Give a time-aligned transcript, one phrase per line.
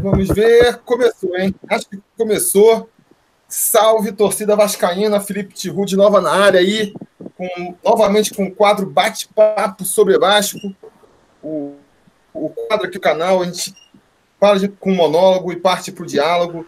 [0.00, 0.78] Vamos ver.
[0.84, 1.54] Começou, hein?
[1.68, 2.88] Acho que começou.
[3.48, 5.20] Salve, torcida vascaína.
[5.20, 6.94] Felipe Tiru de nova na área aí.
[7.36, 10.74] Com, novamente com o quadro Bate-Papo sobre Vasco.
[11.42, 11.74] O,
[12.32, 13.74] o quadro aqui do canal, a gente
[14.38, 16.66] para de, com monólogo e parte para o diálogo.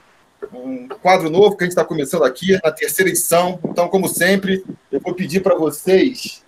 [0.52, 3.58] Um quadro novo que a gente está começando aqui, na terceira edição.
[3.64, 6.42] Então, como sempre, eu vou pedir para vocês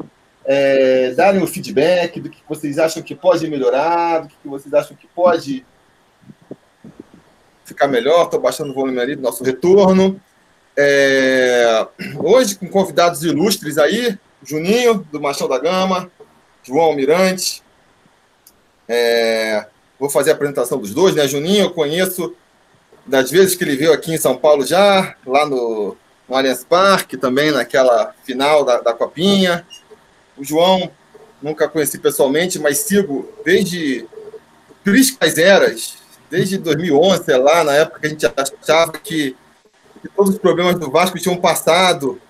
[0.45, 4.97] é, darem o feedback do que vocês acham que pode melhorar, do que vocês acham
[4.97, 5.65] que pode
[7.65, 8.25] ficar melhor.
[8.25, 10.21] Estou baixando o volume ali do nosso retorno.
[10.77, 11.87] É,
[12.19, 16.11] hoje, com convidados ilustres aí, Juninho, do Machão da Gama,
[16.63, 17.63] João Mirante.
[18.89, 19.67] É,
[19.99, 21.29] vou fazer a apresentação dos dois, né?
[21.29, 22.35] Juninho, eu conheço
[23.07, 25.97] das vezes que ele veio aqui em São Paulo já, lá no,
[26.29, 29.67] no Allianz Parque, também naquela final da, da Copinha.
[30.41, 30.91] O João,
[31.43, 34.07] nunca conheci pessoalmente, mas sigo desde
[34.83, 35.99] Priscas Eras,
[36.31, 39.37] desde 2011, sei lá, na época que a gente achava que,
[40.01, 42.21] que todos os problemas do Vasco tinham passado,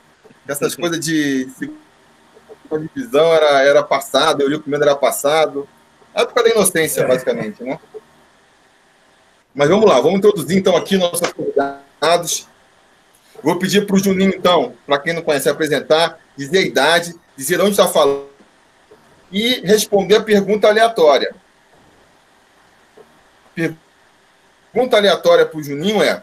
[0.48, 5.68] essas coisas de segunda divisão era, era passado, eu li o primeiro era passado.
[6.12, 7.78] A época da inocência, basicamente, né?
[9.54, 12.48] Mas vamos lá, vamos introduzir então aqui nossos convidados.
[13.42, 17.58] Vou pedir para o Juninho, então, para quem não conhece, apresentar, dizer a idade, dizer
[17.58, 18.28] onde está falando
[19.32, 21.34] e responder a pergunta aleatória.
[23.54, 26.22] Pergunta aleatória para o Juninho é: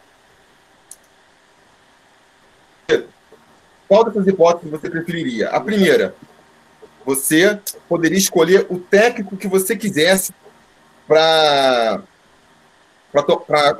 [3.87, 5.49] qual dessas hipóteses você preferiria?
[5.49, 6.13] A primeira,
[7.03, 7.59] você
[7.89, 10.31] poderia escolher o técnico que você quisesse
[11.07, 12.03] para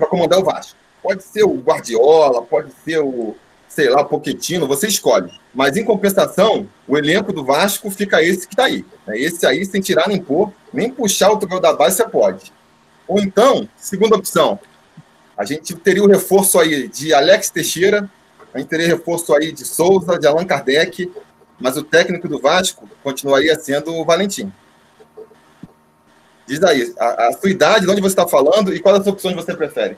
[0.09, 0.75] comandar o Vasco.
[1.03, 3.35] Pode ser o Guardiola, pode ser o
[3.67, 5.31] sei lá, Poquetino, você escolhe.
[5.53, 8.85] Mas, em compensação, o elenco do Vasco fica esse que está aí.
[9.07, 12.53] É esse aí, sem tirar nem pôr, nem puxar o troféu da base, você pode.
[13.07, 14.59] Ou então, segunda opção,
[15.37, 18.09] a gente teria o reforço aí de Alex Teixeira,
[18.53, 21.11] a gente teria reforço aí de Souza, de Allan Kardec,
[21.59, 24.51] mas o técnico do Vasco continuaria sendo o Valentim.
[26.47, 29.35] Diz aí, a, a sua idade, de onde você está falando e quais as opções
[29.35, 29.97] você prefere?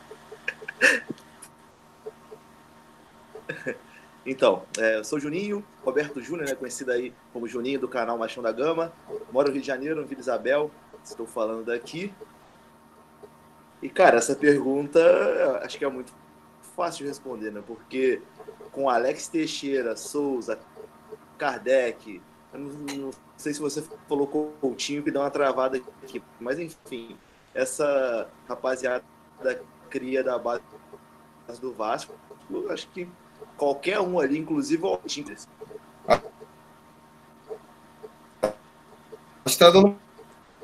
[4.29, 8.43] Então, é, eu sou Juninho, Roberto Júnior, né, conhecido aí como Juninho do canal Machão
[8.43, 8.93] da Gama.
[9.31, 10.69] Moro no Rio de Janeiro, no Vila Isabel.
[11.03, 12.13] Estou falando daqui.
[13.81, 14.99] E, cara, essa pergunta
[15.63, 16.13] acho que é muito
[16.75, 17.63] fácil de responder, né?
[17.65, 18.21] Porque
[18.71, 20.59] com Alex Teixeira, Souza,
[21.35, 22.21] Kardec,
[22.53, 27.17] não, não, sei se você colocou Coutinho que dá uma travada aqui, mas enfim,
[27.51, 29.03] essa rapaziada
[29.89, 30.61] cria da base
[31.59, 32.13] do Vasco,
[32.69, 33.07] acho que
[33.59, 35.35] qualquer um ali, inclusive o Altinho.
[39.45, 39.95] Está dando...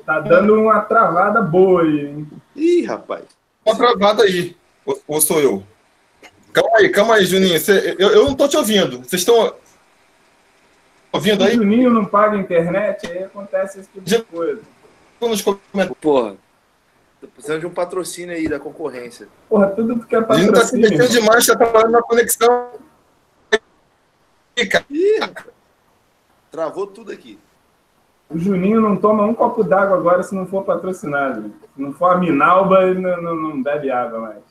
[0.04, 2.28] tá dando uma travada boa aí, hein?
[2.56, 3.24] Ih, rapaz.
[3.64, 4.56] Uma travada aí.
[4.86, 5.62] Ou, ou sou eu?
[6.52, 7.58] Calma aí, calma aí, Juninho.
[7.60, 8.98] Você, eu, eu não tô te ouvindo.
[8.98, 9.54] Vocês estão
[11.12, 11.50] ouvindo aí?
[11.50, 14.62] O Juninho não paga internet, aí acontece esse tipo de coisa.
[16.00, 16.36] Porra.
[17.20, 19.28] Tô precisando de um patrocínio aí da concorrência.
[19.48, 20.52] Porra, tudo que é patrocínio.
[20.52, 22.70] A gente tá se mexendo demais, tá trabalhando na conexão.
[24.56, 25.20] Ih,
[26.50, 27.38] travou tudo aqui.
[28.28, 31.52] O Juninho não toma um copo d'água agora se não for patrocinado.
[31.74, 34.42] Se não for a Minalba, ele não, não, não bebe água mais.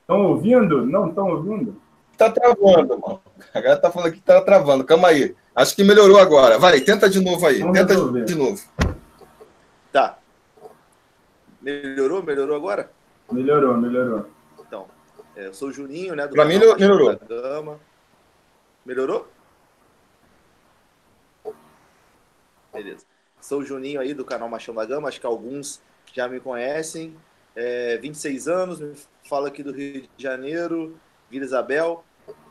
[0.00, 0.86] Estão ouvindo?
[0.86, 1.80] Não estão ouvindo?
[2.16, 3.20] Tá travando, mano.
[3.52, 4.84] A galera tá falando que tá travando.
[4.84, 5.36] Calma aí.
[5.54, 6.58] Acho que melhorou agora.
[6.58, 7.60] Vai, tenta de novo aí.
[7.60, 8.24] Vamos tenta resolver.
[8.24, 8.62] de novo.
[9.92, 10.18] Tá.
[11.60, 12.22] Melhorou?
[12.22, 12.90] Melhorou agora?
[13.30, 14.26] Melhorou, melhorou.
[15.36, 16.26] É, eu sou o Juninho, né?
[16.26, 17.18] Para mim melhorou.
[17.28, 17.78] Gama.
[18.84, 19.28] Melhorou?
[22.72, 23.04] Beleza.
[23.40, 25.80] Sou o Juninho aí do canal Machão da Gama, acho que alguns
[26.12, 27.14] já me conhecem.
[27.54, 28.94] É, 26 anos, me
[29.28, 30.98] falo aqui do Rio de Janeiro,
[31.30, 32.02] Vila Isabel.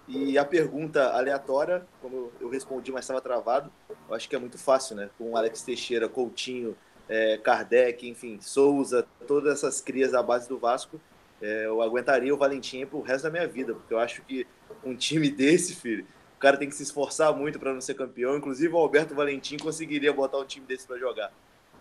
[0.08, 3.72] E a pergunta aleatória, como eu respondi, mas estava travado,
[4.08, 5.10] eu acho que é muito fácil, né?
[5.18, 6.78] Com Alex Teixeira, Coutinho,
[7.10, 11.02] é, Kardec, enfim, Souza, todas essas crias da base do Vasco,
[11.46, 14.48] é, eu aguentaria o Valentim pro resto da minha vida, porque eu acho que
[14.84, 16.04] um time desse, filho,
[16.36, 18.36] o cara tem que se esforçar muito para não ser campeão.
[18.36, 21.32] Inclusive, o Alberto Valentim conseguiria botar um time desse para jogar.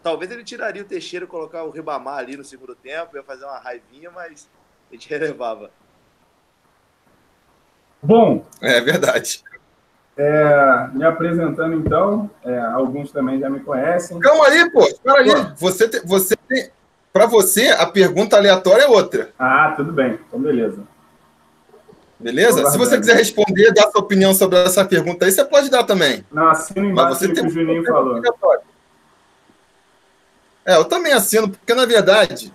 [0.02, 3.46] Talvez ele tiraria o Teixeira e colocar o Ribamar ali no segundo tempo, ia fazer
[3.46, 4.50] uma raivinha, mas
[4.90, 5.70] a gente relevava.
[8.02, 8.44] Bom.
[8.60, 9.42] É verdade.
[10.16, 14.20] É, me apresentando então, é, alguns também já me conhecem.
[14.20, 15.54] Calma aí, pô, espera aí.
[15.56, 16.70] Você, te, você tem.
[17.14, 19.32] Para você, a pergunta aleatória é outra.
[19.38, 20.18] Ah, tudo bem.
[20.26, 20.82] Então, beleza.
[22.18, 22.68] Beleza?
[22.72, 26.24] Se você quiser responder, dar sua opinião sobre essa pergunta aí, você pode dar também.
[26.32, 28.20] Não, assina embaixo Mas você tem que o Juninho falou.
[30.66, 32.52] É, eu também assino, porque na verdade,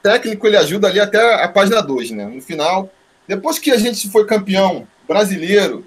[0.00, 2.24] o técnico ele ajuda ali até a página 2, né?
[2.24, 2.90] No final,
[3.28, 5.86] depois que a gente foi campeão brasileiro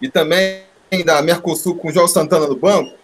[0.00, 0.62] e também
[1.04, 3.01] da Mercosul com o João Santana no banco,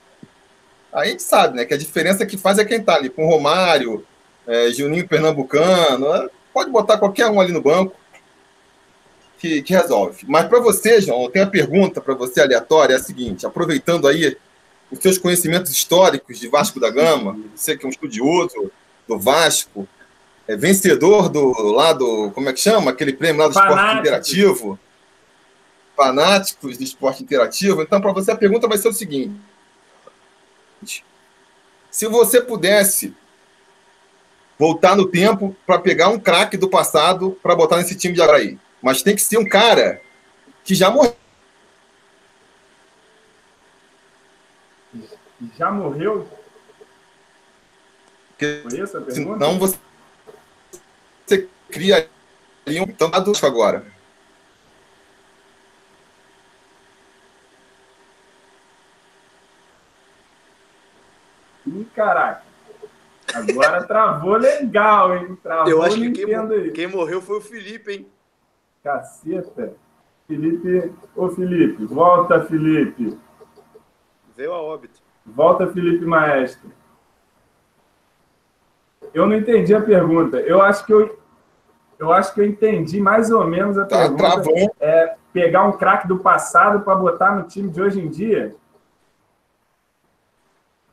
[0.92, 4.04] a gente sabe, né, que a diferença que faz é quem tá ali, com Romário,
[4.46, 7.94] é, Juninho Pernambucano, é, pode botar qualquer um ali no banco
[9.38, 10.24] que, que resolve.
[10.26, 14.08] Mas para você, João, eu tenho uma pergunta para você aleatória, é a seguinte, aproveitando
[14.08, 14.36] aí
[14.90, 18.70] os seus conhecimentos históricos de Vasco da Gama, você que é um estudioso
[19.06, 19.86] do Vasco,
[20.46, 22.90] é vencedor do lado, como é que chama?
[22.90, 23.78] Aquele prêmio lá do Fanáticos.
[23.78, 24.78] esporte interativo.
[25.94, 27.82] Fanáticos do esporte interativo.
[27.82, 29.38] Então, para você, a pergunta vai ser o seguinte:
[31.90, 33.14] se você pudesse
[34.58, 38.58] voltar no tempo para pegar um craque do passado para botar nesse time de Araí,
[38.82, 40.00] mas tem que ser um cara
[40.64, 41.16] que já morreu
[45.56, 46.28] já morreu?
[48.30, 49.44] Porque, Foi essa a pergunta?
[49.44, 49.78] Senão você,
[51.26, 52.08] você cria
[52.66, 53.86] ali um tanto agora.
[61.68, 62.42] Ih, caraca.
[63.34, 65.38] Agora travou legal, hein?
[65.42, 68.06] Travou Eu acho que quem, quem, morreu foi o Felipe, hein?
[68.82, 69.74] Caceta.
[70.26, 70.92] Felipe.
[71.14, 73.18] Ô, Felipe, volta, Felipe.
[74.36, 75.00] Veio a óbito.
[75.26, 76.70] Volta, Felipe Maestro.
[79.12, 80.38] Eu não entendi a pergunta.
[80.40, 81.18] Eu acho que eu,
[81.98, 84.22] eu acho que eu entendi mais ou menos a tá, pergunta.
[84.22, 84.74] Travou.
[84.80, 88.54] É pegar um craque do passado para botar no time de hoje em dia.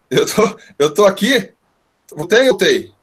[0.10, 1.54] Eu tô, eu tô aqui.
[2.12, 2.94] Voltei, voltei.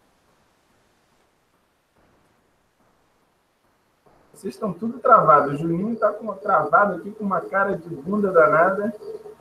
[4.33, 5.51] Vocês estão tudo travado.
[5.51, 8.93] O Juninho tá com, travado aqui com uma cara de bunda danada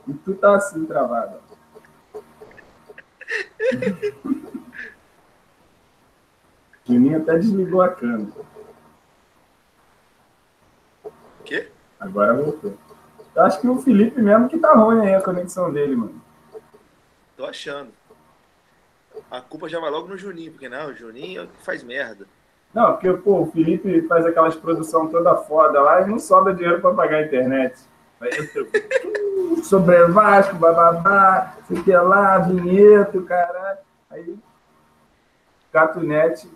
[0.06, 1.38] e tu tá assim travado.
[6.84, 8.32] Juninho até desligou a câmera.
[11.44, 11.70] Quê?
[11.98, 12.76] Agora voltou.
[13.34, 16.21] Eu acho que o Felipe mesmo que tá ruim aí a conexão dele, mano.
[17.42, 17.90] Tô achando.
[19.28, 22.24] A culpa já vai logo no Juninho, porque não, o Juninho faz merda.
[22.72, 26.80] Não, porque, pô, o Felipe faz aquelas produção toda foda lá e não sobra dinheiro
[26.80, 27.80] para pagar a internet.
[29.64, 33.78] sobre Vasco, bababá, sei que lá, vinheta, caralho.
[34.08, 34.38] Aí,
[35.72, 36.48] Gatunete,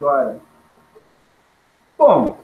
[0.00, 0.40] Bora.
[1.98, 2.38] Bom,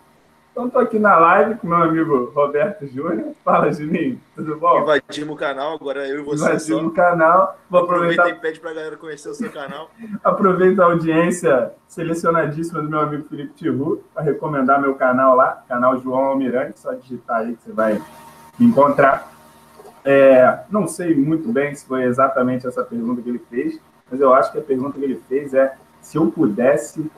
[0.50, 3.32] então estou aqui na live com meu amigo Roberto Júnior.
[3.44, 4.82] Fala, Juninho, tudo bom?
[4.82, 7.58] Invadimos o canal, agora eu e você Invadimos o canal.
[7.70, 9.90] Vou aproveitar e pede para a galera conhecer o seu canal.
[10.24, 15.98] Aproveita a audiência selecionadíssima do meu amigo Felipe Tiru para recomendar meu canal lá, canal
[16.00, 18.02] João Almirante, só digitar aí que você vai
[18.58, 19.32] me encontrar.
[20.04, 23.78] É, não sei muito bem se foi exatamente essa pergunta que ele fez,
[24.10, 27.08] mas eu acho que a pergunta que ele fez é se eu pudesse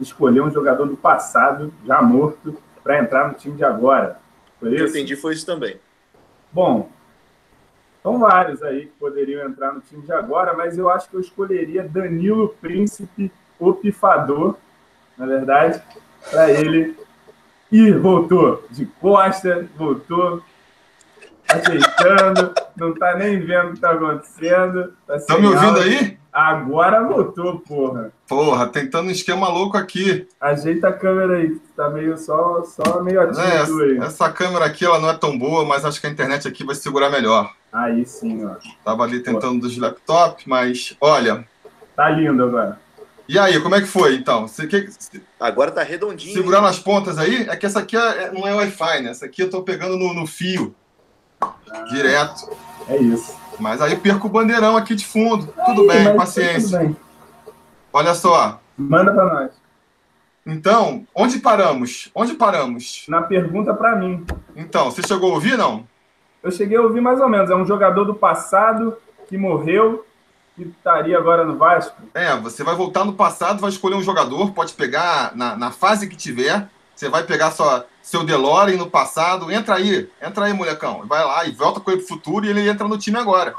[0.00, 4.18] escolher um jogador do passado, já morto, para entrar no time de agora.
[4.58, 4.84] Foi isso?
[4.84, 5.78] Eu entendi, foi isso também.
[6.52, 6.90] Bom,
[8.02, 11.20] são vários aí que poderiam entrar no time de agora, mas eu acho que eu
[11.20, 14.56] escolheria Danilo Príncipe, o pifador,
[15.16, 15.82] na verdade,
[16.30, 16.96] para ele.
[17.72, 20.42] E voltou de costa, voltou
[21.48, 24.92] ajeitando, não tá nem vendo o que tá acontecendo.
[25.06, 26.19] Tá, tá me ouvindo aí?
[26.40, 28.12] Agora voltou, porra.
[28.26, 30.26] Porra, tentando um esquema louco aqui.
[30.40, 33.98] Ajeita a câmera aí, tá meio só, só meio ativo é, essa, aí.
[33.98, 36.74] Essa câmera aqui ela não é tão boa, mas acho que a internet aqui vai
[36.74, 37.52] segurar melhor.
[37.70, 38.54] Aí sim, ó.
[38.82, 39.66] Tava ali tentando Pô.
[39.66, 41.44] dos laptops, mas olha.
[41.94, 42.80] Tá lindo agora.
[43.28, 44.48] E aí, como é que foi então?
[44.48, 44.88] Você, que,
[45.38, 46.32] agora tá redondinho.
[46.32, 47.46] Segurar nas pontas aí?
[47.50, 49.10] É que essa aqui é, é não é Wi-Fi, né?
[49.10, 50.74] Essa aqui eu tô pegando no, no fio.
[51.42, 52.48] Ah, direto.
[52.88, 53.38] É isso.
[53.60, 55.52] Mas aí perco o bandeirão aqui de fundo.
[55.56, 56.78] Aí, tudo bem, paciência.
[56.78, 56.96] Tudo bem.
[57.92, 58.60] Olha só.
[58.76, 59.50] Manda para nós.
[60.46, 62.10] Então, onde paramos?
[62.14, 63.04] Onde paramos?
[63.08, 64.24] Na pergunta para mim.
[64.56, 65.86] Então, você chegou a ouvir, não?
[66.42, 67.50] Eu cheguei a ouvir mais ou menos.
[67.50, 68.96] É um jogador do passado
[69.28, 70.06] que morreu
[70.56, 72.02] que estaria agora no Vasco.
[72.14, 76.08] É, você vai voltar no passado, vai escolher um jogador, pode pegar na, na fase
[76.08, 76.68] que tiver.
[77.00, 79.50] Você vai pegar sua, seu DeLorean no passado.
[79.50, 81.06] Entra aí, entra aí, molecão.
[81.06, 83.54] Vai lá e volta com ele pro futuro e ele entra no time agora.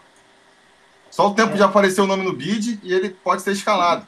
[1.10, 1.56] Só o tempo é.
[1.56, 4.06] de aparecer o nome no bid e ele pode ser escalado.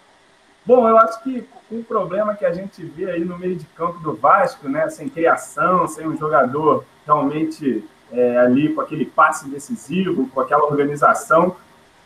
[0.64, 3.98] Bom, eu acho que um problema que a gente vê aí no meio de campo
[4.02, 10.30] do Vasco, né, sem criação, sem um jogador realmente é, ali com aquele passe decisivo,
[10.30, 11.56] com aquela organização,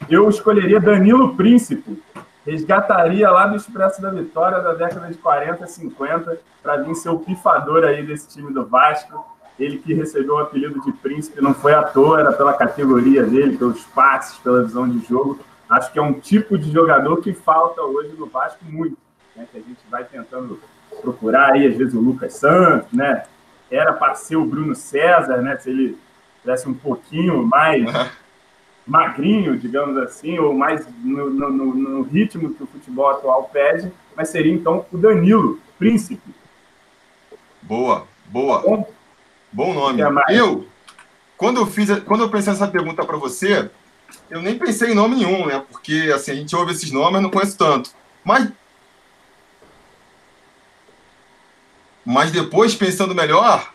[0.09, 2.01] eu escolheria Danilo Príncipe,
[2.47, 7.19] resgataria lá do Expresso da Vitória da década de 40, 50, para vir ser o
[7.19, 9.25] pifador aí desse time do Vasco.
[9.59, 13.57] Ele que recebeu o apelido de príncipe não foi à toa, era pela categoria dele,
[13.57, 15.39] pelos passes, pela visão de jogo.
[15.69, 18.97] acho que é um tipo de jogador que falta hoje no Vasco muito,
[19.35, 19.45] né?
[19.51, 20.59] Que a gente vai tentando
[21.01, 23.25] procurar aí, às vezes, o Lucas Santos, né?
[23.69, 25.57] Era para ser o Bruno César, né?
[25.57, 25.97] Se ele
[26.41, 27.83] tivesse um pouquinho mais
[28.87, 34.29] magrinho, digamos assim, ou mais no, no, no, ritmo que o futebol atual pede, mas
[34.29, 36.33] seria então o Danilo, príncipe.
[37.61, 38.61] Boa, boa.
[38.61, 38.87] Bom,
[39.51, 40.01] Bom nome.
[40.29, 40.67] Eu,
[41.37, 43.69] quando eu fiz, quando eu pensei nessa pergunta para você,
[44.29, 45.63] eu nem pensei em nome nenhum, né?
[45.69, 47.91] Porque assim, a gente ouve esses nomes, não conheço tanto.
[48.23, 48.51] Mas
[52.09, 53.69] Mas depois, pensando melhor,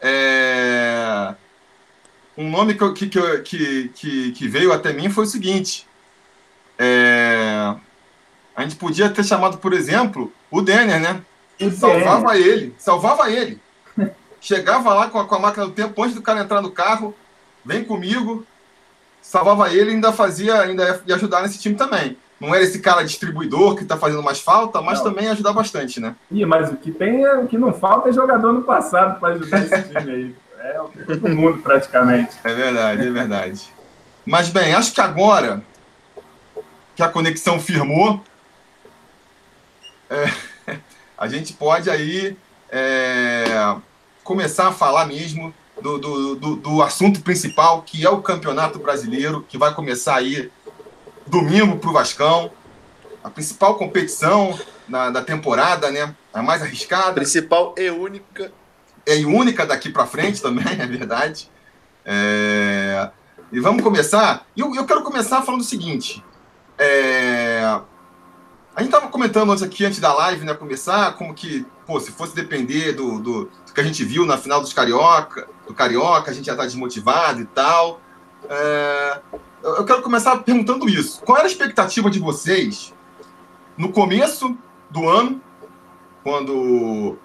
[0.00, 0.95] é...
[2.36, 3.08] um nome que,
[3.42, 5.86] que, que, que, veio até mim foi o seguinte.
[6.78, 7.74] É...
[8.54, 11.22] A gente podia ter chamado, por exemplo, o Denner, né?
[11.60, 12.46] O salvava Denner.
[12.46, 13.60] ele, salvava ele.
[14.40, 17.14] Chegava lá com a, com a máquina do tempo, antes do cara entrar no carro,
[17.64, 18.46] vem comigo,
[19.20, 23.02] salvava ele e ainda fazia, ainda ia ajudar nesse time também não era esse cara
[23.02, 25.06] distribuidor que está fazendo mais falta, mas não.
[25.06, 26.14] também ajuda bastante, né?
[26.30, 29.34] Ih, mas o que tem é, o que não falta é jogador no passado para
[29.34, 30.34] ajudar esse time aí.
[30.68, 32.36] É todo mundo praticamente.
[32.42, 33.68] É verdade, é verdade.
[34.24, 35.62] Mas bem, acho que agora
[36.94, 38.22] que a conexão firmou,
[40.10, 40.32] é,
[41.16, 42.36] a gente pode aí
[42.70, 43.76] é,
[44.24, 49.44] começar a falar mesmo do, do, do, do assunto principal, que é o Campeonato Brasileiro,
[49.48, 50.50] que vai começar aí
[51.26, 52.50] domingo para o Vascão.
[53.22, 54.58] A principal competição
[54.88, 56.14] na, da temporada, né?
[56.32, 57.14] A mais arriscada.
[57.14, 58.52] Principal e única.
[59.06, 61.50] É única daqui para frente também, é verdade.
[62.04, 63.10] É...
[63.52, 64.46] E vamos começar.
[64.56, 66.24] Eu, eu quero começar falando o seguinte.
[66.78, 67.62] É...
[68.74, 72.12] A gente estava comentando antes aqui, antes da live, né, começar, como que, pô, se
[72.12, 76.30] fosse depender do, do, do que a gente viu na final dos Carioca, do Carioca,
[76.30, 78.00] a gente já tá desmotivado e tal.
[78.50, 79.20] É
[79.74, 81.20] eu quero começar perguntando isso.
[81.22, 82.94] Qual era a expectativa de vocês
[83.76, 84.56] no começo
[84.90, 85.40] do ano,
[86.22, 87.18] quando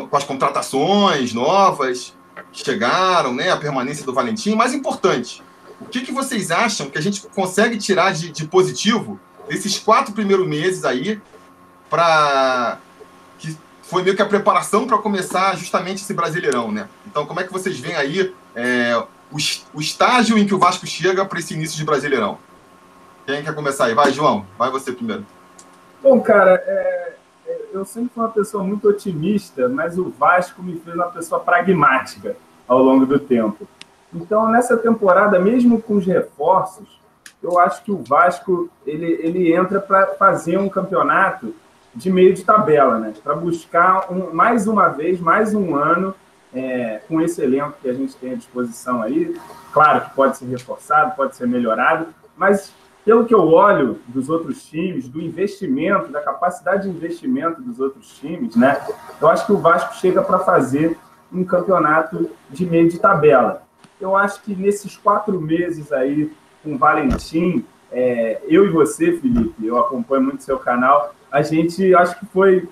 [0.00, 2.16] com as contratações novas
[2.50, 5.42] que chegaram, né, a permanência do Valentim, mais importante,
[5.80, 10.14] o que, que vocês acham que a gente consegue tirar de, de positivo desses quatro
[10.14, 11.20] primeiros meses aí
[11.90, 12.78] para
[13.38, 16.88] que foi meio que a preparação para começar justamente esse Brasileirão, né?
[17.06, 18.96] Então, como é que vocês veem aí é,
[19.30, 19.36] o,
[19.74, 22.38] o estágio em que o Vasco chega para esse início de Brasileirão.
[23.26, 23.94] Quem quer começar aí?
[23.94, 25.24] Vai, João, vai você primeiro.
[26.02, 27.12] Bom, cara, é,
[27.72, 32.36] eu sempre fui uma pessoa muito otimista, mas o Vasco me fez uma pessoa pragmática
[32.66, 33.66] ao longo do tempo.
[34.14, 37.00] Então, nessa temporada, mesmo com os reforços,
[37.42, 41.54] eu acho que o Vasco ele, ele entra para fazer um campeonato
[41.94, 43.12] de meio de tabela, né?
[43.22, 46.14] Para buscar um, mais uma vez, mais um ano
[46.54, 49.36] é, com esse elenco que a gente tem à disposição aí.
[49.72, 52.06] Claro que pode ser reforçado, pode ser melhorado,
[52.36, 52.72] mas
[53.04, 58.18] pelo que eu olho dos outros times, do investimento, da capacidade de investimento dos outros
[58.18, 58.80] times, né?
[59.20, 60.96] Eu acho que o Vasco chega para fazer
[61.32, 63.62] um campeonato de meio de tabela.
[64.00, 66.30] Eu acho que nesses quatro meses aí,
[66.62, 71.94] com o Valentim, é, eu e você, Felipe, eu acompanho muito seu canal, a gente
[71.94, 72.68] acho que foi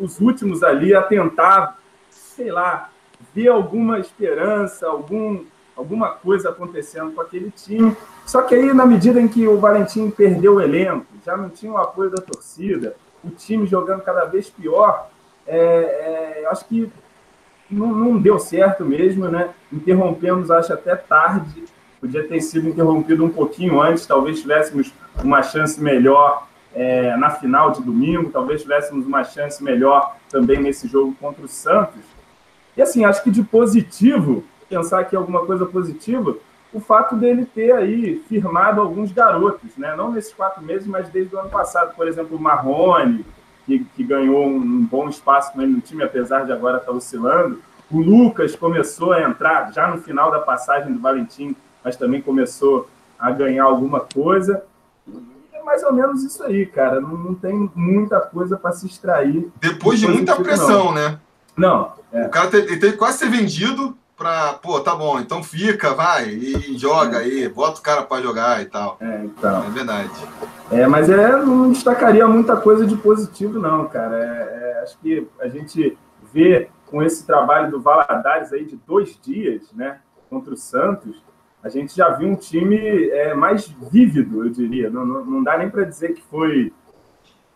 [0.00, 1.78] os últimos ali a tentar,
[2.10, 2.90] sei lá,
[3.34, 5.44] ver alguma esperança, algum,
[5.80, 7.96] alguma coisa acontecendo com aquele time.
[8.26, 11.72] Só que aí, na medida em que o Valentim perdeu o elenco, já não tinha
[11.72, 12.94] o apoio da torcida,
[13.24, 15.10] o time jogando cada vez pior,
[15.46, 16.90] é, é, acho que
[17.70, 19.50] não, não, deu certo mesmo, né?
[19.72, 21.64] Interrompemos, acho, até tarde.
[22.00, 27.72] Podia ter sido interrompido um pouquinho antes, talvez tivéssemos uma chance melhor é, na final
[27.72, 32.00] de domingo, talvez tivéssemos uma chance melhor também nesse jogo contra o Santos.
[32.76, 36.36] E assim, acho que de positivo, pensar aqui alguma coisa positiva,
[36.72, 39.96] o fato dele ter aí firmado alguns garotos, né?
[39.96, 41.96] Não nesses quatro meses, mas desde o ano passado.
[41.96, 43.26] Por exemplo, o Marrone,
[43.66, 47.60] que, que ganhou um bom espaço no time, apesar de agora estar oscilando.
[47.90, 52.88] O Lucas começou a entrar já no final da passagem do Valentim, mas também começou
[53.18, 54.62] a ganhar alguma coisa.
[55.08, 57.00] E é mais ou menos isso aí, cara.
[57.00, 59.50] Não, não tem muita coisa para se extrair.
[59.60, 60.92] Depois de muita pressão, não.
[60.92, 61.18] né?
[61.56, 61.92] Não.
[62.12, 62.26] É.
[62.26, 66.76] O cara teve, teve quase ser vendido para, pô, tá bom, então fica, vai e
[66.76, 68.98] joga aí, bota o cara para jogar e tal.
[69.00, 69.64] É, então.
[69.64, 70.10] É verdade.
[70.70, 74.18] É, mas é, não destacaria muita coisa de positivo, não, cara.
[74.18, 75.96] É, é, acho que a gente
[76.30, 81.22] vê com esse trabalho do Valadares aí de dois dias, né, contra o Santos,
[81.62, 82.76] a gente já viu um time
[83.08, 84.90] é, mais vívido, eu diria.
[84.90, 86.70] Não, não, não dá nem para dizer que foi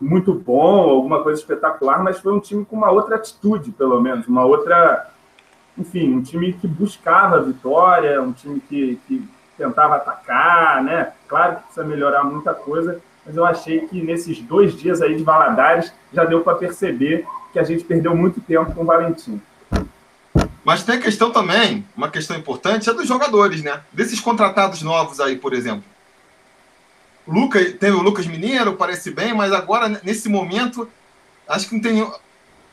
[0.01, 4.27] muito bom, alguma coisa espetacular, mas foi um time com uma outra atitude, pelo menos,
[4.27, 5.11] uma outra.
[5.77, 9.27] Enfim, um time que buscava a vitória, um time que, que
[9.57, 11.11] tentava atacar, né?
[11.27, 15.23] Claro que precisa melhorar muita coisa, mas eu achei que nesses dois dias aí de
[15.23, 19.41] Valadares já deu para perceber que a gente perdeu muito tempo com o Valentim.
[20.63, 23.81] Mas tem a questão também, uma questão importante, é dos jogadores, né?
[23.93, 25.83] Desses contratados novos aí, por exemplo.
[27.27, 30.89] Lucas, tem o Lucas Mineiro, parece bem, mas agora, nesse momento,
[31.47, 32.11] acho que não tem.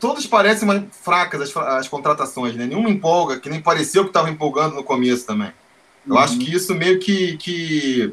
[0.02, 2.66] Todos parecem mais fracas as, as contratações, né?
[2.66, 5.52] Nenhuma empolga, que nem pareceu que estava empolgando no começo também.
[6.04, 6.18] Eu uhum.
[6.18, 8.12] acho que isso meio que, que.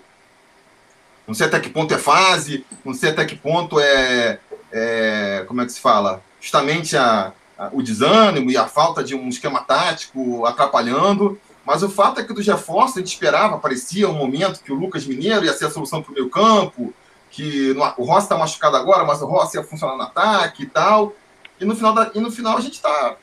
[1.28, 4.40] Não sei até que ponto é fase, não sei até que ponto é.
[4.72, 6.22] é como é que se fala?
[6.40, 11.40] Justamente a, a, o desânimo e a falta de um esquema tático atrapalhando.
[11.66, 14.76] Mas o fato é que dos reforços a gente esperava, parecia um momento que o
[14.76, 16.94] Lucas Mineiro ia ser a solução para o meio campo,
[17.32, 20.68] que no, o Rossi está machucado agora, mas o Rossi ia funcionar no ataque e
[20.68, 21.16] tal.
[21.60, 23.16] E no final, da, e no final a gente está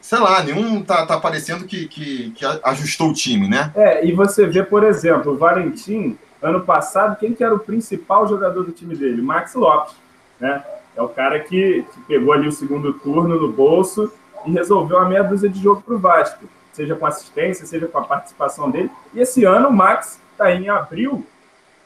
[0.00, 3.72] sei lá, nenhum tá, tá parecendo que, que, que, ajustou o time, né?
[3.74, 8.28] É, e você vê, por exemplo, o Valentim, ano passado, quem que era o principal
[8.28, 9.20] jogador do time dele?
[9.20, 9.96] Max Lopes,
[10.38, 10.62] né?
[10.94, 14.12] É o cara que, que pegou ali o segundo turno no bolso
[14.46, 17.98] e resolveu a meia dúzia de jogo para o Vasco seja com assistência, seja com
[17.98, 18.90] a participação dele.
[19.14, 21.26] E esse ano o Max está em abril,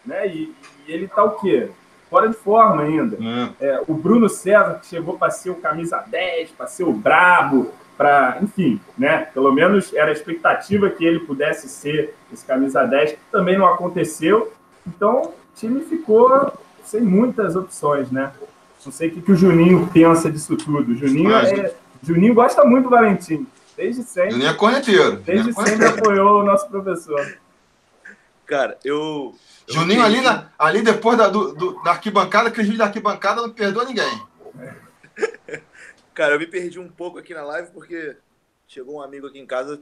[0.05, 0.27] né?
[0.27, 0.53] E,
[0.87, 1.71] e ele está o quê?
[2.11, 3.17] Fora de forma ainda.
[3.61, 3.67] É.
[3.67, 7.71] É, o Bruno César, que chegou para ser o camisa 10, para ser o brabo,
[7.97, 9.29] para, enfim, né?
[9.33, 14.53] Pelo menos era a expectativa que ele pudesse ser esse camisa 10, também não aconteceu.
[14.87, 16.53] Então, o time ficou
[16.85, 18.33] sem muitas opções, né?
[18.85, 20.91] Não sei o que, que o Juninho pensa disso tudo.
[20.93, 23.47] O Juninho, é, Juninho gosta muito do Valentim.
[23.77, 24.33] Desde sempre.
[24.33, 25.17] Juninho é corneteiro.
[25.17, 27.39] Desde sempre apoiou o nosso professor.
[28.47, 29.35] Cara, eu.
[29.71, 33.51] Juninho ali, na, ali depois da, do, do, da arquibancada, aquele vídeo da arquibancada não
[33.51, 34.27] perdoa ninguém.
[36.13, 38.17] Cara, eu me perdi um pouco aqui na live porque
[38.67, 39.81] chegou um amigo aqui em casa,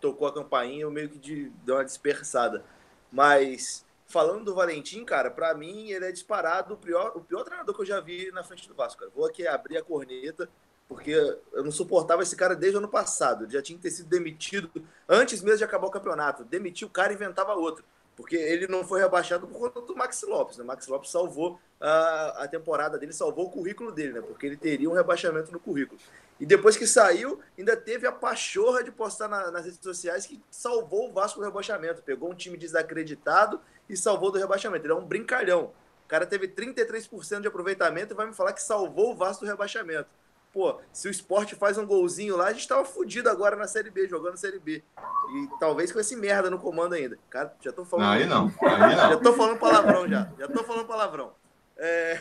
[0.00, 2.64] tocou a campainha, eu meio que de, deu uma dispersada.
[3.12, 7.74] Mas falando do Valentim, cara, para mim ele é disparado o pior, o pior treinador
[7.74, 9.00] que eu já vi na frente do Vasco.
[9.00, 9.12] Cara.
[9.14, 10.48] Vou aqui abrir a corneta
[10.88, 11.10] porque
[11.52, 13.44] eu não suportava esse cara desde o ano passado.
[13.44, 14.70] Ele já tinha que ter sido demitido
[15.06, 16.44] antes mesmo de acabar o campeonato.
[16.44, 17.84] Demitiu o cara e inventava outro.
[18.18, 20.58] Porque ele não foi rebaixado por conta do Max Lopes.
[20.58, 20.64] Né?
[20.64, 24.20] O Max Lopes salvou a, a temporada dele, salvou o currículo dele, né?
[24.20, 26.00] Porque ele teria um rebaixamento no currículo.
[26.40, 30.42] E depois que saiu, ainda teve a pachorra de postar na, nas redes sociais que
[30.50, 32.02] salvou o Vasco do rebaixamento.
[32.02, 34.84] Pegou um time desacreditado e salvou do rebaixamento.
[34.84, 35.70] Ele é um brincalhão.
[36.04, 39.48] O cara teve 33% de aproveitamento e vai me falar que salvou o Vasco do
[39.48, 40.08] rebaixamento
[40.58, 43.90] pô, se o esporte faz um golzinho lá, a gente tava fudido agora na Série
[43.90, 44.82] B, jogando Série B.
[45.30, 47.16] E talvez com esse merda no comando ainda.
[47.30, 48.10] Cara, já tô falando.
[48.10, 49.10] Aí não, aí não.
[49.10, 50.28] Já tô falando palavrão já.
[50.36, 51.32] Já tô falando palavrão.
[51.76, 52.20] É...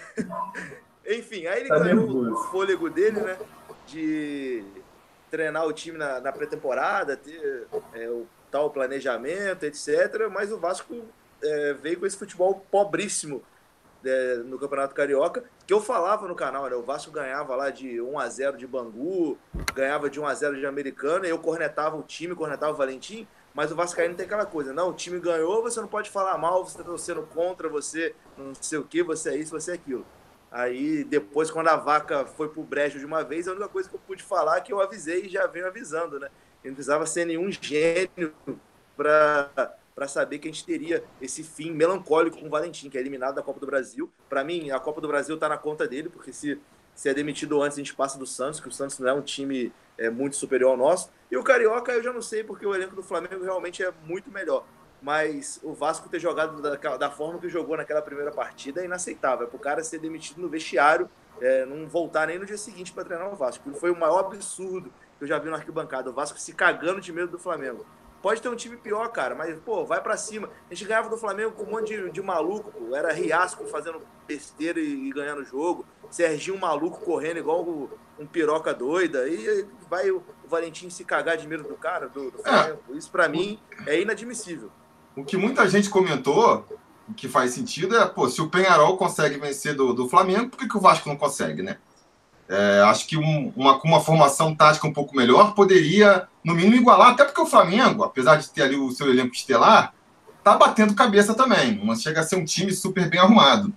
[1.17, 3.39] Enfim, aí ele tá ganhou o fôlego dele, né?
[3.87, 4.63] De
[5.31, 10.29] treinar o time na, na pré-temporada, ter é, o tal planejamento, etc.
[10.31, 11.05] Mas o Vasco
[11.41, 13.41] é, veio com esse futebol pobríssimo
[14.03, 16.75] é, no Campeonato Carioca, que eu falava no canal, né?
[16.75, 19.37] O Vasco ganhava lá de 1 a 0 de Bangu,
[19.73, 23.71] ganhava de 1 a 0 de Americana, eu cornetava o time, cornetava o Valentim, mas
[23.71, 26.71] o Vascaíno tem aquela coisa, não, o time ganhou, você não pode falar mal, você
[26.71, 30.05] está torcendo contra, você não sei o que, você é isso, você é aquilo.
[30.51, 33.95] Aí depois, quando a vaca foi pro brejo de uma vez, a única coisa que
[33.95, 36.29] eu pude falar é que eu avisei e já venho avisando, né?
[36.63, 38.33] Eu não precisava ser nenhum gênio
[38.95, 43.01] para para saber que a gente teria esse fim melancólico com o Valentim, que é
[43.01, 44.11] eliminado da Copa do Brasil.
[44.29, 46.61] Para mim, a Copa do Brasil está na conta dele, porque se,
[46.93, 49.23] se é demitido antes, a gente passa do Santos, que o Santos não é um
[49.23, 51.09] time é, muito superior ao nosso.
[51.31, 54.29] E o Carioca, eu já não sei, porque o elenco do Flamengo realmente é muito
[54.29, 54.67] melhor.
[55.01, 59.47] Mas o Vasco ter jogado da, da forma que jogou naquela primeira partida é inaceitável.
[59.47, 61.09] É para o cara ser demitido no vestiário,
[61.41, 63.73] é, não voltar nem no dia seguinte para treinar o Vasco.
[63.73, 66.11] Foi o maior absurdo que eu já vi no arquibancada.
[66.11, 67.83] O Vasco se cagando de medo do Flamengo.
[68.27, 70.49] Pode ter um time pior, cara, mas, pô, vai para cima.
[70.69, 72.93] A gente ganhava do Flamengo com um monte de, de maluco, pô.
[72.93, 75.85] Era Riasco fazendo besteira e, e ganhando o jogo.
[76.11, 77.87] Serginho maluco correndo igual um,
[78.19, 79.29] um piroca doida.
[79.29, 82.81] E vai o, o Valentim se cagar de medo do cara, do, do Flamengo.
[82.89, 82.97] É.
[82.97, 84.69] Isso para mim é inadmissível.
[85.15, 86.65] O que muita gente comentou,
[87.15, 90.67] que faz sentido, é, pô, se o Penharol consegue vencer do, do Flamengo, por que,
[90.67, 91.77] que o Vasco não consegue, né?
[92.49, 97.11] É, acho que um, uma, uma formação tática um pouco melhor poderia, no mínimo, igualar,
[97.11, 99.93] até porque o Flamengo, apesar de ter ali o seu elenco estelar,
[100.43, 101.83] tá batendo cabeça também.
[101.83, 103.73] Não chega a ser um time super bem arrumado.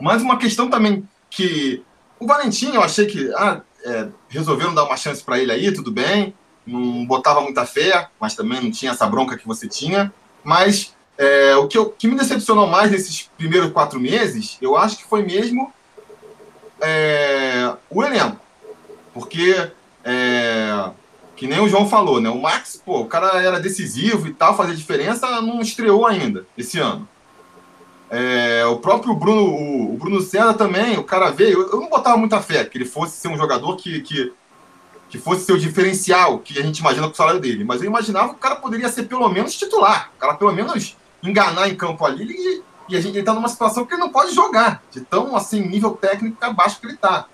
[0.00, 1.84] Mas uma questão também que
[2.18, 5.92] o Valentim, eu achei que ah, é, resolveram dar uma chance para ele aí, tudo
[5.92, 6.34] bem.
[6.66, 10.12] Não botava muita fé, mas também não tinha essa bronca que você tinha.
[10.42, 14.98] Mas é, o que, eu, que me decepcionou mais nesses primeiros quatro meses, eu acho
[14.98, 15.72] que foi mesmo
[16.80, 18.40] é, o elenco.
[19.12, 19.70] Porque
[20.04, 20.90] é,
[21.36, 22.28] que nem o João falou, né?
[22.28, 26.78] O Max, pô, o cara era decisivo e tal, fazia diferença, não estreou ainda esse
[26.78, 27.08] ano.
[28.10, 31.62] É, o próprio Bruno, o, o, Bruno César também, o cara veio.
[31.62, 34.32] Eu não botava muita fé que ele fosse ser um jogador que, que,
[35.08, 37.64] que fosse ser o diferencial que a gente imagina com o salário dele.
[37.64, 40.10] Mas eu imaginava que o cara poderia ser pelo menos titular.
[40.16, 43.94] O cara pelo menos enganar em campo ali e a gente está numa situação que
[43.94, 47.26] ele não pode jogar, de tão assim, nível técnico abaixo que ele está.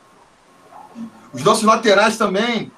[1.33, 2.71] Os nossos laterais também.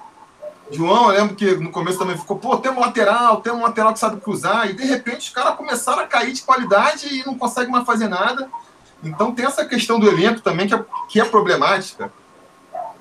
[0.71, 3.91] João, eu lembro que no começo também ficou, pô, tem um lateral, tem um lateral
[3.91, 7.37] que sabe cruzar, e de repente os caras começaram a cair de qualidade e não
[7.37, 8.49] conseguem mais fazer nada.
[9.03, 12.11] Então tem essa questão do elenco também que é, que é problemática.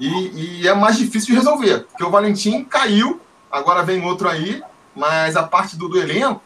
[0.01, 4.63] E, e, é mais difícil de resolver, porque o Valentim caiu, agora vem outro aí,
[4.95, 6.41] mas a parte do, do elenco,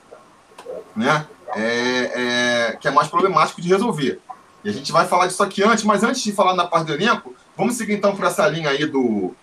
[0.97, 4.20] né, é, é, que é mais problemático de resolver.
[4.64, 6.92] E a gente vai falar disso aqui antes, mas antes de falar na parte do
[6.92, 9.34] elenco, vamos seguir então por essa linha aí do,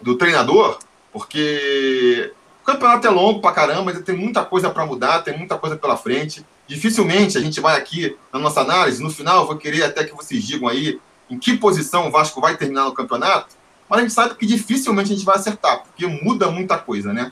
[0.00, 0.78] do treinador,
[1.12, 2.32] porque
[2.62, 5.76] o campeonato é longo pra caramba, ainda tem muita coisa para mudar, tem muita coisa
[5.76, 6.44] pela frente.
[6.66, 10.14] Dificilmente a gente vai aqui na nossa análise, no final eu vou querer até que
[10.14, 13.56] vocês digam aí em que posição o Vasco vai terminar no campeonato,
[13.88, 17.30] mas a gente sabe que dificilmente a gente vai acertar, porque muda muita coisa, né?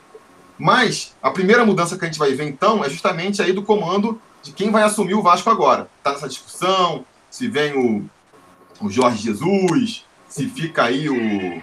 [0.57, 4.19] Mas a primeira mudança que a gente vai ver então é justamente aí do comando
[4.41, 5.89] de quem vai assumir o Vasco agora.
[5.97, 8.05] Está nessa discussão, se vem o,
[8.79, 11.61] o Jorge Jesus, se fica aí o,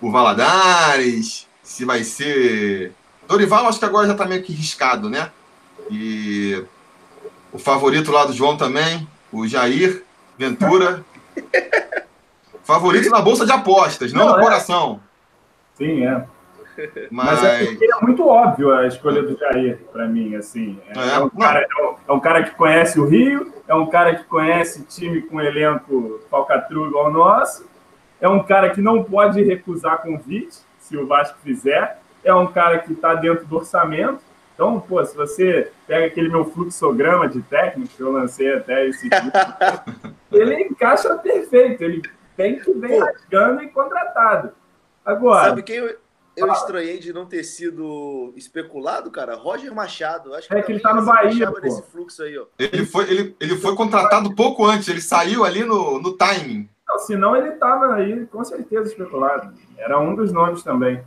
[0.00, 2.92] o Valadares, se vai ser.
[3.28, 5.30] Dorival, acho que agora já está meio que riscado, né?
[5.90, 6.64] E
[7.52, 10.04] o favorito lá do João também, o Jair
[10.38, 11.04] Ventura.
[12.64, 14.42] favorito na bolsa de apostas, não, não no é.
[14.42, 15.00] coração.
[15.76, 16.24] Sim, é.
[17.10, 20.34] Mas, Mas é, é, muito óbvio a escolha do Jair, para mim.
[20.34, 20.78] Assim.
[20.88, 23.86] É, é, um cara, é, um, é, um, cara, que conhece o Rio, é um
[23.86, 27.66] cara que conhece time com elenco falcatrua igual o nosso,
[28.20, 32.78] é um cara que não pode recusar convite, se o Vasco fizer, é um cara
[32.78, 34.20] que está dentro do orçamento.
[34.54, 39.08] Então, pô, se você pega aquele meu fluxograma de técnico, que eu lancei até esse
[39.08, 39.20] dia,
[40.30, 42.02] ele encaixa perfeito, ele
[42.36, 44.52] tem que vem rasgando e contratado.
[45.04, 45.48] Agora.
[45.48, 45.96] Sabe quem eu,
[46.36, 49.34] eu estranhei de não ter sido especulado, cara?
[49.34, 50.34] Roger Machado.
[50.34, 51.50] Acho que é que ele tá no Bahia.
[51.62, 52.46] Nesse fluxo aí, ó.
[52.58, 56.68] Ele, foi, ele, ele foi contratado pouco antes, ele saiu ali no, no timing.
[56.88, 59.54] Não, senão ele estava aí, com certeza, especulado.
[59.76, 61.02] Era um dos nomes também.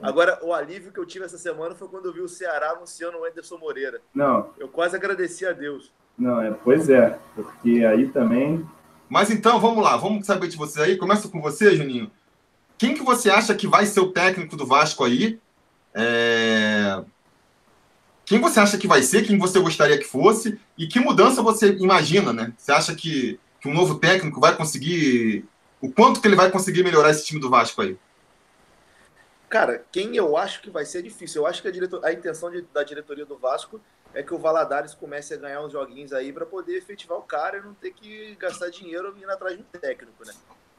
[0.00, 3.18] Agora, o alívio que eu tive essa semana foi quando eu vi o Ceará anunciando
[3.18, 4.00] o Anderson Moreira.
[4.14, 4.50] Não.
[4.58, 5.92] Eu quase agradeci a Deus.
[6.18, 8.66] Não, é, pois é, porque aí também.
[9.08, 10.96] Mas então, vamos lá, vamos saber de vocês aí.
[10.96, 12.10] Começa com você, Juninho.
[12.78, 15.40] Quem que você acha que vai ser o técnico do Vasco aí?
[15.94, 17.02] É...
[18.24, 19.24] Quem você acha que vai ser?
[19.24, 20.60] Quem você gostaria que fosse?
[20.76, 22.52] E que mudança você imagina, né?
[22.56, 25.44] Você acha que, que um novo técnico vai conseguir...
[25.80, 27.96] O quanto que ele vai conseguir melhorar esse time do Vasco aí?
[29.48, 31.42] Cara, quem eu acho que vai ser difícil.
[31.42, 32.04] Eu acho que a, diretor...
[32.04, 33.80] a intenção de, da diretoria do Vasco
[34.12, 37.58] é que o Valadares comece a ganhar uns joguinhos aí para poder efetivar o cara
[37.58, 40.32] e não ter que gastar dinheiro indo atrás de um técnico, né?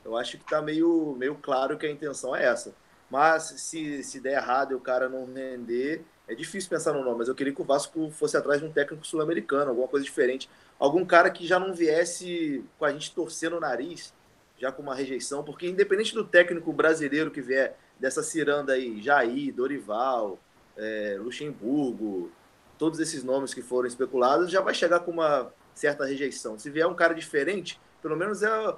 [0.07, 2.73] Eu acho que está meio, meio claro que a intenção é essa.
[3.11, 7.17] Mas se, se der errado e o cara não render, é difícil pensar no nome.
[7.19, 10.49] Mas eu queria que o Vasco fosse atrás de um técnico sul-americano, alguma coisa diferente.
[10.79, 14.13] Algum cara que já não viesse com a gente torcendo o nariz,
[14.57, 19.53] já com uma rejeição, porque independente do técnico brasileiro que vier dessa ciranda aí, Jair,
[19.53, 20.39] Dorival,
[20.77, 22.31] é, Luxemburgo,
[22.77, 26.57] todos esses nomes que foram especulados, já vai chegar com uma certa rejeição.
[26.57, 28.75] Se vier um cara diferente, pelo menos é, é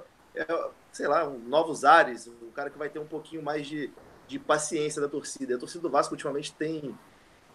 [0.92, 3.90] sei lá, um, novos ares, um cara que vai ter um pouquinho mais de,
[4.26, 5.54] de paciência da torcida.
[5.54, 6.94] A torcida do Vasco ultimamente tem,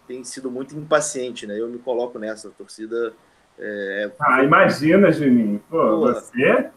[0.06, 1.58] tem sido muito impaciente, né?
[1.58, 2.48] Eu me coloco nessa.
[2.48, 3.14] A torcida.
[3.58, 4.10] É...
[4.20, 5.62] Ah, imagina, Juninho.
[5.68, 6.70] Pô, porra, você?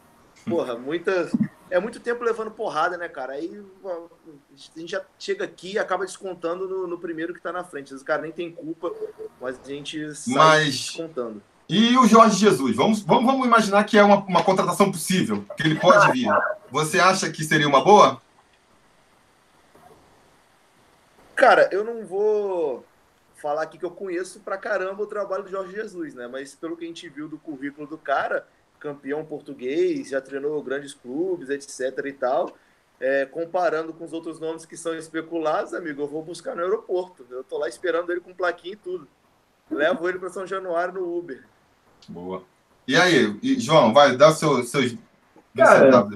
[0.47, 1.31] Porra, muitas.
[1.69, 3.33] É muito tempo levando porrada, né, cara?
[3.33, 7.63] Aí a gente já chega aqui e acaba descontando no, no primeiro que tá na
[7.63, 7.93] frente.
[7.93, 8.91] Os caras nem tem culpa,
[9.39, 10.65] mas a gente sai mas...
[10.65, 11.43] descontando.
[11.69, 12.75] E o Jorge Jesus?
[12.75, 16.27] Vamos, vamos, vamos imaginar que é uma, uma contratação possível, que ele pode vir.
[16.71, 18.19] Você acha que seria uma boa?
[21.35, 22.83] Cara, eu não vou
[23.35, 26.27] falar aqui que eu conheço pra caramba o trabalho do Jorge Jesus, né?
[26.27, 28.47] Mas pelo que a gente viu do currículo do cara,
[28.79, 32.51] campeão português, já treinou grandes clubes, etc e tal.
[32.99, 37.27] É, comparando com os outros nomes que são especulados, amigo, eu vou buscar no aeroporto.
[37.29, 39.07] Eu tô lá esperando ele com plaquinha e tudo.
[39.69, 41.45] Levo ele para São Januário no Uber.
[42.09, 42.41] Boa.
[42.87, 44.95] E aí, e, João, vai dar seu, seus.
[45.55, 46.09] Cara,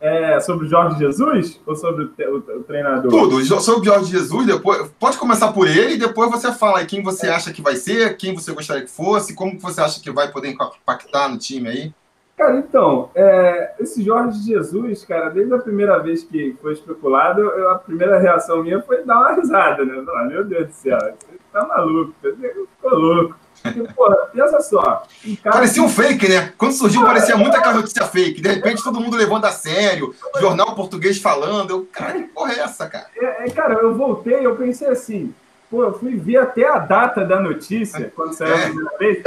[0.00, 3.10] é sobre o Jorge Jesus ou sobre o, o, o, treinador?
[3.10, 4.88] Tudo, sobre o Jorge Jesus, depois.
[4.98, 7.34] Pode começar por ele e depois você fala aí quem você é.
[7.34, 10.50] acha que vai ser, quem você gostaria que fosse, como você acha que vai poder
[10.50, 11.94] impactar no time aí.
[12.36, 17.70] Cara, então, é, esse Jorge Jesus, cara, desde a primeira vez que foi especulado, eu,
[17.72, 20.00] a primeira reação minha foi dar uma risada, né?
[20.04, 23.47] Falar, meu Deus do céu, você tá maluco, você ficou louco.
[23.62, 25.04] Porque, porra, pensa só.
[25.26, 26.52] Um cara parecia um fake, né?
[26.56, 28.40] Quando surgiu, parecia muito aquela notícia fake.
[28.40, 31.70] De repente, todo mundo levando a sério, jornal português falando.
[31.70, 33.06] Eu, cara, que porra é essa, cara?
[33.16, 35.34] É, é, cara, eu voltei eu pensei assim,
[35.70, 38.58] pô, eu fui ver até a data da notícia, quando saiu é.
[38.58, 39.22] a primeira vez.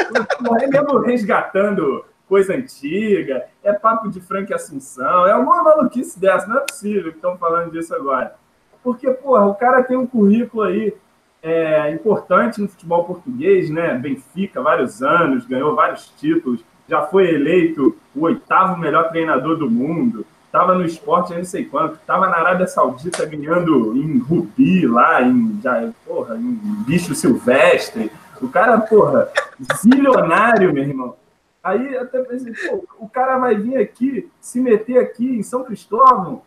[0.61, 6.57] é mesmo resgatando coisa antiga, é papo de Frank Assunção, é uma maluquice dessa, não
[6.57, 8.35] é possível que estão falando disso agora.
[8.81, 10.93] Porque, porra, o cara tem um currículo aí
[11.41, 13.95] é, importante no futebol português, né?
[13.95, 20.25] Benfica, vários anos, ganhou vários títulos, já foi eleito o oitavo melhor treinador do mundo,
[20.45, 25.59] estava no esporte não sei quanto, estava na Arábia Saudita ganhando em Rubi lá, em,
[25.63, 28.11] já, porra, em bicho silvestre.
[28.41, 29.29] O cara, porra,
[29.77, 31.15] zilionário, meu irmão.
[31.63, 36.41] Aí até pensei, pô, o cara vai vir aqui, se meter aqui em São Cristóvão,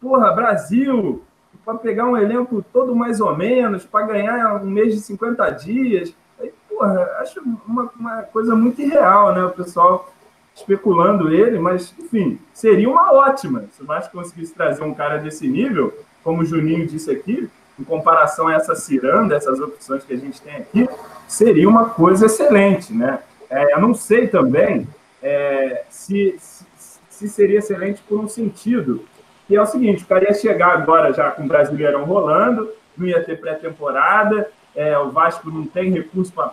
[0.00, 1.22] porra, Brasil,
[1.68, 6.14] para pegar um elenco todo mais ou menos, para ganhar um mês de 50 dias.
[6.40, 9.44] Aí, porra, acho uma, uma coisa muito irreal, né?
[9.44, 10.10] O pessoal
[10.54, 13.66] especulando ele, mas, enfim, seria uma ótima.
[13.76, 15.92] Se o Vasco conseguisse trazer um cara desse nível,
[16.24, 20.40] como o Juninho disse aqui, em comparação a essa ciranda, essas opções que a gente
[20.40, 20.88] tem aqui,
[21.26, 23.18] seria uma coisa excelente, né?
[23.50, 24.88] É, eu não sei também
[25.22, 26.64] é, se, se,
[27.10, 29.04] se, seria excelente por um sentido,
[29.48, 33.06] que é o seguinte, o cara ia chegar agora já com o Brasileirão rolando, não
[33.06, 36.52] ia ter pré-temporada, é, o Vasco não tem recurso para...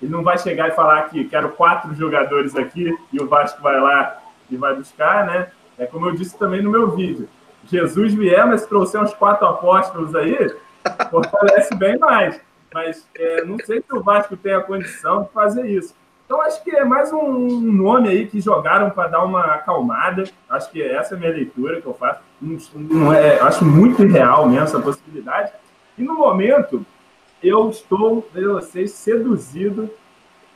[0.00, 3.80] Ele não vai chegar e falar que quero quatro jogadores aqui e o Vasco vai
[3.80, 5.48] lá e vai buscar, né?
[5.76, 7.28] É como eu disse também no meu vídeo.
[7.64, 10.54] Jesus vier, mas trouxer uns quatro apóstolos aí,
[11.10, 12.40] fortalece bem mais.
[12.72, 15.94] Mas é, não sei se o Vasco tem a condição de fazer isso.
[16.26, 20.24] Então, acho que é mais um nome aí que jogaram para dar uma acalmada.
[20.50, 22.20] Acho que essa é a minha leitura que eu faço.
[22.74, 25.52] Não é, acho muito irreal mesmo essa possibilidade.
[25.96, 26.84] E no momento,
[27.40, 29.88] eu estou, veja vocês, seduzido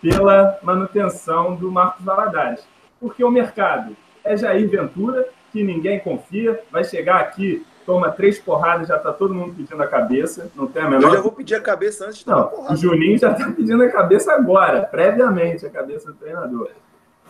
[0.02, 2.66] pela manutenção do Marcos Valadares.
[2.98, 8.86] Porque o mercado é Jair Ventura, que ninguém confia, vai chegar aqui toma três porradas,
[8.86, 10.48] já tá todo mundo pedindo a cabeça.
[10.54, 11.08] Não tem a menor.
[11.08, 12.74] Eu já vou pedir a cabeça antes de tomar porrada.
[12.74, 16.68] O Juninho já tá pedindo a cabeça agora, previamente, a cabeça do treinador.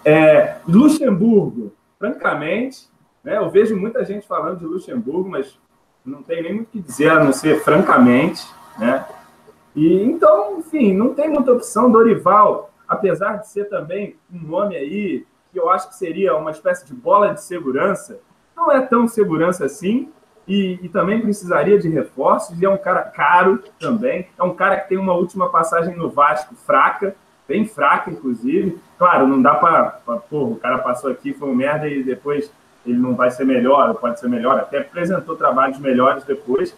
[0.04, 2.90] É, Luxemburgo, francamente,
[3.24, 5.58] né, eu vejo muita gente falando de Luxemburgo, mas
[6.04, 8.46] não tem nem muito o que dizer a não ser francamente,
[8.78, 9.06] né?
[9.74, 11.90] E então, enfim, não tem muita opção.
[11.90, 16.86] Dorival, apesar de ser também um nome aí que eu acho que seria uma espécie
[16.86, 18.20] de bola de segurança,
[18.54, 20.10] não é tão segurança assim
[20.46, 22.60] e, e, também precisaria de reforços.
[22.60, 24.26] E é um cara caro também.
[24.38, 27.14] É um cara que tem uma última passagem no Vasco fraca,
[27.46, 28.78] bem fraca, inclusive.
[28.98, 30.00] Claro, não dá para.
[30.28, 32.50] Pô, o cara passou aqui, foi um merda e depois
[32.84, 34.58] ele não vai ser melhor, pode ser melhor.
[34.58, 36.74] Até apresentou trabalhos melhores depois.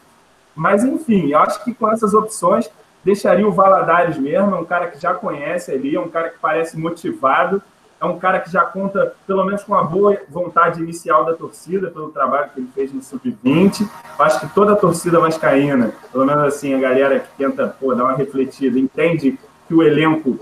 [0.54, 2.70] Mas, enfim, eu acho que com essas opções
[3.04, 4.54] deixaria o Valadares mesmo.
[4.54, 7.62] É um cara que já conhece ali, é um cara que parece motivado
[8.02, 11.88] é um cara que já conta, pelo menos, com a boa vontade inicial da torcida,
[11.88, 13.88] pelo trabalho que ele fez no Sub-20.
[14.18, 18.02] Acho que toda a torcida vascaína, pelo menos assim, a galera que tenta pô, dar
[18.02, 19.38] uma refletida, entende
[19.68, 20.40] que o elenco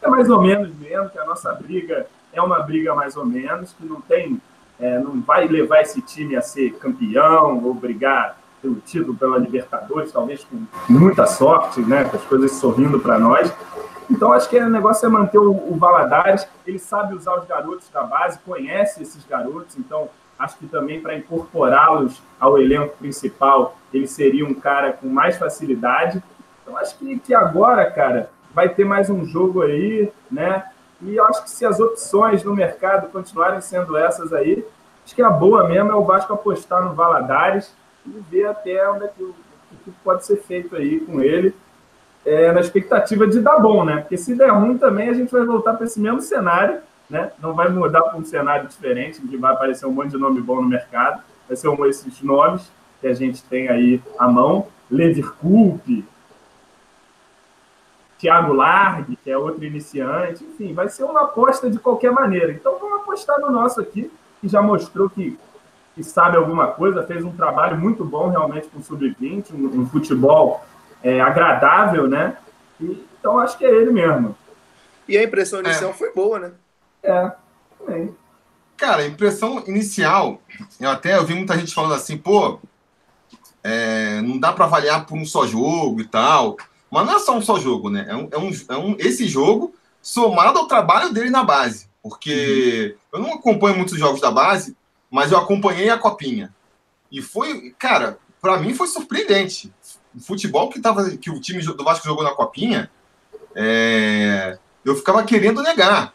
[0.00, 3.74] é mais ou menos mesmo, que a nossa briga é uma briga mais ou menos,
[3.74, 4.40] que não tem,
[4.80, 10.10] é, não vai levar esse time a ser campeão ou brigar pelo título pela Libertadores,
[10.10, 13.52] talvez com muita sorte, né, com as coisas sorrindo para nós,
[14.12, 16.46] então, acho que o negócio é manter o, o Valadares.
[16.66, 19.78] Ele sabe usar os garotos da base, conhece esses garotos.
[19.78, 25.38] Então, acho que também para incorporá-los ao elenco principal, ele seria um cara com mais
[25.38, 26.22] facilidade.
[26.62, 30.62] Então, acho que, que agora, cara, vai ter mais um jogo aí, né?
[31.00, 34.62] E acho que se as opções no mercado continuarem sendo essas aí,
[35.06, 39.04] acho que a boa mesmo é o Vasco apostar no Valadares e ver até onde
[39.04, 39.34] é que, o
[39.84, 41.54] que pode ser feito aí com ele
[42.24, 43.98] é, na expectativa de dar bom, né?
[43.98, 46.80] Porque se der ruim também, a gente vai voltar para esse mesmo cenário,
[47.10, 47.32] né?
[47.40, 50.40] Não vai mudar para um cenário diferente, em que vai aparecer um monte de nome
[50.40, 51.22] bom no mercado.
[51.48, 54.68] Vai ser um esses nomes que a gente tem aí à mão.
[54.90, 56.04] Leverkusen,
[58.18, 60.44] Thiago Largue, que é outro iniciante.
[60.44, 62.52] Enfim, vai ser uma aposta de qualquer maneira.
[62.52, 65.36] Então vamos apostar no nosso aqui, que já mostrou que,
[65.94, 69.86] que sabe alguma coisa, fez um trabalho muito bom realmente com o Sub-20, um, um
[69.86, 70.62] futebol
[71.02, 72.36] é, agradável, né?
[72.80, 74.36] E, então acho que é ele mesmo.
[75.08, 75.94] E a impressão inicial é.
[75.94, 76.52] foi boa, né?
[77.02, 77.32] É,
[77.78, 78.14] também.
[78.76, 80.40] Cara, a impressão inicial,
[80.80, 82.58] eu até ouvi muita gente falando assim, pô,
[83.62, 86.56] é, não dá para avaliar por um só jogo e tal.
[86.90, 88.04] Mas não é só um só jogo, né?
[88.08, 91.88] É um, é um, é um, esse jogo somado ao trabalho dele na base.
[92.02, 94.76] Porque eu não acompanho muitos jogos da base,
[95.10, 96.54] mas eu acompanhei a copinha.
[97.10, 99.72] E foi, cara, para mim foi surpreendente.
[100.14, 102.90] O futebol que, tava, que o time do Vasco jogou na copinha,
[103.54, 106.12] é, eu ficava querendo negar.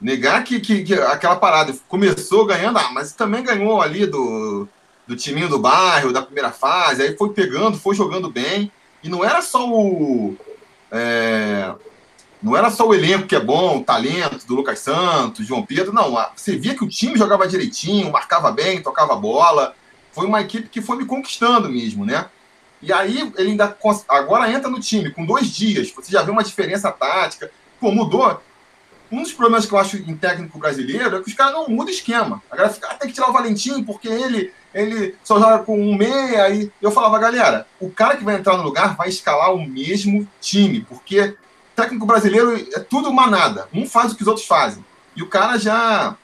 [0.00, 4.68] Negar que, que, que, aquela parada começou ganhando, ah, mas também ganhou ali do,
[5.06, 8.70] do timinho do bairro, da primeira fase, aí foi pegando, foi jogando bem.
[9.02, 10.36] E não era só o.
[10.90, 11.72] É,
[12.42, 15.92] não era só o elenco que é bom, o talento do Lucas Santos, João Pedro,
[15.92, 16.14] não.
[16.36, 19.74] Você via que o time jogava direitinho, marcava bem, tocava bola.
[20.12, 22.26] Foi uma equipe que foi me conquistando mesmo, né?
[22.84, 23.76] E aí ele ainda
[24.08, 25.90] agora entra no time com dois dias.
[25.90, 27.50] Você já vê uma diferença tática.
[27.80, 28.40] Pô, mudou.
[29.10, 31.92] Um dos problemas que eu acho em técnico brasileiro é que os caras não mudam
[31.92, 32.42] esquema.
[32.50, 35.96] Agora fica, ah, tem que tirar o Valentim porque ele, ele só joga com um
[35.96, 36.44] meia.
[36.44, 40.28] Aí eu falava, galera, o cara que vai entrar no lugar vai escalar o mesmo
[40.40, 41.34] time, porque
[41.74, 43.66] técnico brasileiro é tudo manada.
[43.72, 44.84] Um faz o que os outros fazem.
[45.16, 46.16] E o cara já,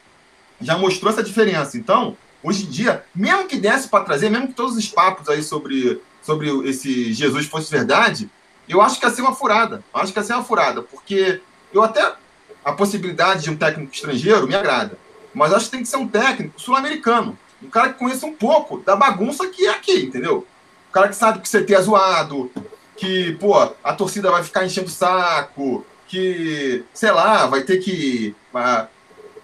[0.60, 1.78] já mostrou essa diferença.
[1.78, 5.42] Então, hoje em dia, mesmo que desse para trazer, mesmo que todos os papos aí
[5.42, 8.30] sobre, sobre esse Jesus fosse verdade,
[8.68, 9.82] eu acho que ia ser uma furada.
[9.92, 11.40] Eu acho que ia ser uma furada, porque
[11.72, 12.14] eu até.
[12.62, 14.98] A possibilidade de um técnico estrangeiro me agrada.
[15.32, 17.38] Mas acho que tem que ser um técnico sul-americano.
[17.62, 20.46] Um cara que conheça um pouco da bagunça que é aqui, entendeu?
[20.90, 22.50] O cara que sabe que o CT é zoado,
[22.98, 28.34] que, pô, a torcida vai ficar enchendo o saco, que, sei lá, vai ter que.
[28.54, 28.86] Uh,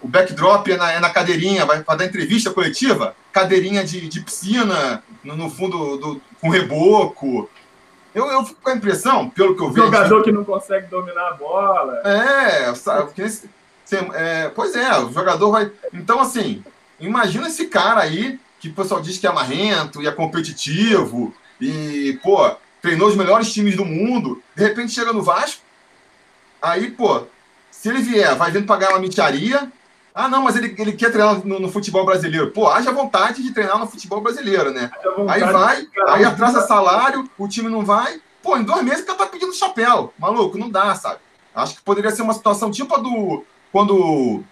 [0.03, 4.21] o backdrop é na, é na cadeirinha, vai, vai dar entrevista coletiva, cadeirinha de, de
[4.21, 7.51] piscina no, no fundo do, com reboco.
[8.15, 9.87] Eu, eu fico com a impressão, pelo que eu vejo.
[9.87, 12.01] Jogador que não consegue dominar a bola.
[12.05, 13.05] É, sabe?
[13.05, 13.23] Porque,
[14.15, 15.71] é, pois é, o jogador vai.
[15.93, 16.65] Então, assim,
[16.99, 22.19] imagina esse cara aí, que o pessoal diz que é marrento e é competitivo, e,
[22.23, 25.61] pô, treinou os melhores times do mundo, de repente chega no Vasco,
[26.63, 27.25] aí, pô,
[27.71, 29.71] se ele vier, vai vindo pagar uma mitiaria.
[30.19, 32.51] Ah, não, mas ele, ele quer treinar no, no, futebol brasileiro.
[32.51, 34.91] Pô, haja vontade de treinar no futebol brasileiro, né?
[35.29, 38.19] Aí vai, aí atrasa salário, o time não vai.
[38.43, 40.15] Pô, em dois meses o cara tá pedindo chapéu.
[40.19, 41.21] Maluco, não dá, sabe?
[41.55, 43.45] Acho que poderia ser uma situação tipo a do.
[43.71, 44.43] Quando.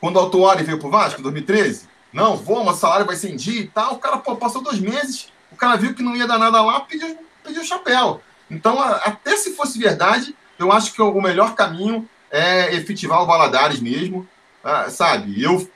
[0.00, 1.86] Quando o Autuori veio pro Vasco, em 2013.
[2.10, 3.96] Não, vou, mas o salário vai ser em dia e tal.
[3.96, 6.80] O cara, pô, passou dois meses, o cara viu que não ia dar nada lá,
[6.80, 8.22] pediu, pediu chapéu.
[8.50, 13.78] Então, até se fosse verdade, eu acho que o melhor caminho é efetivar o Valadares
[13.78, 14.26] mesmo,
[14.62, 15.42] ah, sabe?
[15.42, 15.68] Eu,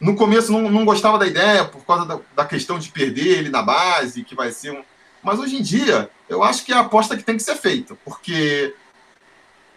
[0.00, 3.48] no começo, não, não gostava da ideia por causa da, da, questão de perder ele
[3.48, 4.82] na base, que vai ser um...
[5.22, 7.96] Mas hoje em dia, eu acho que é a aposta que tem que ser feita,
[8.04, 8.74] porque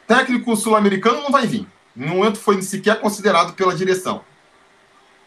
[0.05, 1.67] técnico sul-americano não vai vir.
[1.95, 4.23] No momento foi sequer considerado pela direção.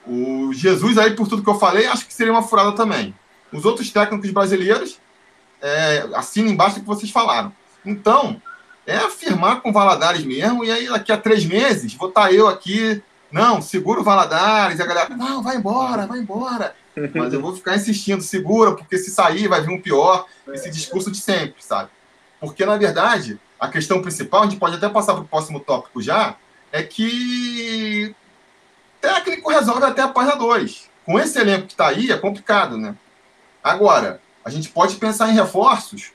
[0.07, 3.15] O Jesus aí, por tudo que eu falei, acho que seria uma furada também.
[3.53, 4.99] Os outros técnicos brasileiros,
[5.61, 6.07] é,
[6.37, 7.53] embaixo que vocês falaram.
[7.85, 8.41] Então,
[8.87, 12.33] é afirmar com o Valadares mesmo, e aí daqui a três meses vou estar tá
[12.33, 16.75] eu aqui, não, segura o Valadares, e a galera, não, vai embora, vai embora.
[17.15, 21.11] Mas eu vou ficar insistindo, segura, porque se sair vai vir um pior, esse discurso
[21.11, 21.91] de sempre, sabe?
[22.41, 26.03] Porque, na verdade, a questão principal, a gente pode até passar para o próximo tópico
[26.03, 26.37] já,
[26.73, 28.15] é que
[29.01, 30.91] técnico resolve até a página 2.
[31.05, 32.95] Com esse elenco que está aí, é complicado, né?
[33.63, 36.13] Agora, a gente pode pensar em reforços,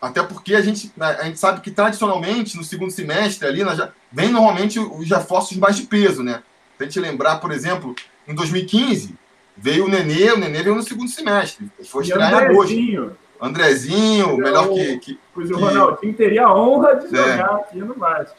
[0.00, 4.30] até porque a gente, a gente sabe que tradicionalmente no segundo semestre ali já, vem
[4.30, 6.42] normalmente os reforços mais de peso, né?
[6.76, 7.94] Se a gente lembrar, por exemplo,
[8.28, 9.14] em 2015
[9.56, 13.16] veio o Nenê, o Nenê veio no segundo semestre, foi estrear em agosto.
[13.40, 14.98] Andrezinho, melhor que.
[14.98, 17.32] que, pois o Ronaldinho teria a honra de é.
[17.32, 18.36] jogar aqui no Vasco.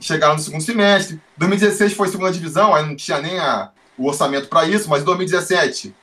[0.00, 1.20] Chegaram no segundo semestre.
[1.36, 5.04] 2016 foi segunda divisão, aí não tinha nem a, o orçamento para isso, mas em
[5.04, 5.94] 2017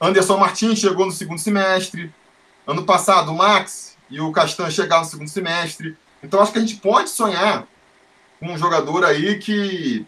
[0.00, 2.12] Anderson Martins chegou no segundo semestre.
[2.66, 5.96] Ano passado, o Max e o Castan chegaram no segundo semestre.
[6.22, 7.66] Então, acho que a gente pode sonhar
[8.40, 10.06] com um jogador aí que,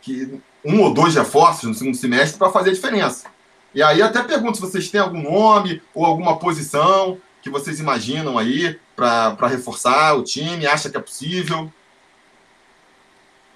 [0.00, 3.26] que um ou dois reforços no segundo semestre para fazer a diferença.
[3.74, 8.38] E aí, até pergunto se vocês têm algum nome ou alguma posição que vocês imaginam
[8.38, 11.64] aí para reforçar o time, acha que é possível.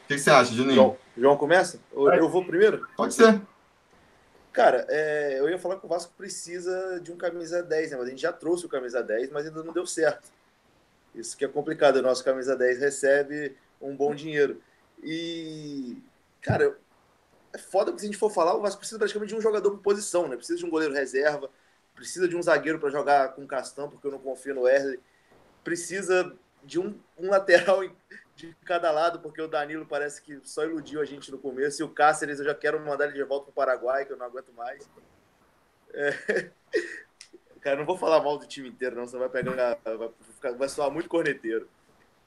[0.05, 0.75] O que, você acha, Juninho?
[0.75, 1.81] João, João começa?
[1.92, 2.87] Ou eu vou primeiro?
[2.97, 3.40] Pode ser.
[4.57, 7.98] Cara, é, eu ia falar que o Vasco precisa de um camisa 10, né?
[7.98, 10.33] Mas a gente já trouxe o camisa 10, mas ainda não deu certo.
[11.15, 11.96] Isso que é complicado.
[11.96, 14.59] O nosso camisa 10 recebe um bom dinheiro.
[15.02, 16.02] E,
[16.40, 16.75] cara,
[17.52, 19.73] é foda porque se a gente for falar, o Vasco precisa praticamente de um jogador
[19.73, 20.37] por posição, né?
[20.37, 21.50] Precisa de um goleiro reserva,
[21.94, 24.98] precisa de um zagueiro para jogar com o Castão, porque eu não confio no Wesley.
[25.63, 26.35] Precisa
[26.65, 27.85] de um, um lateral
[28.37, 31.85] de cada lado, porque o Danilo parece que só iludiu a gente no começo, e
[31.85, 34.27] o Cáceres eu já quero mandar ele de volta para o Paraguai, que eu não
[34.27, 34.89] aguento mais.
[35.95, 36.51] É...
[37.63, 39.79] Cara, não vou falar mal do time inteiro, não, você vai pegar.
[39.83, 41.67] Vai, ficar, vai soar muito corneteiro.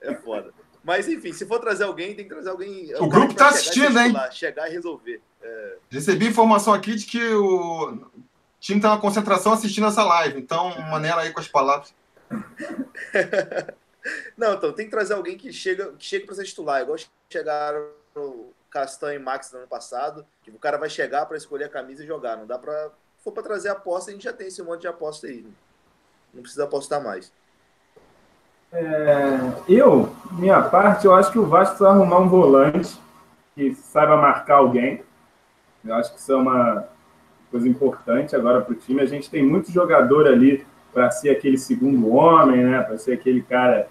[0.02, 0.52] É foda.
[0.84, 2.94] Mas enfim, se for trazer alguém, tem que trazer alguém.
[2.96, 4.14] O, o grupo tá assistindo, hein?
[4.32, 5.22] chegar e resolver.
[5.42, 5.78] É...
[5.90, 8.10] Recebi informação aqui de que o
[8.60, 10.40] time tá na concentração assistindo essa live.
[10.40, 11.94] Então, maneira aí com as palavras.
[14.38, 16.98] Não, então tem que trazer alguém que chega, que chega para ser titular, igual
[17.30, 21.66] chegaram o Castanho e Max no ano passado, que o cara vai chegar para escolher
[21.66, 22.38] a camisa e jogar.
[22.38, 22.92] Não dá para.
[23.18, 25.46] Se for para trazer aposta, a gente já tem esse monte de aposta aí.
[26.34, 27.34] Não precisa apostar mais.
[28.72, 32.98] É, eu, minha parte, eu acho que o Vasco precisa arrumar um volante
[33.56, 35.04] que saiba marcar alguém.
[35.84, 36.88] Eu acho que isso é uma
[37.52, 39.02] coisa importante agora para o time.
[39.02, 42.82] A gente tem muito jogador ali para ser aquele segundo homem, né?
[42.82, 43.88] Para ser aquele cara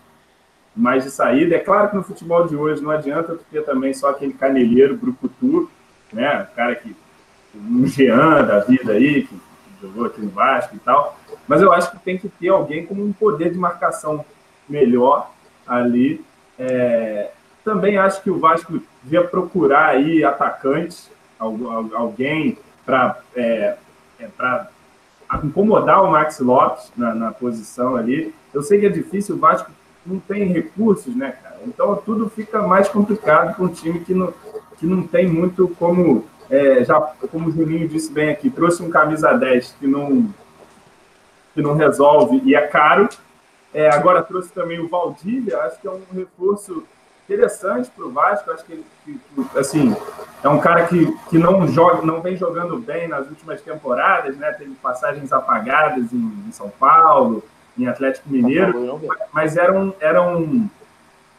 [0.75, 1.57] mais de saída.
[1.57, 4.97] É claro que no futebol de hoje não adianta tu ter também só aquele canelheiro,
[4.97, 5.71] brucutu,
[6.13, 6.47] né?
[6.51, 6.95] O cara que
[7.55, 9.37] um Jean da vida aí, que
[9.81, 11.19] jogou aqui no Vasco e tal.
[11.47, 14.25] Mas eu acho que tem que ter alguém com um poder de marcação
[14.69, 15.31] melhor
[15.67, 16.25] ali.
[16.59, 17.31] É,
[17.65, 23.77] também acho que o Vasco devia procurar aí atacantes, alguém para é,
[24.19, 24.29] é,
[25.43, 28.35] incomodar o Max Lopes na, na, posição ali.
[28.53, 29.71] Eu sei que é difícil, o Vasco
[30.07, 31.59] não tem recursos, né, cara?
[31.67, 34.33] Então tudo fica mais complicado para um time que não,
[34.79, 36.25] que não tem muito como.
[36.51, 36.99] É, já,
[37.31, 40.31] como o Juninho disse bem aqui, trouxe um camisa 10 que não,
[41.55, 43.09] que não resolve e é caro.
[43.75, 46.85] É, agora trouxe também o Valdívia, acho que é um reforço
[47.29, 48.51] interessante para o Vasco.
[48.51, 49.21] Acho que, ele, que,
[49.59, 49.95] assim,
[50.43, 54.51] é um cara que, que não joga, não vem jogando bem nas últimas temporadas, né?
[54.53, 57.45] Teve passagens apagadas em, em São Paulo,
[57.79, 59.01] em Atlético Mineiro,
[59.33, 60.69] mas eram, eram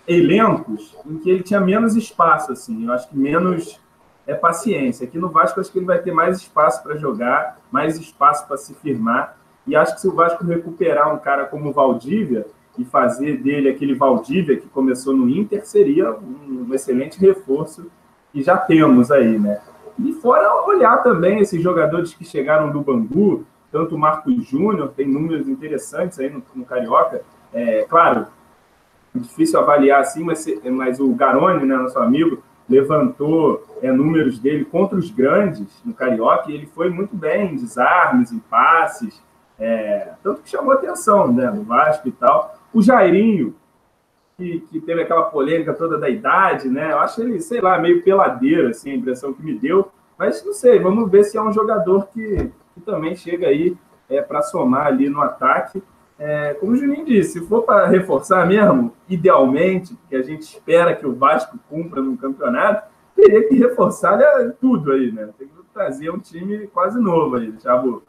[0.07, 2.85] elencos em que ele tinha menos espaço, assim.
[2.85, 3.79] Eu acho que menos
[4.27, 5.07] é paciência.
[5.07, 8.57] Aqui no Vasco, acho que ele vai ter mais espaço para jogar, mais espaço para
[8.57, 9.35] se firmar.
[9.65, 12.45] E acho que se o Vasco recuperar um cara como o Valdívia,
[12.77, 17.89] e fazer dele aquele Valdívia que começou no Inter seria um, excelente reforço
[18.31, 19.59] que já temos aí, né?
[19.97, 25.07] E fora olhar também esses jogadores que chegaram do Bangu, tanto o Marcos Júnior, tem
[25.07, 27.21] números interessantes aí no, no Carioca.
[27.53, 28.27] É, claro,
[29.13, 34.97] difícil avaliar assim, mas, mas o Garoni, né, nosso amigo, levantou é, números dele contra
[34.97, 39.21] os grandes no Carioca e ele foi muito bem em desarmes, em passes,
[39.57, 42.58] é, tanto que chamou atenção né, no Vasco e tal.
[42.73, 43.55] O Jairinho,
[44.37, 46.91] que, que, teve aquela polêmica toda da idade, né?
[46.91, 49.91] Eu acho ele, sei lá, meio peladeiro, assim, a impressão que me deu.
[50.17, 53.75] Mas não sei, vamos ver se é um jogador que, que também chega aí
[54.09, 55.83] é, para somar ali no ataque.
[56.17, 60.95] É, como o Juninho disse, se for para reforçar mesmo, idealmente, que a gente espera
[60.95, 65.29] que o Vasco cumpra no campeonato, teria que reforçar né, tudo aí, né?
[65.37, 68.03] Tem que trazer um time quase novo aí, Thiago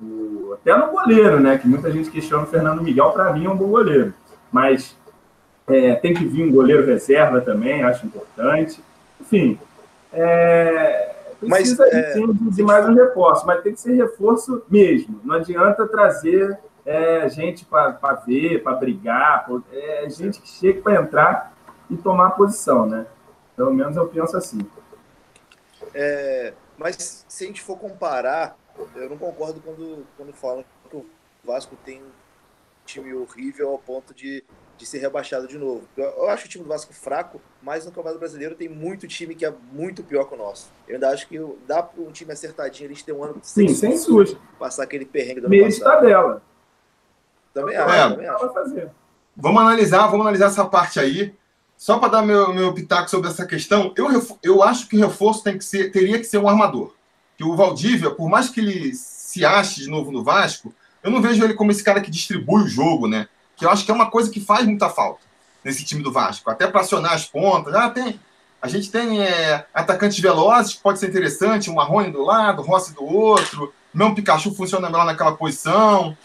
[0.00, 1.58] o, até no goleiro, né?
[1.58, 4.14] Que muita gente questiona o Fernando Miguel, para mim é um bom goleiro.
[4.50, 4.96] Mas
[5.66, 8.82] é, tem que vir um goleiro reserva também, acho importante.
[9.20, 9.58] Enfim,
[10.12, 14.62] é, precisa mas, é, sim, de, de mais um reforço, mas tem que ser reforço
[14.68, 15.20] mesmo.
[15.24, 21.52] Não adianta trazer é, gente para ver, para brigar, é gente que chega para entrar
[21.90, 23.06] e tomar posição, né?
[23.56, 24.60] Pelo menos eu penso assim.
[25.94, 28.56] É, mas se a gente for comparar
[28.94, 31.06] eu não concordo quando, quando falam que o
[31.44, 32.10] Vasco tem um
[32.84, 34.44] time horrível ao ponto de,
[34.76, 35.82] de ser rebaixado de novo.
[35.96, 39.34] Eu, eu acho o time do Vasco fraco, mas no Campeonato Brasileiro tem muito time
[39.34, 40.70] que é muito pior que o nosso.
[40.86, 43.68] Eu ainda acho que dá para um time acertadinho a gente ter um ano Sim,
[43.68, 44.40] sem susto.
[44.58, 45.82] Passar aquele perrengue do ano Meio passado.
[45.82, 46.42] tabela.
[47.52, 48.52] Também acho, é, também acho.
[48.52, 48.90] Fazer.
[49.36, 51.34] Vamos analisar, vamos analisar essa parte aí.
[51.76, 54.08] Só para dar meu, meu pitaco sobre essa questão, eu,
[54.42, 56.95] eu acho que o reforço tem que ser, teria que ser um armador
[57.36, 61.20] que o Valdívia, por mais que ele se ache de novo no Vasco, eu não
[61.20, 63.28] vejo ele como esse cara que distribui o jogo, né?
[63.56, 65.20] Que eu acho que é uma coisa que faz muita falta
[65.62, 67.74] nesse time do Vasco, até para acionar as pontas.
[67.74, 68.18] Ah, tem,
[68.60, 72.94] a gente tem é, atacantes velozes, que pode ser interessante, um Marrone do lado, Rossi
[72.94, 76.16] do outro, mesmo Pikachu funciona melhor naquela posição.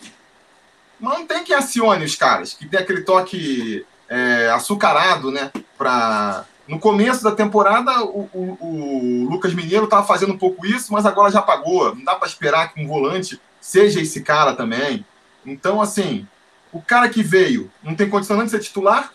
[1.00, 5.52] Mas não tem quem acione os caras, que tem aquele toque é, açucarado, né?
[5.78, 10.94] Para no começo da temporada, o, o, o Lucas Mineiro estava fazendo um pouco isso,
[10.94, 11.94] mas agora já pagou.
[11.94, 15.06] Não dá para esperar que um volante seja esse cara também.
[15.46, 16.26] Então, assim,
[16.72, 19.12] o cara que veio não tem condição de ser titular,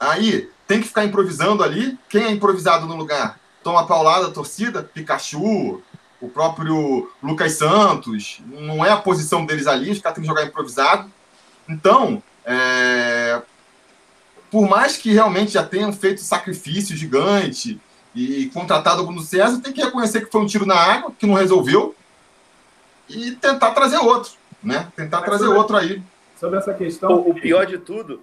[0.00, 1.96] aí tem que ficar improvisando ali.
[2.08, 3.38] Quem é improvisado no lugar?
[3.62, 5.80] Toma paulada a torcida, Pikachu,
[6.20, 8.42] o próprio Lucas Santos.
[8.44, 11.08] Não é a posição deles ali, os caras têm que jogar improvisado.
[11.68, 13.40] Então, é,
[14.50, 17.80] por mais que realmente já tenham feito sacrifício gigante
[18.14, 21.26] e contratado o Bruno César, tem que reconhecer que foi um tiro na água, que
[21.26, 21.94] não resolveu,
[23.08, 24.32] e tentar trazer outro,
[24.62, 24.90] né?
[24.96, 26.02] Tentar Mas trazer sobre, outro aí.
[26.38, 27.12] Sobre essa questão.
[27.12, 28.20] O, o pior de tudo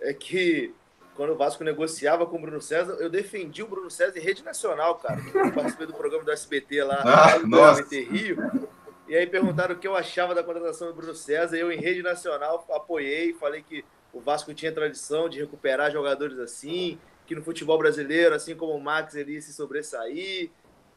[0.00, 0.74] é que
[1.14, 4.42] quando o Vasco negociava com o Bruno César, eu defendi o Bruno César em rede
[4.42, 5.20] nacional, cara.
[5.34, 8.68] Eu participei do programa do SBT lá ah, no SBT Rio.
[9.06, 11.56] E aí perguntaram o que eu achava da contratação do Bruno César.
[11.56, 16.38] E eu, em rede nacional, apoiei, falei que o Vasco tinha tradição de recuperar jogadores
[16.38, 20.50] assim, que no futebol brasileiro, assim como o Max, ele ia se sobressair.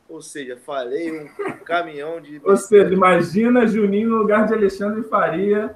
[0.08, 1.28] Ou seja, falei um
[1.66, 2.40] caminhão de.
[2.44, 5.76] Ou seja, imagina Juninho no lugar de Alexandre Faria,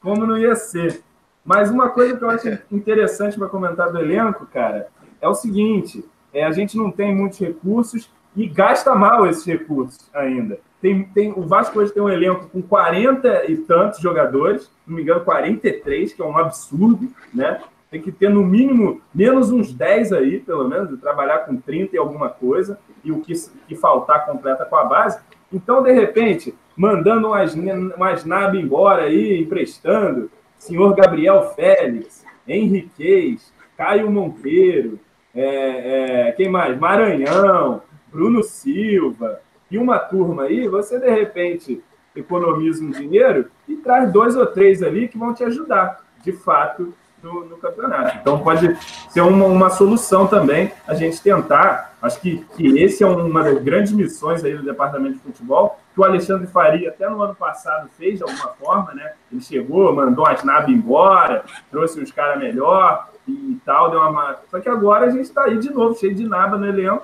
[0.00, 1.02] como não ia ser.
[1.44, 4.88] Mas uma coisa que eu acho interessante para comentar do elenco, cara,
[5.20, 10.08] é o seguinte: é, a gente não tem muitos recursos e gasta mal esses recursos
[10.14, 10.60] ainda.
[10.80, 15.02] Tem, tem, o Vasco hoje tem um elenco com 40 e tantos jogadores, não me
[15.02, 17.60] engano, 43, que é um absurdo, né?
[17.90, 21.96] Tem que ter no mínimo menos uns 10 aí, pelo menos, de trabalhar com 30
[21.96, 23.32] e alguma coisa, e o que,
[23.66, 25.18] que faltar completa com a base.
[25.52, 34.10] Então, de repente, mandando umas, umas nabas embora aí, emprestando, senhor Gabriel Félix, Henriquez, Caio
[34.10, 34.98] Monteiro,
[35.34, 36.78] é, é, quem mais?
[36.78, 39.40] Maranhão, Bruno Silva,
[39.70, 41.82] e uma turma aí, você de repente
[42.14, 46.94] economiza um dinheiro e traz dois ou três ali que vão te ajudar, de fato,
[47.22, 48.18] no, no campeonato.
[48.20, 48.76] Então pode
[49.10, 51.94] ser uma, uma, solução também a gente tentar.
[52.00, 56.00] Acho que, que esse é uma das grandes missões aí do departamento de futebol, que
[56.00, 59.12] o Alexandre Faria até no ano passado fez de alguma forma, né?
[59.32, 64.36] Ele chegou, mandou as nabas embora, trouxe os caras melhor e tal, deu uma.
[64.50, 67.02] Só que agora a gente está aí de novo, cheio de naba no elenco.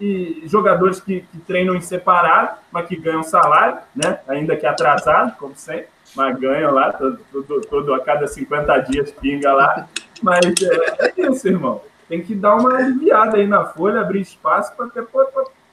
[0.00, 4.18] E jogadores que, que treinam em separado, mas que ganham salário, né?
[4.26, 9.10] Ainda que atrasado, como sempre mas ganha lá, todo, todo, todo, a cada 50 dias
[9.12, 9.88] pinga lá.
[10.22, 11.80] Mas é, é, isso, irmão.
[12.08, 14.88] Tem que dar uma aliviada aí na folha, abrir espaço para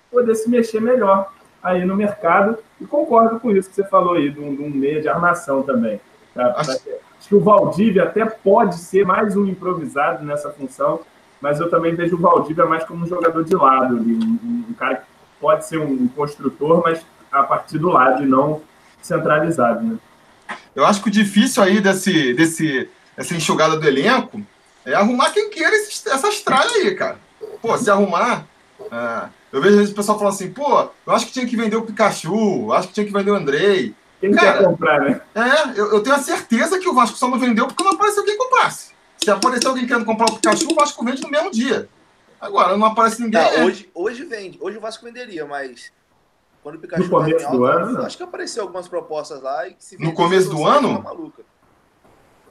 [0.09, 2.57] poder se mexer melhor aí no mercado.
[2.79, 5.61] E concordo com isso que você falou aí, de um, de um meio de armação
[5.63, 5.99] também.
[6.33, 6.53] Tá?
[6.57, 6.79] Acho...
[7.19, 11.01] Acho que o Valdívia até pode ser mais um improvisado nessa função,
[11.41, 14.97] mas eu também vejo o Valdívia mais como um jogador de lado, um, um cara
[14.97, 15.03] que
[15.39, 18.61] pode ser um construtor, mas a partir do lado e não
[19.01, 19.97] centralizado, né?
[20.75, 24.41] Eu acho que o difícil aí desse, desse, dessa enxugada do elenco
[24.85, 27.17] é arrumar quem queira esse, essas tralhas aí, cara.
[27.61, 28.45] Pô, se arrumar.
[28.91, 31.81] É, eu vejo o pessoal falando assim, pô, eu acho que tinha que vender o
[31.81, 33.95] Pikachu, acho que tinha que vender o Andrei.
[34.19, 35.21] Quem cara, quer comprar, né?
[35.33, 38.23] É, eu, eu, tenho a certeza que o Vasco só não vendeu porque não apareceu
[38.23, 38.91] quem comprasse.
[39.29, 41.87] Se aparecer alguém querendo comprar o Pikachu, o Vasco vende no mesmo dia.
[42.41, 43.39] Agora, não aparece ninguém.
[43.39, 44.57] Tá, hoje, hoje vende.
[44.59, 45.91] Hoje o Vasco venderia, mas
[46.63, 49.75] quando o Pikachu no começo alto, do ano, acho que apareceu algumas propostas lá e
[49.77, 51.05] se No começo do ano?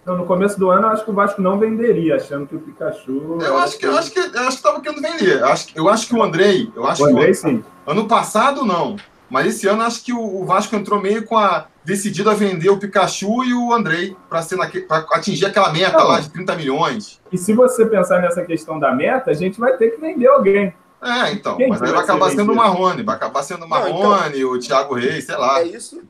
[0.03, 2.61] Então, no começo do ano, eu acho que o Vasco não venderia, achando que o
[2.61, 3.39] Pikachu.
[3.43, 5.41] Eu acho que eu acho que eu acho que estava querendo vender.
[5.41, 7.65] Eu acho, eu acho que o Andrei, eu acho o Andrei, que sim.
[7.85, 8.97] Ano passado não,
[9.31, 12.79] mas esse ano acho que o, Vasco entrou meio com a decidido a vender o
[12.79, 14.41] Pikachu e o Andrei para
[15.13, 16.09] atingir aquela meta não.
[16.09, 17.21] lá de 30 milhões.
[17.33, 20.75] E se você pensar nessa questão da meta, a gente vai ter que vender alguém.
[21.01, 21.57] É, então.
[21.57, 24.59] Quem mas aí vai acabar sendo o Marrone, vai acabar sendo o Marrone, então, o
[24.59, 25.61] Thiago Reis, sei lá.
[25.61, 26.03] É isso.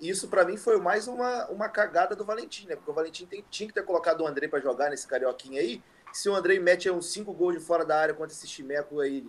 [0.00, 2.76] Isso para mim foi mais uma, uma cagada do Valentim, né?
[2.76, 5.82] Porque o Valentim tem, tinha que ter colocado o André para jogar nesse carioquinha aí.
[6.12, 9.26] Se o André mete uns cinco gols de fora da área contra esse chimeco aí,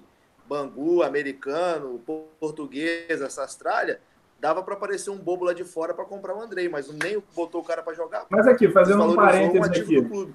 [0.50, 2.02] Bangu, americano,
[2.40, 4.02] português, essa Austrália,
[4.40, 7.62] dava para aparecer um bobo lá de fora para comprar o André, mas nem botou
[7.62, 8.26] o cara para jogar.
[8.30, 10.34] Mas aqui, fazendo um parênteses aqui.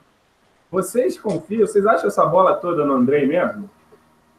[0.70, 3.68] Vocês confiam, vocês acham essa bola toda no André mesmo?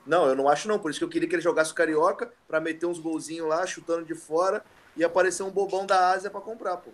[0.05, 0.79] Não, eu não acho não.
[0.79, 3.65] Por isso que eu queria que ele jogasse o Carioca para meter uns golzinhos lá,
[3.65, 4.63] chutando de fora
[4.95, 6.91] e aparecer um bobão da Ásia para comprar, pô.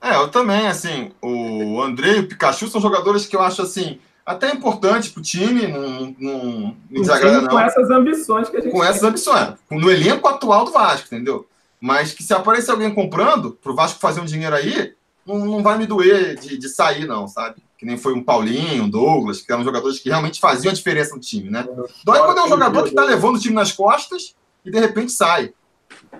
[0.00, 4.00] É, eu também, assim, o André e o Pikachu são jogadores que eu acho, assim,
[4.24, 7.48] até importantes pro time, não, não me desagrada não.
[7.48, 8.88] Com essas ambições que a gente Com tem.
[8.88, 11.46] essas ambições, no elenco atual do Vasco, entendeu?
[11.80, 14.94] Mas que se aparecer alguém comprando, pro Vasco fazer um dinheiro aí,
[15.26, 17.56] não, não vai me doer de, de sair não, sabe?
[17.82, 21.16] que nem foi um Paulinho, um Douglas, que eram jogadores que realmente faziam a diferença
[21.16, 21.66] no time, né?
[22.04, 25.10] Dói quando é um jogador que está levando o time nas costas e de repente
[25.10, 25.52] sai,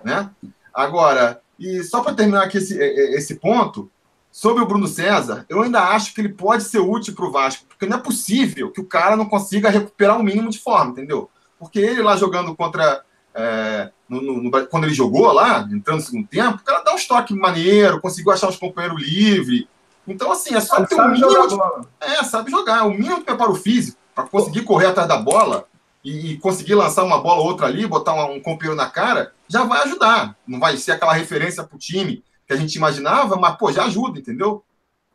[0.02, 0.28] né?
[0.74, 3.88] Agora, e só para terminar aqui esse, esse ponto,
[4.32, 7.66] sobre o Bruno César, eu ainda acho que ele pode ser útil para o Vasco,
[7.68, 11.30] porque não é possível que o cara não consiga recuperar o mínimo de forma, entendeu?
[11.58, 13.04] Porque ele lá jogando contra.
[13.34, 16.96] É, no, no, quando ele jogou lá, entrando no segundo tempo, o cara dá um
[16.96, 19.66] estoque maneiro, conseguiu achar os companheiros livres,
[20.06, 21.46] então, assim, é só ter o mínimo.
[21.48, 21.56] De...
[22.00, 22.86] É, sabe jogar.
[22.86, 25.66] O mínimo de preparo físico para conseguir correr atrás da bola
[26.04, 29.64] e, conseguir lançar uma bola ou outra ali, botar um, um companheiro na cara, já
[29.64, 30.36] vai ajudar.
[30.46, 32.22] Não vai ser aquela referência para o time
[32.52, 34.62] que a gente imaginava, mas, pô, já ajuda, entendeu?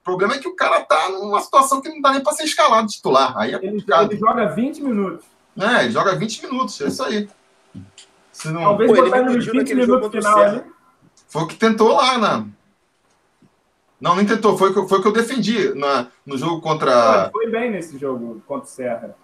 [0.01, 2.43] O problema é que o cara tá numa situação que não dá nem para ser
[2.43, 3.37] escalado titular.
[3.37, 5.25] Aí é ele, ele, joga 20 minutos.
[5.59, 7.29] É, ele joga 20 minutos, é isso aí.
[8.31, 8.61] Se não...
[8.61, 10.63] Talvez pô, botar nos 20 minutos final ali.
[11.27, 12.47] Foi o que tentou lá, né?
[13.99, 14.57] Não, nem tentou.
[14.57, 17.29] Foi o foi que eu defendi na, no jogo contra.
[17.31, 19.15] Foi bem nesse jogo contra o Serra.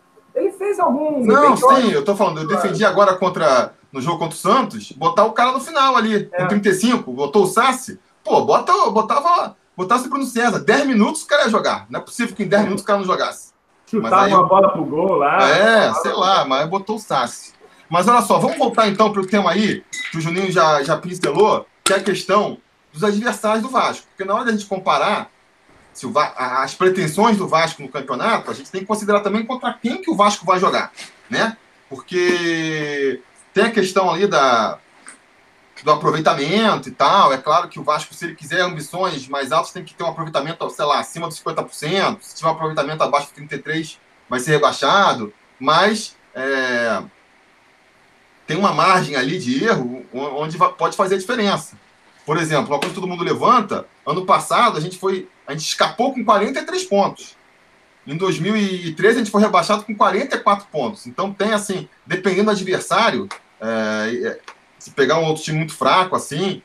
[0.63, 1.25] Fez algum.
[1.25, 2.39] Não, sim, eu tô falando.
[2.39, 3.73] Eu defendi agora contra.
[3.91, 6.41] No jogo contra o Santos, botar o cara no final ali, é.
[6.41, 7.99] com 35, botou o Sassi.
[8.23, 10.59] Pô, bota, botava, botasse o Bruno César.
[10.59, 11.85] 10 minutos o cara ia jogar.
[11.91, 13.51] Não é possível que em 10 minutos o cara não jogasse.
[13.85, 15.47] Chutava uma bola pro gol lá.
[15.47, 17.53] É, sei lá, mas botou o Sassi.
[17.87, 20.97] Mas olha só, vamos voltar então para o tema aí, que o Juninho já, já
[20.97, 22.57] pincelou, que é a questão
[22.91, 24.07] dos adversários do Vasco.
[24.07, 25.29] Porque na hora da gente comparar
[25.93, 29.73] se o as pretensões do Vasco no campeonato, a gente tem que considerar também contra
[29.73, 30.91] quem que o Vasco vai jogar,
[31.29, 31.55] né?
[31.89, 33.21] Porque
[33.53, 34.79] tem a questão ali da,
[35.83, 37.31] do aproveitamento e tal.
[37.31, 40.09] É claro que o Vasco, se ele quiser ambições mais altas, tem que ter um
[40.09, 42.17] aproveitamento, sei lá, acima dos 50%.
[42.21, 43.97] Se tiver um aproveitamento abaixo de 33%,
[44.29, 45.33] vai ser rebaixado.
[45.59, 47.03] Mas é,
[48.47, 51.77] tem uma margem ali de erro onde pode fazer a diferença.
[52.25, 55.65] Por exemplo, uma coisa que todo mundo levanta, ano passado a gente foi, a gente
[55.65, 57.35] escapou com 43 pontos.
[58.05, 61.05] Em 2013 a gente foi rebaixado com 44 pontos.
[61.07, 63.27] Então tem assim, dependendo do adversário,
[63.59, 64.39] é, é,
[64.79, 66.61] se pegar um outro time muito fraco assim,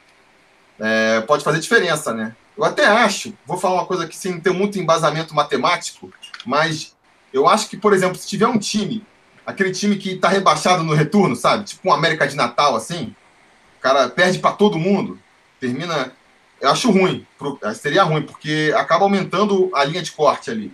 [0.78, 2.34] é, pode fazer diferença, né?
[2.56, 6.12] Eu até acho, vou falar uma coisa que sem ter muito embasamento matemático,
[6.44, 6.96] mas
[7.32, 9.04] eu acho que, por exemplo, se tiver um time,
[9.46, 11.64] aquele time que está rebaixado no retorno, sabe?
[11.64, 13.14] Tipo um América de Natal, assim,
[13.78, 15.18] o cara perde para todo mundo
[15.60, 16.12] termina.
[16.60, 17.24] Eu acho ruim,
[17.76, 20.72] seria ruim, porque acaba aumentando a linha de corte ali.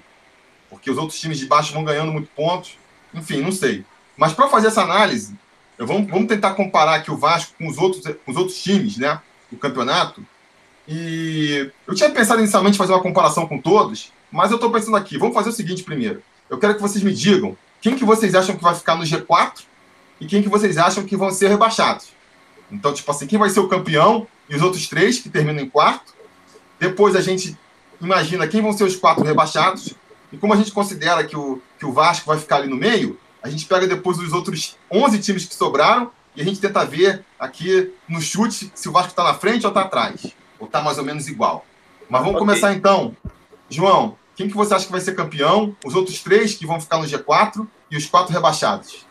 [0.70, 2.78] Porque os outros times de baixo vão ganhando muito pontos.
[3.12, 3.84] Enfim, não sei.
[4.16, 5.36] Mas para fazer essa análise,
[5.78, 9.20] vamos, vamos tentar comparar aqui o Vasco com os outros, com os outros times né,
[9.50, 10.24] do campeonato.
[10.86, 15.18] E eu tinha pensado inicialmente fazer uma comparação com todos, mas eu estou pensando aqui,
[15.18, 16.22] vamos fazer o seguinte primeiro.
[16.48, 19.62] Eu quero que vocês me digam quem que vocês acham que vai ficar no G4
[20.20, 22.08] e quem que vocês acham que vão ser rebaixados.
[22.70, 25.68] Então, tipo assim, quem vai ser o campeão e os outros três que terminam em
[25.68, 26.14] quarto.
[26.78, 27.56] Depois a gente
[28.00, 29.94] imagina quem vão ser os quatro rebaixados.
[30.32, 33.18] E como a gente considera que o, que o Vasco vai ficar ali no meio,
[33.42, 37.24] a gente pega depois os outros 11 times que sobraram e a gente tenta ver
[37.38, 40.34] aqui no chute se o Vasco está na frente ou está atrás.
[40.58, 41.64] Ou está mais ou menos igual.
[42.08, 42.46] Mas vamos okay.
[42.46, 43.16] começar então.
[43.68, 45.76] João, quem que você acha que vai ser campeão?
[45.84, 49.06] Os outros três que vão ficar no G4 e os quatro rebaixados.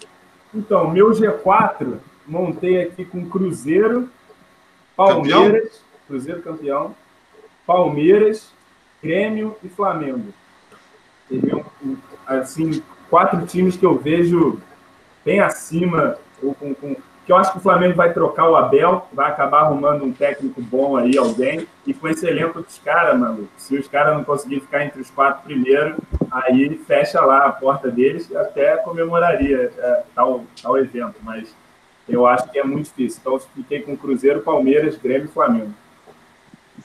[0.53, 4.09] Então, meu G4 montei aqui com Cruzeiro,
[4.95, 5.83] Palmeiras, campeão?
[6.07, 6.95] Cruzeiro campeão,
[7.65, 8.51] Palmeiras,
[9.01, 10.33] Grêmio e Flamengo.
[11.27, 11.65] Seriam,
[12.27, 14.59] assim, quatro times que eu vejo
[15.23, 19.07] bem acima, ou com, com, que eu acho que o Flamengo vai trocar o Abel,
[19.13, 23.47] vai acabar arrumando um técnico bom aí, alguém, e com esse elenco dos caras, mano,
[23.55, 25.97] se os caras não conseguirem ficar entre os quatro primeiros,
[26.29, 31.55] aí fecha lá a porta deles, até comemoraria é, tal, tal evento, mas
[32.07, 33.19] eu acho que é muito difícil.
[33.21, 35.73] Então, eu fiquei com Cruzeiro, Palmeiras, Grêmio e Flamengo.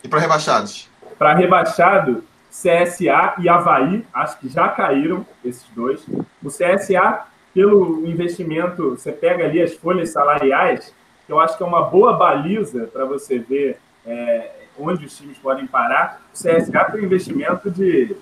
[0.02, 0.88] E para rebaixados?
[1.18, 6.00] Para rebaixado, CSA e Havaí, acho que já caíram esses dois.
[6.42, 10.94] O CSA, pelo investimento, você pega ali as folhas salariais,
[11.26, 15.36] que eu acho que é uma boa baliza para você ver é, onde os times
[15.38, 16.22] podem parar.
[16.32, 18.16] O CSA tem um investimento de.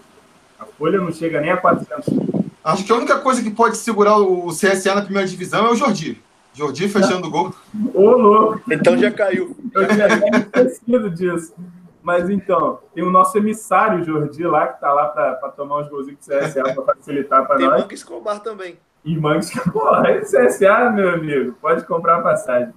[0.59, 2.47] A folha não chega nem a 400 mil.
[2.65, 5.77] Acho que a única coisa que pode segurar o CSA na primeira divisão é o
[5.77, 6.21] Jordi.
[6.57, 7.55] Jordi fechando o gol.
[7.93, 8.63] Ô, louco.
[8.71, 9.55] Então já caiu.
[9.75, 11.55] Eu já tinha esquecido disso.
[12.03, 16.21] Mas então, tem o nosso emissário Jordi lá, que tá lá para tomar uns golzinhos
[16.21, 17.69] do CSA para facilitar para nós.
[17.69, 18.79] Tem Mangue Escobar também.
[19.05, 20.07] E Mangue Escobar.
[20.07, 22.73] Aí CSA, meu amigo, pode comprar a passagem.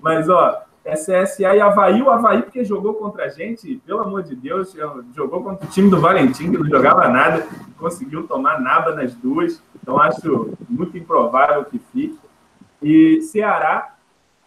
[0.00, 2.00] Mas, ó, é CSA e Havaí.
[2.00, 4.74] O Havaí, porque jogou contra a gente, pelo amor de Deus,
[5.14, 9.60] jogou contra o time do Valentim, que não jogava nada, conseguiu tomar nada nas duas.
[9.82, 12.18] Então, acho muito improvável que fique.
[12.82, 13.94] E Ceará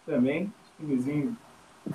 [0.06, 1.36] também, timezinho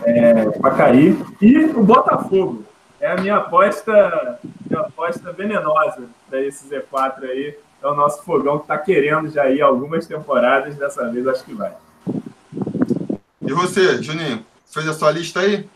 [0.01, 1.17] é, para cair.
[1.41, 2.65] E o Botafogo.
[2.99, 7.57] É a minha aposta, minha aposta venenosa para esse Z4 aí.
[7.81, 11.53] É o nosso fogão que está querendo já ir algumas temporadas, dessa vez acho que
[11.53, 11.73] vai.
[13.41, 15.69] E você, Juninho, fez a sua lista aí?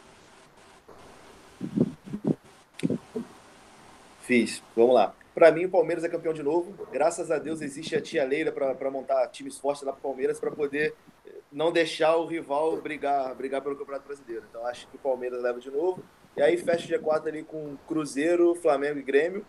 [4.22, 4.64] Fiz.
[4.76, 5.14] Vamos lá.
[5.42, 6.88] Para mim, o Palmeiras é campeão de novo.
[6.92, 10.40] Graças a Deus existe a tia Leila para montar times fortes lá para o Palmeiras
[10.40, 10.94] para poder
[11.26, 14.46] eh, não deixar o rival brigar, brigar pelo Campeonato Brasileiro.
[14.48, 16.04] Então acho que o Palmeiras leva de novo.
[16.38, 19.44] E aí fecha o G4 ali com Cruzeiro, Flamengo e Grêmio.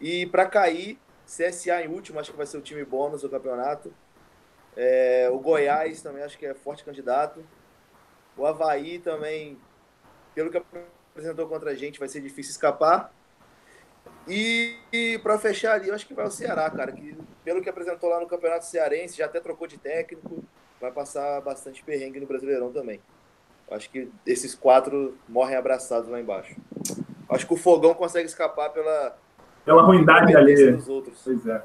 [0.00, 3.92] E para cair, CSA em último, acho que vai ser o time bônus do campeonato.
[4.74, 7.44] É, o Goiás também acho que é forte candidato.
[8.34, 9.58] O Havaí também,
[10.34, 13.12] pelo que apresentou contra a gente, vai ser difícil escapar.
[14.26, 17.68] E, e para fechar ali, eu acho que vai o Ceará, cara, que pelo que
[17.68, 20.42] apresentou lá no Campeonato Cearense, já até trocou de técnico,
[20.80, 23.00] vai passar bastante perrengue no Brasileirão também.
[23.70, 26.54] Acho que esses quatro morrem abraçados lá embaixo.
[27.28, 29.16] Acho que o Fogão consegue escapar pela.
[29.64, 30.72] Pela ruindade ali.
[30.72, 31.20] dos outros.
[31.24, 31.62] Pois é.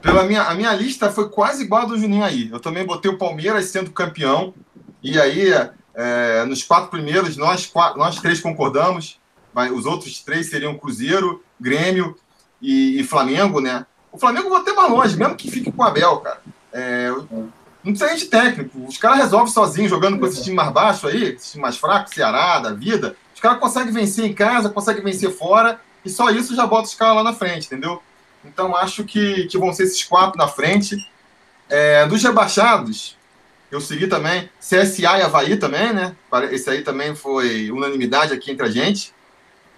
[0.00, 2.48] Pela minha, a minha lista foi quase igual a do Juninho aí.
[2.50, 4.54] Eu também botei o Palmeiras sendo campeão.
[5.02, 5.50] E aí,
[5.94, 9.20] é, nos quatro primeiros, nós, quatro, nós três concordamos.
[9.56, 12.14] Mas os outros três seriam Cruzeiro, Grêmio
[12.60, 13.86] e, e Flamengo, né?
[14.12, 16.42] O Flamengo vou até mais longe, mesmo que fique com o Abel, cara.
[16.70, 17.10] É,
[17.82, 18.84] não precisa de técnico.
[18.86, 22.14] Os caras resolvem sozinhos, jogando com esse time mais baixo aí, esse time mais fraco,
[22.14, 23.16] Ceará, da vida.
[23.34, 26.94] Os caras conseguem vencer em casa, conseguem vencer fora, e só isso já bota os
[26.94, 28.02] caras lá na frente, entendeu?
[28.44, 30.98] Então acho que, que vão ser esses quatro na frente.
[31.70, 33.16] É, dos rebaixados,
[33.72, 36.14] eu segui também CSA e Havaí também, né?
[36.50, 39.15] Esse aí também foi unanimidade aqui entre a gente.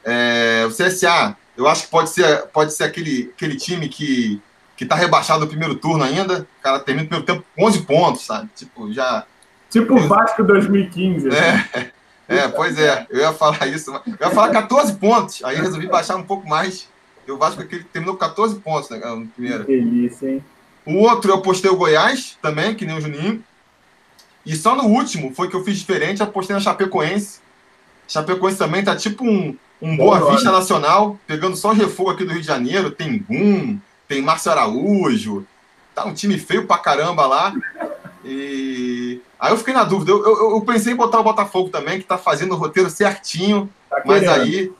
[0.04, 4.40] É, o CSA, eu acho que pode ser, pode ser aquele, aquele time que,
[4.76, 6.46] que tá rebaixado no primeiro turno ainda.
[6.58, 8.48] O cara termina o primeiro tempo com 11 pontos, sabe?
[8.54, 9.24] Tipo, já.
[9.68, 11.28] Tipo o Vasco 2015.
[11.28, 11.88] É, assim.
[12.28, 13.06] é, pois é.
[13.10, 13.90] Eu ia falar isso.
[13.90, 15.42] Eu ia falar 14 pontos.
[15.44, 16.88] Aí resolvi baixar um pouco mais.
[17.26, 19.64] E o Vasco aquele terminou com 14 pontos né, no primeiro.
[19.64, 20.44] delícia, hein?
[20.86, 23.44] O outro eu postei o Goiás também, que nem o Juninho.
[24.46, 27.40] E só no último foi que eu fiz diferente, apostei na Chapecoense.
[28.06, 32.40] Chapecoense também tá tipo um, um Boa Vista Nacional, pegando só refogo aqui do Rio
[32.40, 32.90] de Janeiro.
[32.90, 35.46] Tem Gum, tem Márcio Araújo.
[35.94, 37.52] Tá um time feio pra caramba lá.
[38.24, 40.10] E aí eu fiquei na dúvida.
[40.10, 43.68] Eu, eu, eu pensei em botar o Botafogo também, que tá fazendo o roteiro certinho.
[43.88, 44.72] Tá mas aí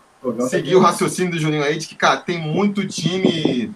[0.49, 3.73] seguir o raciocínio do Juninho aí de que, cara, tem muito time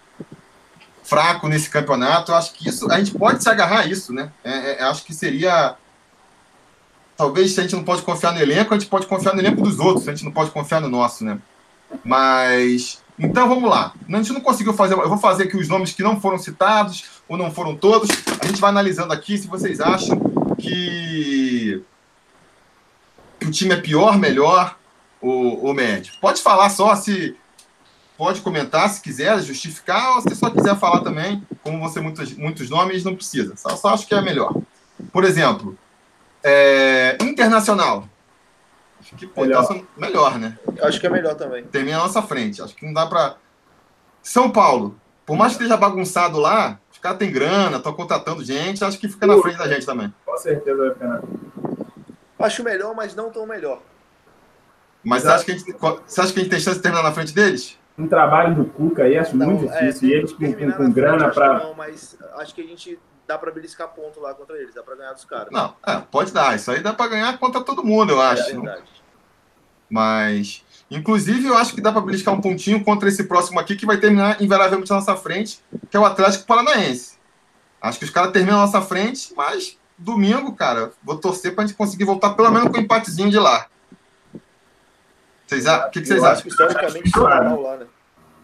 [1.02, 2.32] fraco nesse campeonato.
[2.32, 4.30] Eu acho que isso a gente pode se agarrar a isso, né?
[4.42, 5.76] É, é, acho que seria.
[7.16, 9.62] Talvez se a gente não pode confiar no elenco, a gente pode confiar no elenco
[9.62, 11.38] dos outros, a gente não pode confiar no nosso, né?
[12.04, 13.02] Mas.
[13.18, 13.92] Então vamos lá.
[14.08, 14.94] A gente não conseguiu fazer.
[14.94, 18.08] Eu vou fazer aqui os nomes que não foram citados ou não foram todos.
[18.40, 20.18] A gente vai analisando aqui se vocês acham
[20.58, 21.82] que,
[23.38, 24.76] que o time é pior, melhor
[25.20, 26.14] o, o médio.
[26.20, 27.36] Pode falar só se.
[28.16, 32.70] Pode comentar se quiser, justificar, ou se só quiser falar também, como você muitos, muitos
[32.70, 33.56] nomes, não precisa.
[33.56, 34.54] Só, só acho que é melhor.
[35.12, 35.76] Por exemplo,
[36.44, 38.08] é, internacional.
[39.00, 39.66] Acho que pô, melhor.
[39.66, 40.58] Tá melhor, né?
[40.82, 41.64] Acho que é melhor também.
[41.64, 42.62] Termina a nossa frente.
[42.62, 43.36] Acho que não dá para.
[44.22, 44.96] São Paulo.
[45.26, 49.08] Por mais que esteja bagunçado lá, os caras têm grana, estão contratando gente, acho que
[49.08, 50.12] fica na frente da gente também.
[50.24, 51.22] Com certeza vai ficar na
[52.38, 53.80] Acho melhor, mas não tão melhor.
[55.04, 57.02] Mas você acha, que a gente, você acha que a gente tem chance de terminar
[57.02, 57.78] na frente deles?
[57.96, 60.08] Um trabalho do Cuca aí, acho não, muito é, difícil.
[60.08, 61.58] É, e eles com, com, com grana para.
[61.60, 64.96] Não, mas acho que a gente dá para beliscar ponto lá contra eles, dá para
[64.96, 65.50] ganhar dos caras.
[65.50, 66.54] Não, é, pode dar.
[66.56, 68.50] Isso aí dá para ganhar contra todo mundo, eu é acho.
[68.50, 68.82] É verdade.
[69.88, 73.86] Mas, inclusive, eu acho que dá para beliscar um pontinho contra esse próximo aqui, que
[73.86, 75.60] vai terminar invariavelmente na nossa frente,
[75.90, 77.18] que é o Atlético Paranaense.
[77.80, 81.66] Acho que os caras terminam na nossa frente, mas domingo, cara, vou torcer para a
[81.66, 83.66] gente conseguir voltar pelo menos com um empatezinho de lá.
[85.46, 86.46] Vocês, o que, que vocês acham?
[86.46, 87.60] historicamente enjoado.
[87.60, 87.86] lá, né?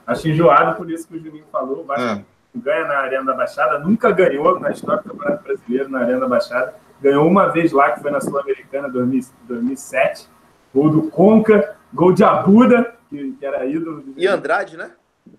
[0.07, 1.81] Acho enjoado por isso que o Juninho falou.
[1.81, 2.24] O Vasco
[2.59, 6.28] ganha na Arena da Baixada, nunca ganhou na história do Campeonato Brasileiro na Arena da
[6.28, 6.74] Baixada.
[7.00, 10.28] Ganhou uma vez lá, que foi na Sul-Americana 2007.
[10.74, 14.04] Gol do Conca, gol de Abuda, que, que era ídolo.
[14.16, 14.90] E Andrade, né?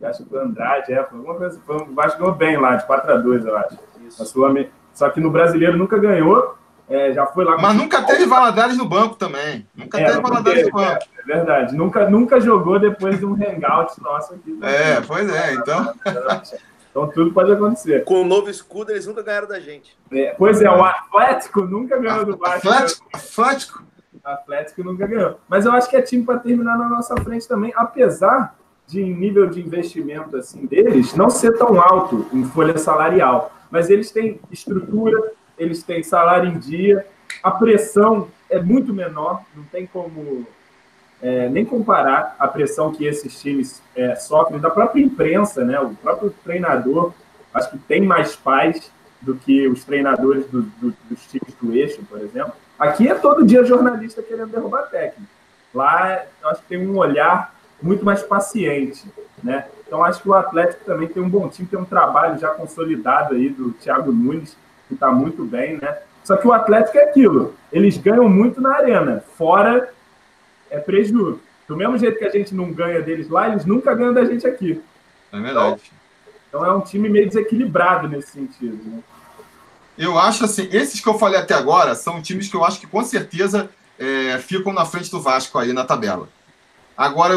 [0.02, 1.04] Acho que foi Andrade, é.
[1.04, 1.60] Foi alguma coisa.
[1.66, 3.78] Foi, o Vasco ganhou bem lá, de 4 a 2 eu acho.
[4.08, 4.24] Isso.
[4.94, 6.58] Só que no brasileiro nunca ganhou.
[6.90, 7.56] É, já foi lá.
[7.58, 9.68] Mas nunca teve Valadares no banco também.
[9.76, 11.04] Nunca é, teve Valadares no banco.
[11.18, 11.76] É, é, verdade.
[11.76, 14.58] Nunca, nunca jogou depois de um hangout nosso aqui.
[14.64, 15.94] É, pois é, então.
[16.90, 18.04] Então tudo pode acontecer.
[18.04, 19.98] Com o novo escudo, eles nunca ganharam da gente.
[20.12, 22.68] É, pois é, o Atlético nunca ganhou do Vasco.
[22.68, 23.84] Atlético, Atlético.
[24.24, 25.40] Atlético nunca ganhou.
[25.48, 28.56] Mas eu acho que é time para terminar na nossa frente também, apesar
[28.88, 33.52] de nível de investimento assim deles não ser tão alto em folha salarial.
[33.70, 37.06] Mas eles têm estrutura, eles têm salário em dia,
[37.44, 40.48] a pressão é muito menor, não tem como
[41.22, 45.80] é, nem comparar a pressão que esses times é, sofrem da própria imprensa, né?
[45.80, 47.14] O próprio treinador,
[47.54, 48.92] acho que tem mais paz
[49.22, 52.54] do que os treinadores do, do, dos times do eixo, por exemplo.
[52.78, 55.30] Aqui é todo dia jornalista querendo derrubar técnico.
[55.74, 59.04] Lá, acho que tem um olhar muito mais paciente,
[59.44, 59.66] né?
[59.86, 63.36] Então, acho que o Atlético também tem um bom time, tem um trabalho já consolidado
[63.36, 64.56] aí do Thiago Nunes,
[64.88, 65.98] que está muito bem, né?
[66.24, 69.90] Só que o Atlético é aquilo, eles ganham muito na arena, fora
[70.70, 71.40] é prejuízo.
[71.68, 74.48] Do mesmo jeito que a gente não ganha deles lá, eles nunca ganham da gente
[74.48, 74.82] aqui.
[75.32, 75.82] É verdade.
[76.48, 79.04] Então, então é um time meio desequilibrado nesse sentido, né?
[79.98, 82.88] Eu acho assim, esses que eu falei até agora são times que eu acho que
[82.88, 86.30] com certeza é, ficam na frente do Vasco aí na tabela.
[86.98, 87.36] Agora,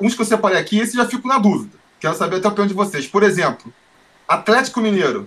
[0.00, 1.76] uns que eu separei aqui, esses já fico na dúvida.
[1.98, 3.06] Quero saber até o opinião de vocês.
[3.06, 3.72] Por exemplo,
[4.28, 5.26] Atlético Mineiro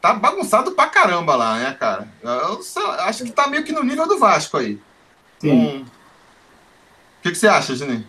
[0.00, 2.08] tá bagunçado pra caramba lá, né, cara?
[2.22, 2.60] Eu
[3.00, 4.78] acho que tá meio que no nível do Vasco aí.
[5.38, 5.50] Sim.
[5.50, 5.84] Um,
[7.20, 8.08] O que, que você acha, Juninho?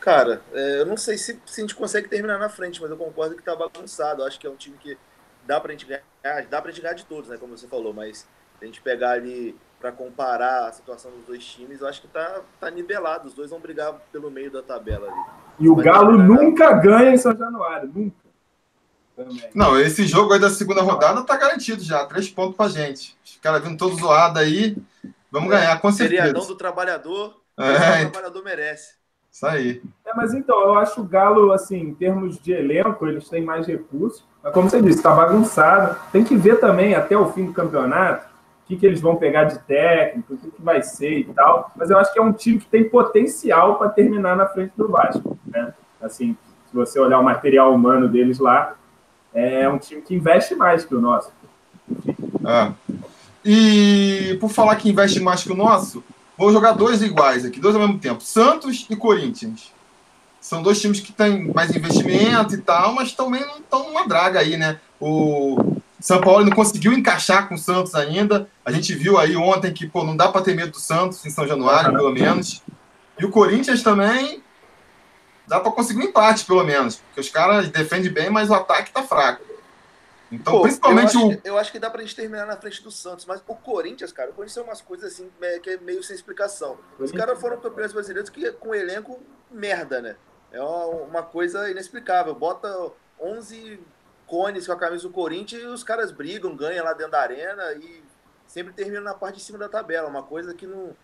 [0.00, 2.96] Cara, é, eu não sei se, se, a gente consegue terminar na frente, mas eu
[2.96, 4.22] concordo que tá bagunçado.
[4.22, 4.96] Eu acho que é um time que
[5.46, 6.02] dá pra gente ganhar,
[6.48, 7.36] dá pra gente ganhar de todos, né?
[7.36, 8.26] Como você falou, mas se
[8.62, 12.40] a gente pegar ali para comparar a situação dos dois times, eu acho que tá,
[12.58, 13.28] tá nivelado.
[13.28, 15.20] Os dois vão brigar pelo meio da tabela ali.
[15.60, 18.16] E o Galo nunca ganha em São Januário, nunca.
[19.14, 19.50] Também.
[19.54, 22.06] Não, esse jogo aí da segunda rodada tá garantido já.
[22.06, 23.14] Três pontos pra gente.
[23.22, 24.74] Os caras vindo todos zoados aí.
[25.30, 26.22] Vamos é, ganhar, com certeza.
[26.22, 27.43] Seriadão do trabalhador.
[27.58, 28.04] É.
[28.04, 28.94] O trabalhador merece.
[29.34, 29.82] Isso aí.
[30.06, 33.66] É, mas então, eu acho o Galo, assim, em termos de elenco, eles têm mais
[33.66, 34.24] recursos.
[34.40, 35.98] Mas como você disse, tá bagunçado.
[36.12, 38.26] Tem que ver também, até o fim do campeonato,
[38.62, 41.72] o que, que eles vão pegar de técnico, o que, que vai ser e tal.
[41.74, 44.88] Mas eu acho que é um time que tem potencial para terminar na frente do
[44.88, 45.36] Vasco.
[45.46, 45.74] Né?
[46.00, 46.36] Assim,
[46.70, 48.76] se você olhar o material humano deles lá,
[49.34, 51.32] é um time que investe mais que o nosso.
[52.44, 52.72] Ah.
[53.44, 56.04] E por falar que investe mais que o nosso,
[56.36, 59.72] vou jogar dois iguais aqui, dois ao mesmo tempo: Santos e Corinthians.
[60.40, 64.40] São dois times que têm mais investimento e tal, mas também não estão numa draga
[64.40, 64.78] aí, né?
[65.00, 68.46] O São Paulo não conseguiu encaixar com o Santos ainda.
[68.62, 71.30] A gente viu aí ontem que pô, não dá para ter medo do Santos em
[71.30, 72.62] São Januário, pelo menos.
[73.18, 74.42] E o Corinthians também
[75.46, 76.96] dá para conseguir um empate, pelo menos.
[76.96, 79.42] Porque os caras defendem bem, mas o ataque tá fraco.
[80.32, 81.36] Então, Pô, principalmente eu acho, o.
[81.36, 84.12] Que, eu acho que dá pra gente terminar na frente do Santos, mas o Corinthians,
[84.12, 85.30] cara, o Corinthians é umas coisas assim,
[85.62, 86.78] que é meio sem explicação.
[86.98, 89.20] Os caras foram campeões brasileiros que, com elenco
[89.50, 90.16] merda, né?
[90.50, 92.34] É uma coisa inexplicável.
[92.34, 92.68] Bota
[93.20, 93.80] 11
[94.26, 97.72] cones com a camisa do Corinthians e os caras brigam, ganham lá dentro da arena
[97.72, 98.02] e
[98.46, 100.08] sempre terminam na parte de cima da tabela.
[100.08, 100.96] Uma coisa que não,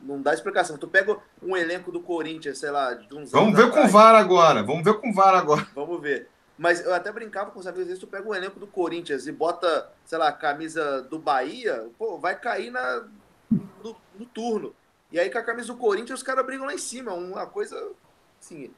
[0.00, 0.76] não dá explicação.
[0.76, 3.92] Tu pega um elenco do Corinthians, sei lá, de uns Vamos ver atrás, com o
[3.92, 4.62] VAR agora.
[4.62, 5.66] Vamos ver com o VAR agora.
[5.74, 6.28] Vamos ver.
[6.58, 9.28] Mas eu até brincava com os amigos, às vezes tu pega o elenco do Corinthians
[9.28, 13.04] e bota, sei lá, a camisa do Bahia, pô, vai cair na,
[13.50, 14.74] no, no turno.
[15.12, 17.14] E aí com a camisa do Corinthians os caras brigam lá em cima.
[17.14, 17.92] Uma coisa,
[18.40, 18.70] assim,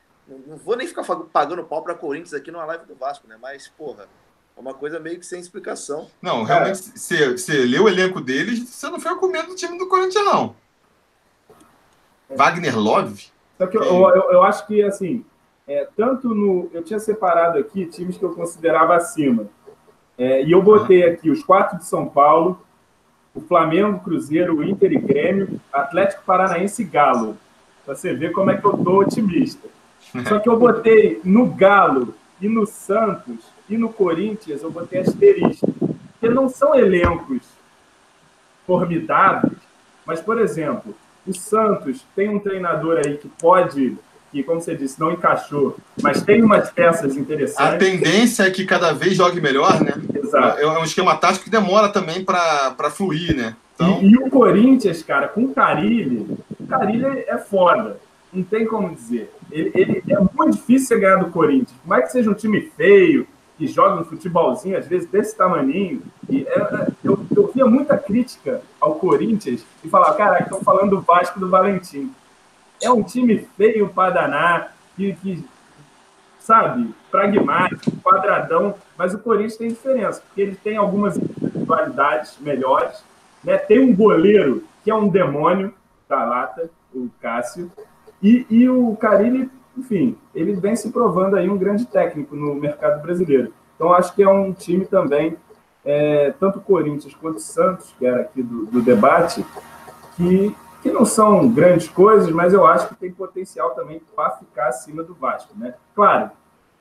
[0.47, 3.39] não vou nem ficar pagando pau pra Corinthians aqui numa live do Vasco, né?
[3.41, 4.07] Mas, porra,
[4.57, 6.11] é uma coisa meio que sem explicação.
[6.20, 9.78] Não, realmente, você, você leu o elenco deles, você não foi com medo do time
[9.78, 10.55] do Corinthians, não.
[12.28, 13.28] Wagner Love?
[13.57, 15.24] Só que eu, eu, eu acho que, assim,
[15.71, 16.68] é, tanto no.
[16.75, 19.47] Eu tinha separado aqui times que eu considerava acima.
[20.18, 22.61] É, e eu botei aqui os quatro de São Paulo,
[23.33, 27.37] o Flamengo, Cruzeiro, o Inter e Grêmio, Atlético Paranaense e Galo.
[27.85, 29.68] Pra você ver como é que eu tô otimista.
[30.29, 35.73] Só que eu botei no Galo e no Santos e no Corinthians, eu botei asterisco.
[35.79, 37.47] Porque não são elencos
[38.66, 39.57] formidáveis,
[40.05, 40.95] mas, por exemplo,
[41.25, 43.97] o Santos tem um treinador aí que pode,
[44.31, 47.74] que, como você disse, não encaixou, mas tem umas peças interessantes.
[47.74, 49.93] A tendência é que cada vez jogue melhor, né?
[50.14, 50.61] Exato.
[50.61, 53.57] É um esquema tático que demora também para fluir, né?
[53.74, 54.01] Então...
[54.03, 56.26] E, e, o Corinthians, cara, com o Carilli,
[56.59, 57.99] o Carilli é foda.
[58.33, 59.33] Não tem como dizer.
[59.51, 61.72] Ele, ele, é muito difícil você ganhar do Corinthians.
[61.83, 63.26] Por mais que seja um time feio,
[63.59, 66.03] que joga um futebolzinho, às vezes desse tamaninho.
[66.28, 70.91] E é, é, eu, eu via muita crítica ao Corinthians e falava, caraca, estão falando
[70.91, 72.11] do Vasco do Valentim.
[72.83, 75.45] É um time feio para danar, que, que,
[76.39, 83.05] sabe, pragmático, quadradão, mas o Corinthians tem diferença, porque ele tem algumas individualidades melhores,
[83.45, 83.57] né?
[83.57, 85.74] Tem um goleiro que é um demônio
[86.09, 87.70] da lata, o Cássio,
[88.22, 93.01] e, e o Carilli, enfim, ele vem se provando aí um grande técnico no mercado
[93.01, 93.53] brasileiro.
[93.76, 95.37] Então, acho que é um time também,
[95.85, 99.45] é, tanto Corinthians quanto Santos, que era aqui do, do debate,
[100.16, 104.68] que, que não são grandes coisas, mas eu acho que tem potencial também para ficar
[104.68, 105.53] acima do Vasco.
[105.57, 105.74] Né?
[105.95, 106.31] Claro,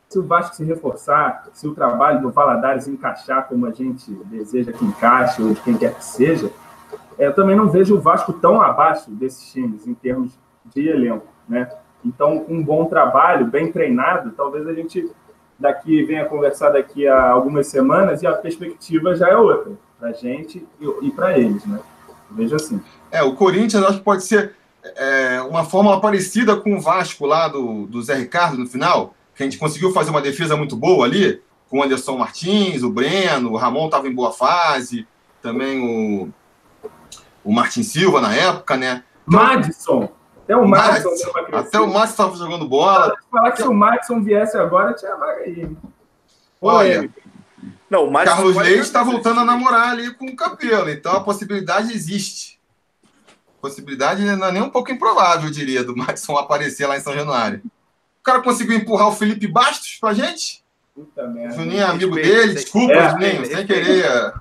[0.07, 4.71] se o Vasco se reforçar, se o trabalho do Valadares encaixar como a gente deseja
[4.71, 6.51] que encaixe, ou de quem quer que seja,
[7.17, 11.27] é, eu também não vejo o Vasco tão abaixo desses times em termos de elenco,
[11.47, 11.69] né?
[12.03, 15.11] Então, um bom trabalho, bem treinado, talvez a gente
[15.59, 20.13] daqui venha conversar daqui a algumas semanas e a perspectiva já é outra para a
[20.13, 20.65] gente
[21.01, 21.79] e para eles, né?
[22.31, 22.81] Veja assim.
[23.11, 27.47] É, o Corinthians acho que pode ser é, uma fórmula parecida com o Vasco lá
[27.47, 31.05] do, do Zé Ricardo no final, que a gente conseguiu fazer uma defesa muito boa
[31.05, 35.07] ali, com o Anderson Martins, o Breno, o Ramon estava em boa fase,
[35.41, 36.29] também o,
[37.43, 39.03] o Martin Silva na época, né?
[39.27, 40.09] Então, Madison!
[40.43, 41.09] Até o Madison
[41.53, 43.13] Até o Madison estava jogando bola.
[43.29, 45.69] falar que se o Madison viesse agora, tinha vaga aí.
[46.59, 47.09] Olha,
[47.89, 51.93] não, o Carlos Leite está voltando a namorar ali com o Capelo, então a possibilidade
[51.93, 52.58] existe.
[53.61, 57.13] Possibilidade não é nem um pouco improvável, eu diria, do Madison aparecer lá em São
[57.13, 57.61] Januário.
[58.19, 60.63] O cara conseguiu empurrar o Felipe Bastos pra gente?
[60.93, 61.55] Puta merda.
[61.55, 64.33] Juninho é amigo dele, desculpa, é, Juninho, sem querer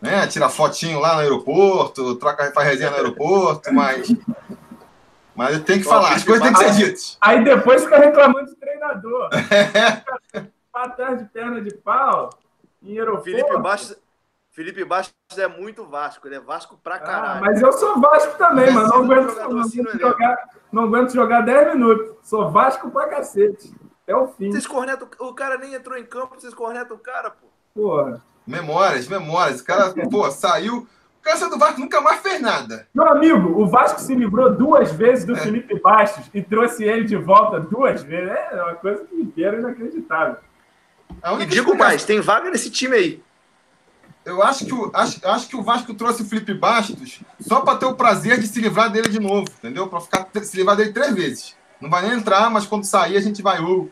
[0.00, 4.08] né, tirar fotinho lá no aeroporto, troca, faz resenha no aeroporto, mas
[5.34, 7.18] Mas tem que falar, as coisas têm que ser ditas.
[7.20, 9.30] Aí depois fica reclamando de treinador.
[10.34, 10.44] É.
[10.72, 12.30] Atrás de perna de pau,
[12.82, 13.24] em aeroporto.
[13.24, 13.96] Felipe Bastos,
[14.54, 17.38] Felipe Bastos é muito Vasco, ele é Vasco pra ah, caralho.
[17.38, 18.86] Ah, mas eu sou Vasco também, mano.
[18.86, 22.16] Não aguento, não, assim aguento jogar, não aguento jogar 10 minutos.
[22.22, 23.74] Sou Vasco pra cacete.
[24.06, 24.52] É o fim.
[24.52, 27.48] Vocês cornetam, o cara nem entrou em campo, vocês cornetam o cara, pô.
[27.74, 28.22] Porra.
[28.46, 29.60] Memórias, memórias.
[29.60, 30.86] O cara, pô, saiu.
[31.18, 32.86] O cara do Vasco nunca mais fez nada.
[32.94, 35.40] Meu amigo, o Vasco se livrou duas vezes do é.
[35.40, 38.30] Felipe Bastos e trouxe ele de volta duas vezes.
[38.52, 40.36] É uma coisa que inteira inacreditável.
[41.40, 43.24] E digo mais, tem vaga nesse time aí.
[44.24, 47.76] Eu acho que, o, acho, acho que o Vasco trouxe o Felipe Bastos só para
[47.76, 49.86] ter o prazer de se livrar dele de novo, entendeu?
[49.86, 51.56] Para ficar se livrar dele três vezes.
[51.78, 53.60] Não vai nem entrar, mas quando sair a gente vai.
[53.60, 53.90] Uh.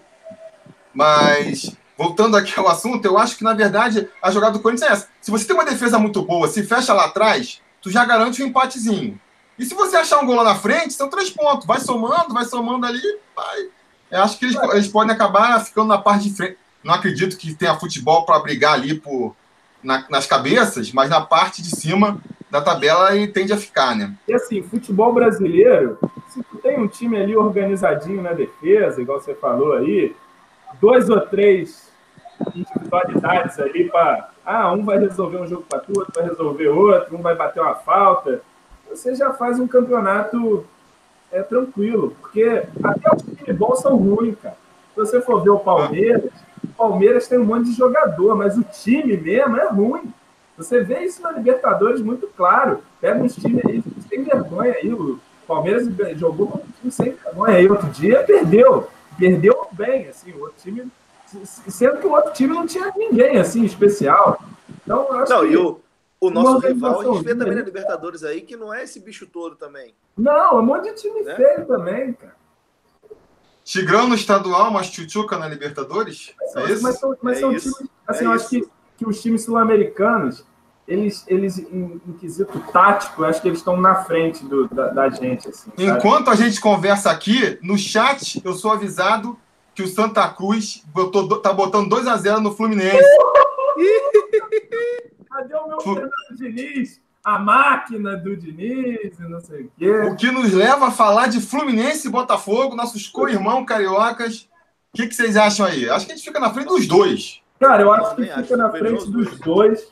[0.95, 4.93] Mas voltando aqui ao assunto, eu acho que, na verdade, a jogada do Corinthians é
[4.95, 5.09] essa.
[5.21, 8.47] Se você tem uma defesa muito boa, se fecha lá atrás, tu já garante um
[8.47, 9.21] empatezinho.
[9.59, 11.67] E se você achar um gol lá na frente, são três pontos.
[11.67, 13.03] Vai somando, vai somando ali,
[13.37, 13.69] vai.
[14.11, 16.57] Eu acho que eles, eles podem acabar ficando na parte de frente.
[16.83, 19.37] Não acredito que tenha futebol para brigar ali por,
[19.83, 22.19] na, nas cabeças, mas na parte de cima
[22.51, 24.15] da tabela ele tende a ficar, né?
[24.29, 29.35] E assim, futebol brasileiro, se tu tem um time ali organizadinho na defesa, igual você
[29.35, 30.15] falou aí,
[30.81, 31.91] dois ou três
[32.55, 34.31] individualidades ali para.
[34.45, 37.61] Ah, um vai resolver um jogo para tu, outro vai resolver outro, um vai bater
[37.61, 38.43] uma falta.
[38.91, 40.67] Você já faz um campeonato
[41.31, 44.57] é, tranquilo, porque até os bons são ruins, cara.
[44.93, 48.63] Se você for ver o Palmeiras, o Palmeiras tem um monte de jogador, mas o
[48.63, 50.13] time mesmo é ruim.
[50.57, 52.83] Você vê isso na Libertadores muito claro.
[53.01, 54.93] Pega uns times aí sem vergonha aí.
[54.93, 57.69] O Palmeiras jogou com um time sem vergonha aí.
[57.69, 58.89] Outro dia perdeu.
[59.19, 60.33] Perdeu bem, assim.
[60.33, 60.91] O outro time
[61.47, 64.41] sendo que o outro time não tinha ninguém assim especial.
[64.83, 65.81] Então, eu acho não, que e o,
[66.21, 69.27] o nosso rival, a gente vê também na Libertadores aí que não é esse bicho
[69.27, 69.95] todo também.
[70.17, 71.35] Não, é um monte de time né?
[71.35, 72.42] feio também, cara.
[73.73, 76.35] Tigrão no estadual, mas Chuchuca na Libertadores?
[76.39, 76.83] Mas, é isso?
[76.83, 77.73] Mas são, mas é são isso.
[77.73, 77.91] times.
[78.07, 78.45] Assim, é eu isso.
[78.45, 80.45] acho que, que os times sul-americanos,
[80.87, 84.89] eles, eles em, em, quesito tático, eu acho que eles estão na frente do, da,
[84.89, 85.49] da, gente.
[85.49, 89.39] Assim, Enquanto a gente conversa aqui, no chat eu sou avisado
[89.75, 93.03] que o Santa Cruz botou, tá botando 2 a 0 no Fluminense.
[95.31, 97.01] Cadê o meu Fernando Diniz?
[97.25, 99.91] A máquina do Diniz e não sei o quê.
[99.91, 104.49] O que nos leva a falar de Fluminense e Botafogo, nossos co-irmãos cariocas.
[104.93, 105.89] O que, que, vocês acham aí?
[105.89, 107.41] Acho que a gente fica na frente dos dois.
[107.61, 109.89] Cara, eu acho que fica na frente dos dois.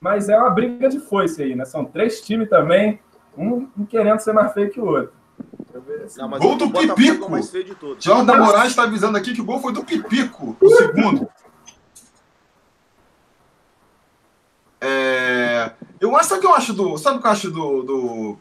[0.00, 1.66] Mas é uma briga de foice aí, né?
[1.66, 2.98] São três times também,
[3.36, 5.12] um querendo ser mais feio que o outro.
[6.16, 7.30] Não, gol do Pipico.
[7.98, 11.28] Jordan Moraes está avisando aqui que o gol foi do Pipico, o segundo.
[14.82, 15.49] É,
[16.00, 16.96] eu acho, sabe o que eu acho do.
[16.96, 18.38] Sabe o que eu acho do, do,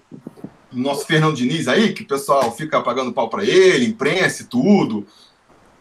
[0.72, 5.06] nosso Fernando Diniz aí, que o pessoal fica pagando pau para ele, imprensa e tudo.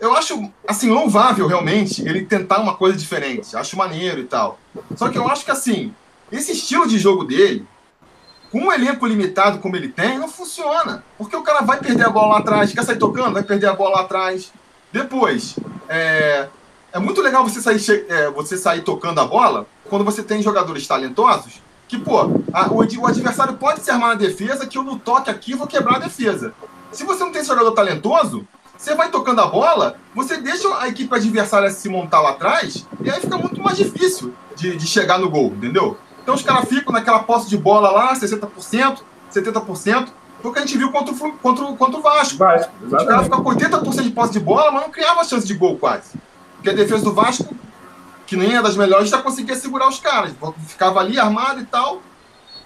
[0.00, 3.56] Eu acho, assim, louvável realmente ele tentar uma coisa diferente.
[3.56, 4.58] Acho maneiro e tal.
[4.96, 5.94] Só que eu acho que, assim,
[6.30, 7.66] esse estilo de jogo dele,
[8.50, 11.04] com um elenco limitado como ele tem, não funciona.
[11.16, 13.74] Porque o cara vai perder a bola lá atrás, quer sair tocando, vai perder a
[13.74, 14.52] bola lá atrás.
[14.92, 15.56] Depois,
[15.88, 16.48] é,
[16.92, 20.86] é muito legal você sair, é, você sair tocando a bola quando você tem jogadores
[20.86, 22.20] talentosos que, pô,
[22.52, 25.66] a, o, o, adversário pode se armar na defesa, que eu no toque aqui vou
[25.66, 26.52] quebrar a defesa.
[26.92, 30.86] Se você não tem esse jogador talentoso, você vai tocando a bola, você deixa a
[30.86, 35.18] equipe adversária se montar lá atrás, e aí fica muito mais difícil de, de chegar
[35.18, 35.96] no gol, entendeu?
[36.22, 38.98] Então os caras ficam naquela posse de bola lá, 60%,
[39.32, 40.08] 70%,
[40.40, 42.38] foi o que a gente viu contra o, contra o, contra o Vasco.
[42.38, 45.54] Vasco os caras ficam com 80% de posse de bola, mas não criava chance de
[45.54, 46.12] gol quase.
[46.54, 47.54] Porque a defesa do Vasco,
[48.28, 50.34] que nem é das melhores, já conseguia segurar os caras.
[50.66, 52.02] Ficava ali armado e tal.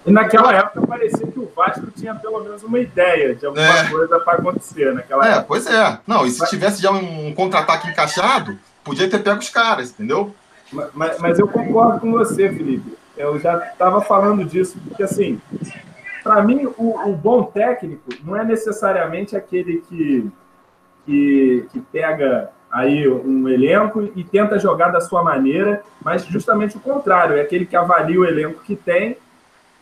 [0.04, 3.88] E naquela época parecia que o Vasco tinha pelo menos uma ideia de alguma é.
[3.88, 5.44] coisa para acontecer naquela é, época.
[5.46, 6.00] Pois é.
[6.04, 10.34] Não, e se tivesse já um contra-ataque encaixado, podia ter pego os caras, entendeu?
[10.92, 12.98] Mas, mas eu concordo com você, Felipe.
[13.16, 15.40] Eu já estava falando disso, porque assim,
[16.24, 20.28] para mim, o, o, bom técnico não é necessariamente aquele que,
[21.06, 26.80] que, que pega aí um elenco e tenta jogar da sua maneira, mas justamente o
[26.80, 29.18] contrário, é aquele que avalia o elenco que tem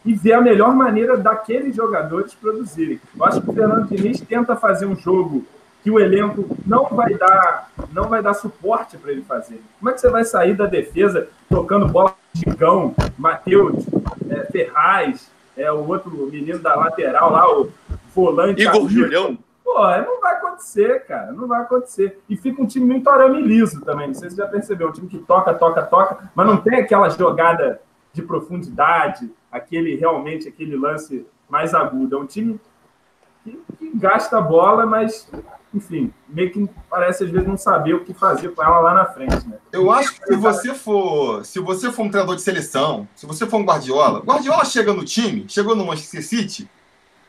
[0.04, 3.00] e vê a melhor maneira daqueles jogadores produzirem.
[3.16, 5.46] Eu acho que o Fernando Diniz tenta fazer um jogo
[5.84, 9.62] que o elenco não vai dar, não vai dar suporte para ele fazer.
[9.78, 13.84] Como é que você vai sair da defesa tocando bola de cão, Matheus,
[14.28, 17.70] é, Ferraz, é, o outro menino da lateral lá, o
[18.14, 18.62] volante.
[18.62, 19.38] Igor Julião.
[19.64, 21.32] Pô, não vai acontecer, cara.
[21.32, 22.20] Não vai acontecer.
[22.28, 24.08] E fica um time muito arame liso também.
[24.08, 24.88] Não sei se você já percebeu.
[24.88, 27.80] Um time que toca, toca, toca, mas não tem aquela jogada
[28.12, 32.16] de profundidade, aquele realmente aquele lance mais agudo.
[32.16, 32.60] É um time
[33.44, 35.30] que, que gasta a bola, mas
[35.72, 39.06] enfim, meio que parece às vezes não saber o que fazer com ela lá na
[39.06, 39.56] frente, né?
[39.72, 43.46] Eu acho que se você for, se você for um treinador de seleção, se você
[43.46, 46.68] for um Guardiola, Guardiola chega no time, chegou no Manchester City,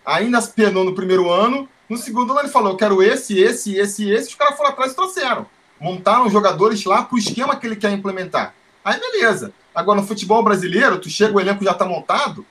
[0.04, 4.10] ainda penou no primeiro ano, no segundo ano ele falou, eu quero esse, esse, esse,
[4.10, 5.46] esse, os caras foram atrás e trouxeram.
[5.78, 8.56] Montaram jogadores lá pro esquema que ele quer implementar.
[8.82, 9.52] Aí beleza.
[9.76, 12.46] Agora no futebol brasileiro, tu chega, o elenco já tá montado,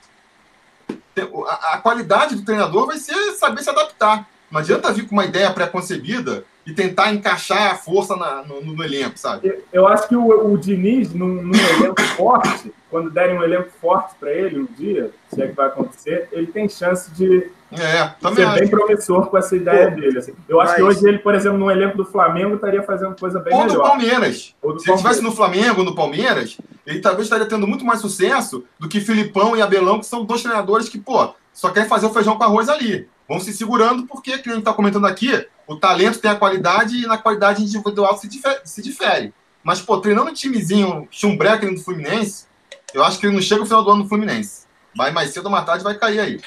[1.49, 4.29] a, a qualidade do treinador vai ser saber se adaptar.
[4.51, 8.85] Não adianta vir com uma ideia pré-concebida e tentar encaixar a força na, no, no,
[8.85, 9.49] elenco, sabe?
[9.49, 13.71] Eu, eu acho que o, o Diniz, num, num elenco forte, quando derem um elenco
[13.81, 18.15] forte para ele um dia, se é que vai acontecer, ele tem chance de é,
[18.35, 18.61] ser acho.
[18.61, 20.19] bem promissor com essa ideia Pô, dele.
[20.19, 20.33] Assim.
[20.49, 23.53] Eu acho que hoje ele, por exemplo, no elenco do Flamengo, estaria fazendo coisa bem
[23.53, 23.77] Ou melhor.
[23.77, 24.55] Do Palmeiras.
[24.63, 24.87] Ou do se Palmeiras.
[24.87, 26.57] ele estivesse no Flamengo ou no Palmeiras,
[26.87, 30.43] ele talvez estaria tendo muito mais sucesso do que Filipão e Abelão, que são dois
[30.43, 34.39] treinadores que, pô, só querem fazer o feijão com arroz ali vão se segurando, porque,
[34.39, 38.19] que a gente está comentando aqui, o talento tem a qualidade e na qualidade individual
[38.19, 38.61] se difere.
[38.65, 39.33] Se difere.
[39.63, 42.49] Mas, pô, treinando um timezinho chumbreca do Fluminense,
[42.93, 44.67] eu acho que ele não chega no final do ano no Fluminense.
[44.97, 46.41] Vai mais cedo ou mais tarde, vai cair aí.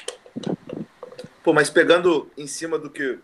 [1.42, 3.18] Pô, mas pegando em cima do que,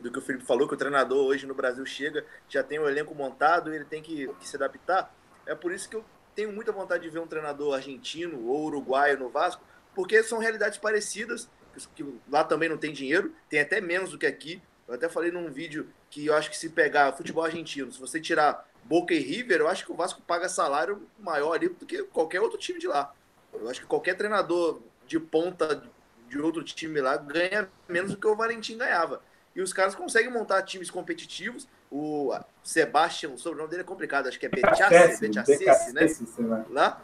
[0.00, 2.88] do que o Felipe falou, que o treinador hoje no Brasil chega, já tem o
[2.88, 5.14] elenco montado, ele tem que, que se adaptar.
[5.44, 9.18] É por isso que eu tenho muita vontade de ver um treinador argentino ou uruguaio
[9.18, 9.62] no Vasco,
[9.94, 11.50] porque são realidades parecidas
[11.94, 14.62] que lá também não tem dinheiro, tem até menos do que aqui.
[14.86, 18.20] Eu até falei num vídeo que eu acho que se pegar futebol argentino, se você
[18.20, 22.02] tirar Boca e River, eu acho que o Vasco paga salário maior ali do que
[22.04, 23.14] qualquer outro time de lá.
[23.52, 25.82] Eu acho que qualquer treinador de ponta
[26.28, 29.22] de outro time lá ganha menos do que o Valentim ganhava.
[29.54, 31.66] E os caras conseguem montar times competitivos.
[31.90, 36.06] O Sebastião, o sobrenome dele é complicado, acho que é Betiassi, né?
[36.70, 37.00] Lá.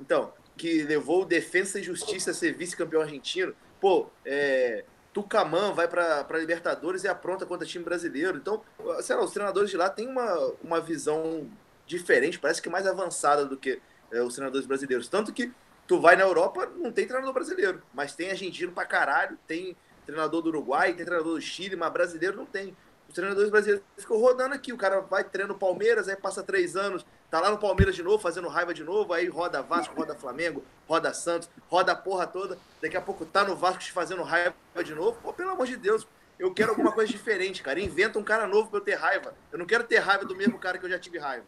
[0.00, 3.54] Então, que levou o Defensa e Justiça a ser vice-campeão argentino.
[3.84, 4.82] Pô, é,
[5.12, 8.38] Tucamã vai para Libertadores e apronta contra time brasileiro.
[8.38, 8.62] Então,
[9.02, 11.46] sei lá, os treinadores de lá têm uma, uma visão
[11.86, 15.06] diferente, parece que mais avançada do que é, os treinadores brasileiros.
[15.06, 15.52] Tanto que
[15.86, 19.76] tu vai na Europa, não tem treinador brasileiro, mas tem argentino pra caralho, tem
[20.06, 22.74] treinador do Uruguai, tem treinador do Chile, mas brasileiro não tem.
[23.06, 24.72] Os treinadores brasileiros ficam rodando aqui.
[24.72, 27.04] O cara vai treinando Palmeiras, aí passa três anos,
[27.34, 30.62] tá lá no Palmeiras de novo, fazendo raiva de novo, aí roda Vasco, roda Flamengo,
[30.86, 32.56] roda Santos, roda a porra toda.
[32.80, 34.54] Daqui a pouco tá no Vasco te fazendo raiva
[34.84, 35.18] de novo.
[35.20, 36.06] Pô, pelo amor de Deus,
[36.38, 37.80] eu quero alguma coisa diferente, cara.
[37.80, 39.34] Inventa um cara novo pra eu ter raiva.
[39.50, 41.44] Eu não quero ter raiva do mesmo cara que eu já tive raiva.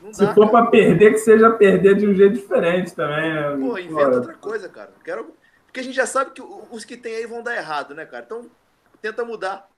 [0.00, 0.62] Não Se dá, for cara.
[0.62, 3.56] pra perder, que seja perder de um jeito diferente também, né?
[3.60, 4.90] Pô, inventa outra coisa, cara.
[5.04, 5.34] quero...
[5.66, 8.24] Porque a gente já sabe que os que tem aí vão dar errado, né, cara?
[8.24, 8.46] Então,
[9.02, 9.68] tenta mudar.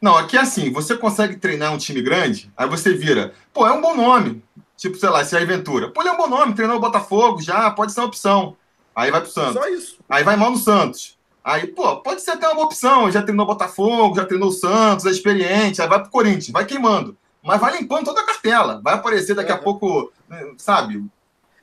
[0.00, 3.72] Não, aqui é assim, você consegue treinar um time grande, aí você vira, pô, é
[3.72, 4.42] um bom nome.
[4.76, 5.90] Tipo, sei lá, se é Ventura.
[5.90, 8.56] Pô, ele é um bom nome, treinou o Botafogo, já pode ser uma opção.
[8.94, 9.54] Aí vai pro Santos.
[9.54, 9.98] Só isso.
[10.08, 11.16] Aí vai mal no Santos.
[11.42, 13.10] Aí, pô, pode ser até uma boa opção.
[13.10, 15.80] Já treinou o Botafogo, já treinou o Santos, é experiente.
[15.80, 17.16] Aí vai pro Corinthians, vai queimando.
[17.42, 18.80] Mas vai limpando toda a cartela.
[18.82, 19.58] Vai aparecer daqui uhum.
[19.58, 21.04] a pouco, né, sabe?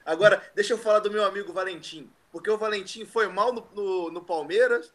[0.05, 2.09] Agora, deixa eu falar do meu amigo Valentim.
[2.31, 4.91] Porque o Valentim foi mal no, no, no Palmeiras,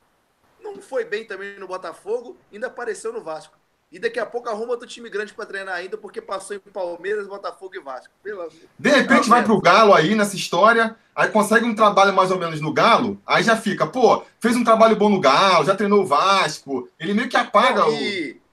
[0.61, 3.57] não foi bem também no Botafogo, ainda apareceu no Vasco.
[3.91, 7.27] E daqui a pouco arruma outro time grande para treinar ainda, porque passou em Palmeiras,
[7.27, 8.13] Botafogo e Vasco.
[8.23, 8.47] Pela...
[8.79, 12.61] De repente vai pro Galo aí nessa história, aí consegue um trabalho mais ou menos
[12.61, 16.07] no Galo, aí já fica, pô, fez um trabalho bom no Galo, já treinou o
[16.07, 18.33] Vasco, ele meio que apaga e...
[18.33, 18.49] o.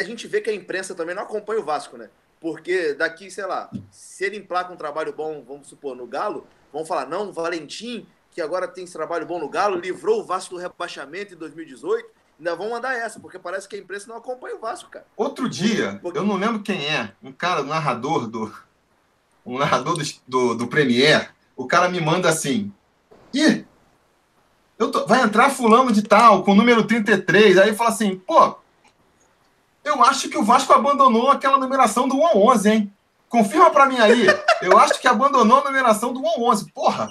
[0.00, 2.08] A gente vê que a imprensa também não acompanha o Vasco, né?
[2.40, 6.86] Porque daqui, sei lá, se ele emplaca um trabalho bom, vamos supor, no Galo, vão
[6.86, 10.60] falar, não, Valentim que agora tem esse trabalho bom no Galo, livrou o Vasco do
[10.60, 12.08] rebaixamento em 2018.
[12.38, 15.06] Ainda vão mandar essa, porque parece que a imprensa não acompanha o Vasco, cara.
[15.16, 16.18] Outro dia, porque...
[16.18, 18.52] eu não lembro quem é, um cara, um narrador do.
[19.44, 22.72] Um narrador do, do, do Premier, o cara me manda assim.
[23.34, 23.64] Ih,
[24.78, 27.58] eu tô, vai entrar fulano de tal, com o número 33.
[27.58, 28.56] Aí fala assim, pô,
[29.84, 32.92] eu acho que o Vasco abandonou aquela numeração do 1 a 11, hein?
[33.28, 34.26] Confirma para mim aí.
[34.60, 36.72] Eu acho que abandonou a numeração do 1 a 11.
[36.72, 37.08] Porra,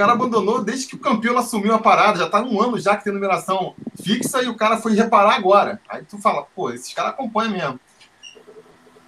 [0.00, 2.20] cara abandonou desde que o campeão assumiu a parada.
[2.20, 5.78] Já tá um ano já que tem numeração fixa e o cara foi reparar agora.
[5.86, 7.80] Aí tu fala, pô, esses caras acompanham mesmo.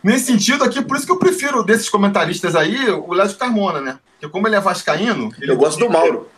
[0.03, 3.99] Nesse sentido aqui, por isso que eu prefiro desses comentaristas aí o Léo Carmona, né?
[4.13, 5.33] Porque como ele é vascaíno...
[5.41, 6.29] Ele eu gosto do Mauro.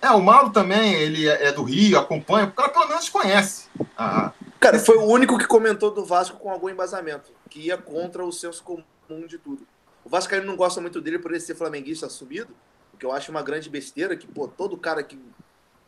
[0.00, 2.46] É, o Mauro também, ele é, é do Rio, acompanha.
[2.46, 3.66] O cara pelo menos conhece.
[3.94, 7.30] Ah, cara, foi o único que comentou do Vasco com algum embasamento.
[7.50, 9.66] Que ia contra o senso comum de tudo.
[10.02, 12.54] O Vascaíno não gosta muito dele por ele ser flamenguista assumido
[12.98, 15.18] que eu acho uma grande besteira, que, pô, todo cara que,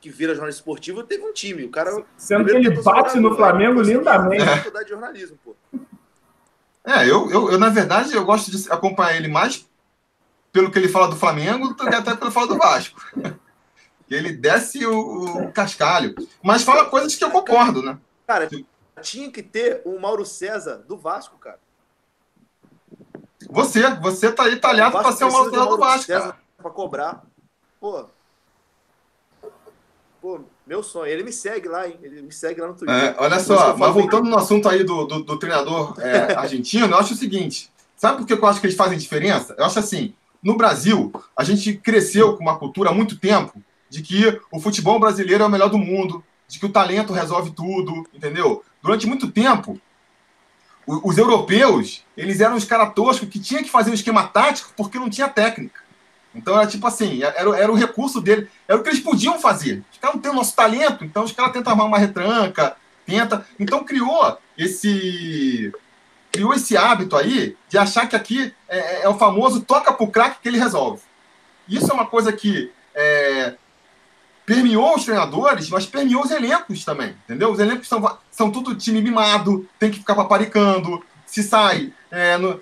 [0.00, 1.64] que vira jornalista esportivo teve um time.
[1.64, 2.04] O cara.
[2.16, 4.42] Sendo que ele bate no Flamengo lindamente.
[4.42, 4.84] É.
[4.84, 5.54] de jornalismo, pô.
[6.84, 9.66] É, eu, eu, eu, na verdade, eu gosto de acompanhar ele mais
[10.52, 13.00] pelo que ele fala do Flamengo do que até pelo que ele fala do Vasco.
[14.10, 16.14] Ele desce o, o cascalho.
[16.42, 17.98] Mas fala coisas que eu concordo, né?
[18.26, 18.48] Cara,
[19.00, 21.58] tinha que ter o Mauro César do Vasco, cara.
[23.48, 27.22] Você, você tá aí talhado para ser o Mauro César do Vasco, César Para cobrar.
[27.78, 28.06] Pô.
[30.18, 31.12] Pô, meu sonho.
[31.12, 31.98] Ele me segue lá, hein?
[32.02, 32.96] Ele me segue lá no Twitter.
[32.96, 36.98] É, olha só, mas voltando no assunto aí do, do, do treinador é, argentino, eu
[36.98, 39.54] acho o seguinte: sabe por que eu acho que eles fazem diferença?
[39.58, 44.00] Eu acho assim, no Brasil, a gente cresceu com uma cultura há muito tempo de
[44.00, 48.06] que o futebol brasileiro é o melhor do mundo, de que o talento resolve tudo,
[48.14, 48.64] entendeu?
[48.80, 49.78] Durante muito tempo,
[50.86, 54.98] os europeus, eles eram os caras toscos que tinha que fazer o esquema tático porque
[54.98, 55.83] não tinha técnica.
[56.34, 59.82] Então era tipo assim, era, era o recurso dele, era o que eles podiam fazer.
[59.92, 63.46] Os caras não têm o nosso talento, então os caras tentam armar uma retranca, tenta.
[63.58, 65.72] Então criou esse
[66.32, 70.40] criou esse hábito aí de achar que aqui é, é o famoso toca pro craque
[70.42, 71.00] que ele resolve.
[71.68, 73.54] Isso é uma coisa que é,
[74.44, 77.52] permeou os treinadores, mas permeou os elencos também, entendeu?
[77.52, 82.60] Os elencos são, são tudo time mimado, tem que ficar paparicando, se sai, é, no,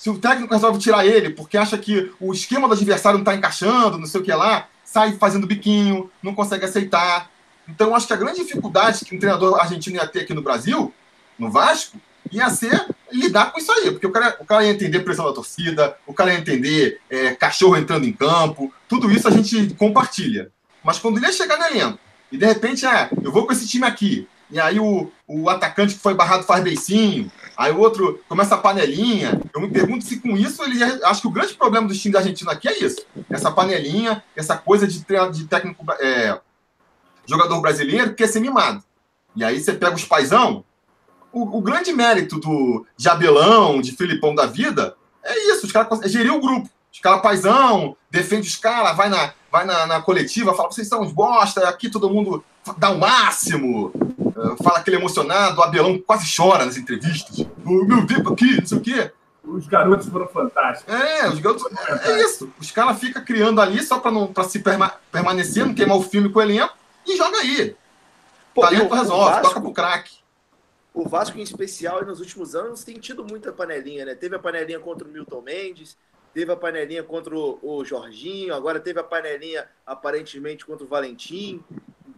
[0.00, 3.34] se, o técnico resolve tirar ele porque acha que o esquema do adversário não está
[3.34, 7.30] encaixando, não sei o que lá, sai fazendo biquinho, não consegue aceitar.
[7.68, 10.90] Então, acho que a grande dificuldade que um treinador argentino ia ter aqui no Brasil,
[11.38, 11.98] no Vasco,
[12.32, 15.34] ia ser lidar com isso aí, porque o cara, o cara ia entender pressão da
[15.34, 20.50] torcida, o cara ia entender é, cachorro entrando em campo, tudo isso a gente compartilha.
[20.82, 21.98] Mas quando ele ia chegar no elenco,
[22.32, 25.94] e de repente, ah, eu vou com esse time aqui, e aí o, o atacante
[25.94, 29.38] que foi barrado faz beicinho, aí o outro começa a panelinha.
[29.54, 30.82] Eu me pergunto se com isso ele.
[31.04, 34.56] Acho que o grande problema do time da Argentina aqui é isso: essa panelinha, essa
[34.56, 35.84] coisa de, de técnico.
[36.00, 36.40] É,
[37.26, 38.82] jogador brasileiro que é ser mimado.
[39.36, 40.64] E aí você pega os paizão.
[41.32, 46.02] O, o grande mérito do de Abelão, de Filipão da vida, é isso: os caras
[46.02, 46.68] é gerir o grupo.
[46.92, 51.02] Os caras paizão, defende os caras, vai na, vai na, na coletiva, fala, vocês são
[51.02, 52.44] uns bosta, aqui todo mundo
[52.76, 53.92] dá o máximo,
[54.62, 57.46] fala aquele emocionado, o Abelão quase chora nas entrevistas.
[57.64, 59.12] Oh, meu Deus, aqui, não sei o quê.
[59.42, 60.94] Os garotos foram fantásticos.
[60.94, 61.64] É, os garotos.
[62.04, 62.52] É, é isso.
[62.58, 66.02] Os caras ficam criando ali só para não pra se perma, permanecer, não queimar o
[66.02, 66.74] filme com o elenco
[67.06, 67.74] e joga aí.
[68.54, 70.18] Pô, Talento resolve, Vasco, toca pro craque.
[70.92, 74.14] O Vasco, em especial, nos últimos anos, tem tido muita panelinha, né?
[74.14, 75.96] Teve a panelinha contra o Milton Mendes,
[76.34, 81.62] teve a panelinha contra o, Jorginho, agora teve a panelinha aparentemente contra o Valentim.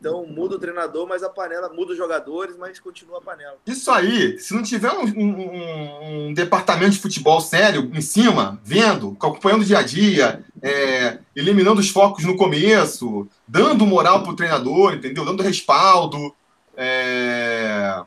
[0.02, 3.56] Então muda o treinador, mas a panela muda os jogadores, mas continua a panela.
[3.64, 9.12] Isso aí, se não tiver um, um, um departamento de futebol sério em cima, vendo,
[9.12, 14.94] acompanhando o dia a dia, é, eliminando os focos no começo, dando moral pro treinador,
[14.94, 15.24] entendeu?
[15.24, 16.34] Dando respaldo.
[16.76, 18.02] É...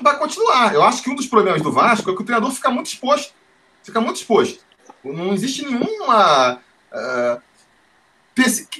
[0.00, 0.72] Vai continuar.
[0.72, 3.34] Eu acho que um dos problemas do Vasco é que o treinador fica muito exposto.
[3.82, 4.60] Fica muito exposto.
[5.02, 6.60] Não existe nenhuma.
[6.92, 7.42] Uh,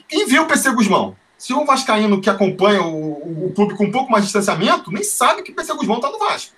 [0.07, 1.17] quem vê o PC Guzmão?
[1.43, 5.03] Se o Vascaíno que acompanha o, o, clube com um pouco mais de distanciamento, nem
[5.03, 6.55] sabe que o PC Guzmão está no Vasco.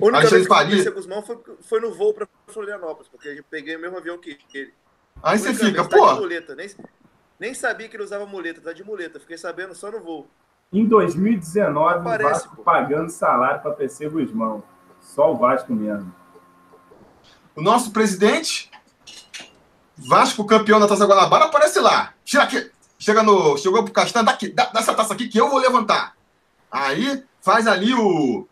[0.00, 3.42] A única vez que o PC Guzmão foi, foi no voo para Florianópolis, porque eu
[3.50, 4.72] peguei o mesmo avião que ele.
[5.20, 6.14] Aí você fica, tá pô.
[6.14, 6.70] muleta, nem,
[7.40, 10.28] nem sabia que ele usava muleta, tá de muleta, fiquei sabendo só no voo.
[10.72, 12.62] Em 2019, Aparece, o Vasco pô.
[12.62, 14.62] pagando salário para PC Guzmão.
[15.00, 16.14] Só o Vasco mesmo.
[17.56, 18.70] O nosso presidente
[19.96, 22.14] Vasco campeão da Taça Guanabara aparece lá.
[22.24, 22.70] Chega aqui,
[23.00, 26.14] chega no, chegou pro Castanho, dá, dá, dá essa taça aqui que eu vou levantar.
[26.70, 28.46] Aí faz ali o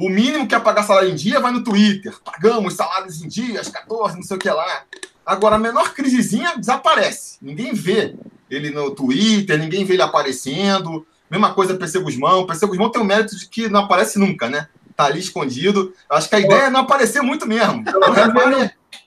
[0.00, 2.16] o mínimo que é pagar salário em dia vai no Twitter.
[2.24, 4.84] Pagamos salários em dias, 14, não sei o que lá.
[5.26, 7.36] Agora, a menor crisezinha desaparece.
[7.42, 8.16] Ninguém vê
[8.48, 11.06] ele no Twitter, ninguém vê ele aparecendo.
[11.30, 12.46] Mesma coisa PC Guzmão.
[12.46, 14.68] PC Guzmão tem o mérito de que não aparece nunca, né?
[14.96, 15.92] Tá ali escondido.
[16.08, 17.84] Acho que a ideia é não aparecer muito mesmo.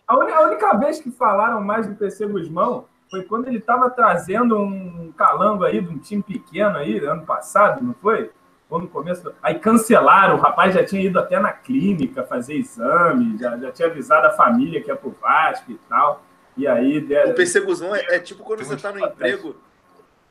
[0.07, 3.91] A única, a única vez que falaram mais do PC Guzmão foi quando ele estava
[3.91, 8.31] trazendo um calango aí de um time pequeno aí, ano passado, não foi?
[8.68, 9.31] Ou no começo.
[9.40, 13.88] Aí cancelaram, o rapaz já tinha ido até na clínica fazer exame, já, já tinha
[13.88, 16.23] avisado a família que ia pro Vasco e tal.
[16.57, 16.99] E aí.
[17.02, 17.34] Deram...
[17.34, 19.56] O PC Guzmão é, é tipo quando você está no emprego.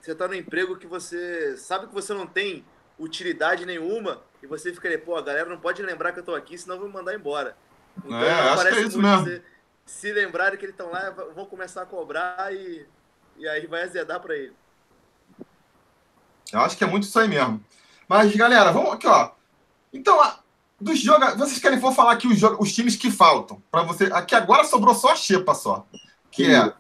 [0.01, 2.65] Você está no emprego que você sabe que você não tem
[2.99, 6.35] utilidade nenhuma e você fica ali, pô, a galera não pode lembrar que eu tô
[6.35, 7.57] aqui, senão vão me mandar embora.
[8.05, 9.25] Então, é, acho que é isso mesmo.
[9.25, 9.43] Você,
[9.85, 12.87] se lembrarem que eles estão lá, vão começar a cobrar e,
[13.37, 14.55] e aí vai azedar para ele.
[16.53, 17.65] Eu acho que é muito isso aí mesmo.
[18.09, 19.31] Mas, galera, vamos aqui, ó.
[19.93, 20.21] Então,
[20.83, 21.39] dos jogadores.
[21.39, 23.63] Vocês querem for falar aqui os, os times que faltam?
[23.71, 24.05] para você.
[24.13, 25.87] Aqui agora sobrou só a Xepa só.
[26.31, 26.55] Que Sim.
[26.55, 26.73] é.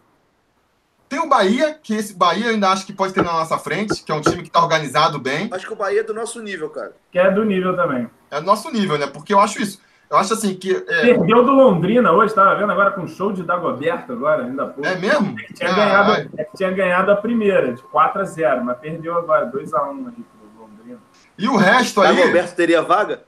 [1.08, 4.02] Tem o Bahia, que esse Bahia eu ainda acho que pode ter na nossa frente,
[4.02, 5.50] que é um time que está organizado bem.
[5.52, 6.96] Acho que o Bahia é do nosso nível, cara.
[7.10, 8.08] Que é do nível também.
[8.30, 9.06] É do nosso nível, né?
[9.06, 9.78] Porque eu acho isso.
[10.12, 10.76] Eu acho assim que.
[10.76, 11.00] É...
[11.00, 14.86] Perdeu do Londrina hoje, estava vendo agora com show de Dagoberto agora, ainda pouco.
[14.86, 15.34] É mesmo?
[15.40, 18.78] É que tinha, ah, ganhado, que tinha ganhado a primeira, de 4 a 0 mas
[18.78, 21.00] perdeu agora, 2 a 1 ali pro Londrina.
[21.38, 22.14] E o resto aí.
[22.14, 23.24] Dagoberto teria vaga?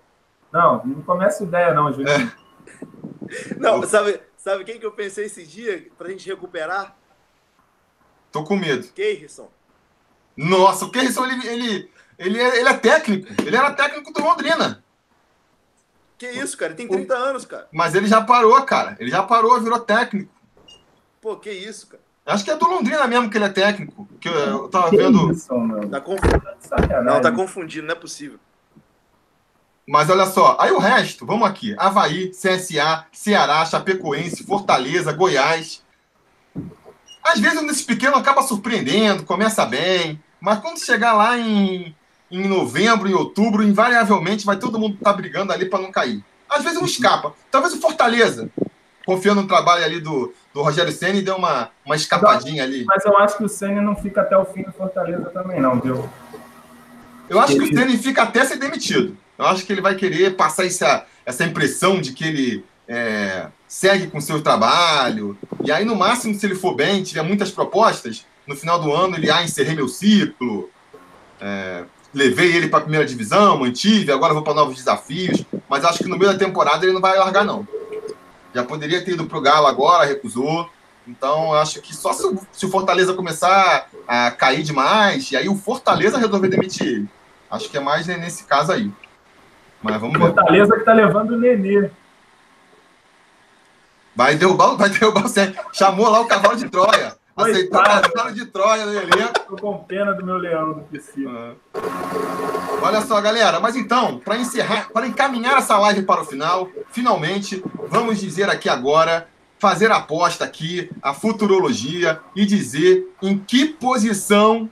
[0.53, 2.11] Não, não começa ideia, não, Júlio.
[2.11, 2.31] É.
[3.57, 6.95] Não, sabe, sabe quem que eu pensei esse dia pra gente recuperar?
[8.31, 8.87] Tô com medo.
[8.89, 9.49] Keirson.
[10.37, 13.27] Nossa, o Keirson, ele, ele, ele, é, ele é técnico.
[13.43, 14.84] Ele era técnico do Londrina.
[16.25, 16.73] Que isso, cara?
[16.73, 17.69] Ele tem 30 anos, cara.
[17.71, 18.97] Mas ele já parou, cara.
[18.99, 20.33] Ele já parou, virou técnico.
[21.21, 22.03] Pô, que isso, cara.
[22.27, 24.09] Acho que é do Londrina mesmo que ele é técnico.
[24.19, 25.31] Que eu, eu tava que vendo.
[25.31, 25.49] Isso,
[25.91, 26.43] tá confundindo.
[27.05, 28.39] Não, tá confundindo, não é possível.
[29.87, 31.75] Mas olha só, aí o resto, vamos aqui.
[31.79, 35.83] Havaí, CSA, Ceará, Chapecoense, Fortaleza, Goiás.
[37.23, 41.95] Às vezes um desses pequenos acaba surpreendendo, começa bem, mas quando chegar lá em
[42.31, 46.25] em novembro, em outubro, invariavelmente vai todo mundo estar tá brigando ali para não cair.
[46.49, 47.33] Às vezes um escapa.
[47.51, 48.49] Talvez o Fortaleza,
[49.07, 52.85] confiando no trabalho ali do, do Rogério Senna, deu uma, uma escapadinha ali.
[52.85, 55.81] Mas eu acho que o Senna não fica até o fim do Fortaleza também, não,
[55.81, 56.09] viu?
[57.29, 59.17] Eu acho que o Senna fica até ser demitido.
[59.39, 64.07] Eu acho que ele vai querer passar essa, essa impressão de que ele é, segue
[64.07, 65.37] com o seu trabalho.
[65.65, 69.17] E aí, no máximo, se ele for bem, tiver muitas propostas, no final do ano
[69.17, 70.71] ele, ah, encerrei meu ciclo.
[71.41, 71.85] É,
[72.15, 76.09] levei ele para a primeira divisão, mantive, agora vou para novos desafios, mas acho que
[76.09, 77.67] no meio da temporada ele não vai largar, não.
[78.55, 80.71] Já poderia ter ido para o Galo agora, recusou.
[81.07, 82.23] Então, acho que só se,
[82.53, 87.09] se, o Fortaleza começar a cair demais, e aí o Fortaleza resolver demitir ele.
[87.51, 88.91] Acho que é mais nesse caso aí.
[89.83, 90.27] Mas vamos ver.
[90.27, 91.91] Fortaleza que está levando o Nenê.
[94.17, 97.17] Vai derrubar, vai derrubar o Chamou lá o cavalo de Troia.
[97.37, 99.41] Aceitou a cavalo de Troia no elenco.
[99.49, 101.25] Tô com pena do meu leão do PC.
[101.27, 101.55] Ah.
[102.81, 103.59] Olha só, galera.
[103.59, 108.69] Mas então, para encerrar, para encaminhar essa live para o final, finalmente, vamos dizer aqui
[108.69, 109.27] agora,
[109.59, 114.71] fazer a aposta aqui, a futurologia e dizer em que posição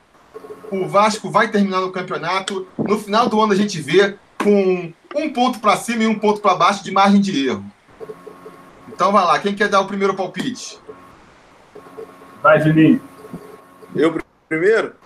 [0.70, 2.66] o Vasco vai terminar no campeonato.
[2.78, 6.40] No final do ano a gente vê com um ponto para cima e um ponto
[6.40, 7.64] para baixo de margem de erro.
[8.89, 10.78] Então vai lá, quem quer dar o primeiro palpite?
[12.43, 13.01] Vai, Juninho.
[13.94, 14.97] Eu primeiro?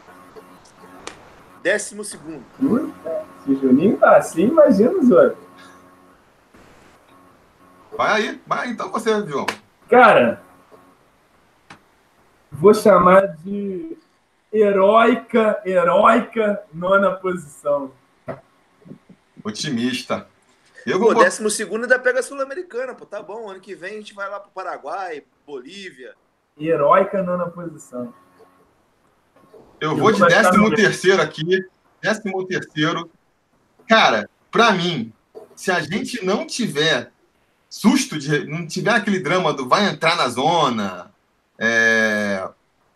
[1.62, 2.42] Décimo segundo.
[3.44, 5.44] Se o Juninho tá assim, imagina os outros.
[7.94, 9.44] Vai aí, vai então você, João.
[9.90, 10.40] Cara,
[12.50, 13.98] vou chamar de
[14.50, 17.92] heróica, heróica nona posição.
[19.44, 20.26] Otimista.
[20.86, 21.12] Eu vou...
[21.12, 23.50] Pô, décimo segundo ainda pega a Sul-Americana, pô, tá bom.
[23.50, 26.14] Ano que vem a gente vai lá pro Paraguai, Bolívia
[26.58, 28.12] heróica nona posição.
[29.80, 31.44] Eu, vou de décimo terceiro aqui.
[32.00, 33.10] Décimo terceiro.
[33.86, 35.12] Cara, para mim,
[35.54, 37.12] se a gente não tiver
[37.68, 41.12] susto, de, não tiver aquele drama do vai entrar na zona,
[41.58, 42.48] é,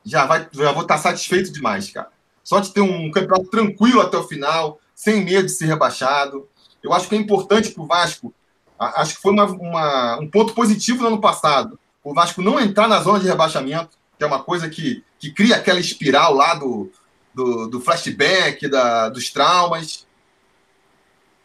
[0.04, 2.08] já, vai, já vou estar satisfeito demais, cara.
[2.42, 6.48] Só de ter um campeonato tranquilo até o final, sem medo de ser rebaixado.
[6.82, 8.34] Eu acho que é importante para o Vasco.
[8.78, 12.88] Acho que foi uma, uma, um ponto positivo no ano passado o Vasco não entrar
[12.88, 16.90] na zona de rebaixamento, que é uma coisa que, que cria aquela espiral lá do,
[17.34, 20.06] do, do flashback, da, dos traumas.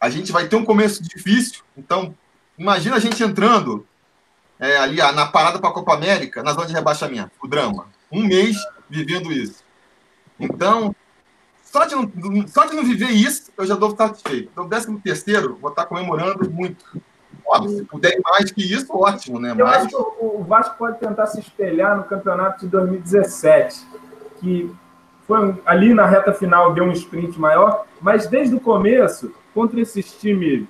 [0.00, 2.14] A gente vai ter um começo difícil, então
[2.58, 3.86] imagina a gente entrando
[4.58, 7.88] é, ali na parada para a Copa América, na zona de rebaixamento, o drama.
[8.10, 8.56] Um mês
[8.88, 9.64] vivendo isso.
[10.38, 10.94] Então,
[11.62, 14.50] só de não, só de não viver isso, eu já estou satisfeito.
[14.52, 16.84] Então, décimo terceiro, vou estar comemorando muito
[17.68, 19.54] se puder mais que isso, ótimo, né?
[19.56, 19.76] Eu Mas...
[19.76, 23.86] acho que o Vasco pode tentar se espelhar no campeonato de 2017,
[24.40, 24.74] que
[25.26, 30.12] foi ali na reta final deu um sprint maior, mas desde o começo, contra esses
[30.12, 30.66] times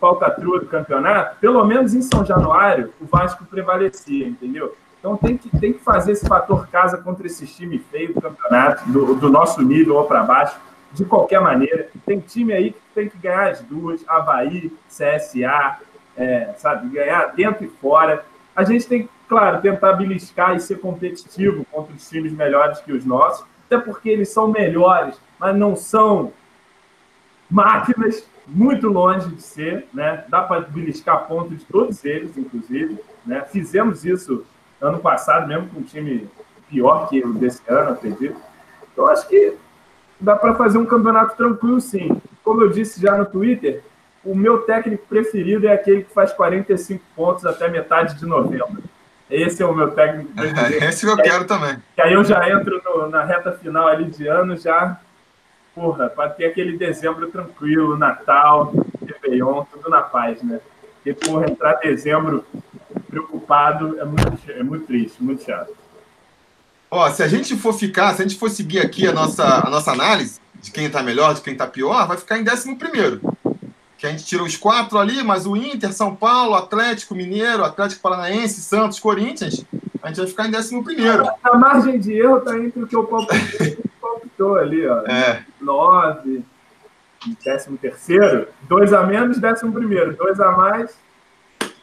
[0.00, 4.74] falcatrua do campeonato, pelo menos em São Januário, o Vasco prevalecia, entendeu?
[4.98, 8.90] Então tem que, tem que fazer esse fator casa contra esses times feios do campeonato,
[8.90, 10.56] do, do nosso nível ou para baixo,
[10.92, 11.88] de qualquer maneira.
[12.04, 15.78] Tem time aí que tem que ganhar as duas, Havaí, CSA,
[16.16, 18.24] é, sabe, ganhar dentro e fora.
[18.54, 23.04] A gente tem, claro, tentar beliscar e ser competitivo contra os times melhores que os
[23.04, 26.32] nossos, até porque eles são melhores, mas não são
[27.50, 30.24] máquinas, muito longe de ser, né?
[30.28, 33.42] Dá para beliscar pontos de todos eles, inclusive, né?
[33.42, 34.44] Fizemos isso
[34.80, 36.28] ano passado, mesmo com um time
[36.68, 38.36] pior que o desse ano, acredito.
[38.92, 39.54] Então, acho que
[40.20, 42.20] dá para fazer um campeonato tranquilo, sim.
[42.42, 43.82] Como eu disse já no Twitter,
[44.24, 48.82] o meu técnico preferido é aquele que faz 45 pontos até metade de novembro.
[49.28, 50.84] Esse é o meu técnico preferido.
[50.84, 51.76] Esse eu quero também.
[51.94, 55.00] Que aí eu já entro no, na reta final ali de ano, já,
[55.74, 58.72] porra, para ter aquele dezembro tranquilo, Natal,
[59.06, 60.60] Réveillon, tudo na paz, né?
[60.94, 62.44] Porque, porra, entrar dezembro
[63.08, 65.72] preocupado é muito, é muito triste, muito chato.
[66.90, 69.70] Ó, se a gente for ficar, se a gente for seguir aqui a nossa, a
[69.70, 73.20] nossa análise de quem tá melhor, de quem tá pior, vai ficar em décimo primeiro.
[74.02, 78.02] Que a gente tira os quatro ali, mas o Inter, São Paulo, Atlético Mineiro, Atlético
[78.02, 79.64] Paranaense, Santos, Corinthians,
[80.02, 81.24] a gente vai ficar em décimo primeiro.
[81.40, 85.02] A margem de erro tá entre o que eu palpitou ali, ó.
[85.06, 85.44] É.
[85.60, 86.44] Nove,
[87.44, 90.96] décimo terceiro, dois a menos, décimo primeiro, dois a mais,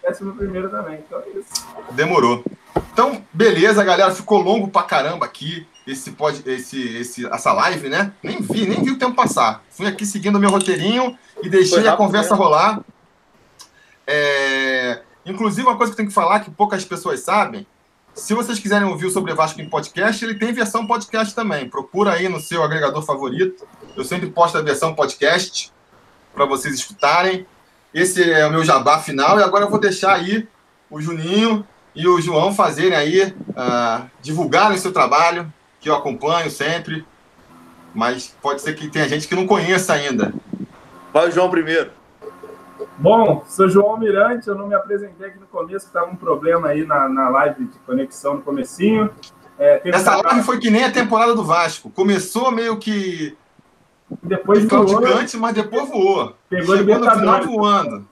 [0.03, 0.99] décimo primeiro também.
[1.07, 1.65] Então é isso.
[1.91, 2.43] Demorou.
[2.91, 4.11] Então, beleza, galera.
[4.11, 8.11] Ficou longo pra caramba aqui esse, pode, esse, esse, essa live, né?
[8.21, 9.63] Nem vi, nem vi o tempo passar.
[9.69, 12.43] Fui aqui seguindo o meu roteirinho e deixei a conversa mesmo.
[12.43, 12.81] rolar.
[14.05, 15.01] É...
[15.25, 17.65] Inclusive, uma coisa que eu tenho que falar que poucas pessoas sabem.
[18.13, 21.69] Se vocês quiserem ouvir o Sobre Vasco em podcast, ele tem versão podcast também.
[21.69, 23.67] Procura aí no seu agregador favorito.
[23.95, 25.71] Eu sempre posto a versão podcast
[26.33, 27.45] para vocês escutarem.
[27.93, 30.47] Esse é o meu jabá final e agora eu vou deixar aí
[30.89, 36.49] o Juninho e o João fazerem aí, uh, divulgarem o seu trabalho, que eu acompanho
[36.51, 37.05] sempre,
[37.93, 40.33] mas pode ser que tenha gente que não conheça ainda.
[41.13, 41.91] Vai o João primeiro.
[42.97, 46.85] Bom, sou João Mirante, eu não me apresentei aqui no começo, estava um problema aí
[46.85, 49.09] na, na live de conexão no comecinho.
[49.57, 50.21] É, Essa um...
[50.21, 51.89] live foi que nem a temporada do Vasco.
[51.89, 53.37] Começou meio que
[54.23, 56.35] depois voou, gigante, mas depois voou.
[56.49, 58.07] Pegou Chegou no final voando.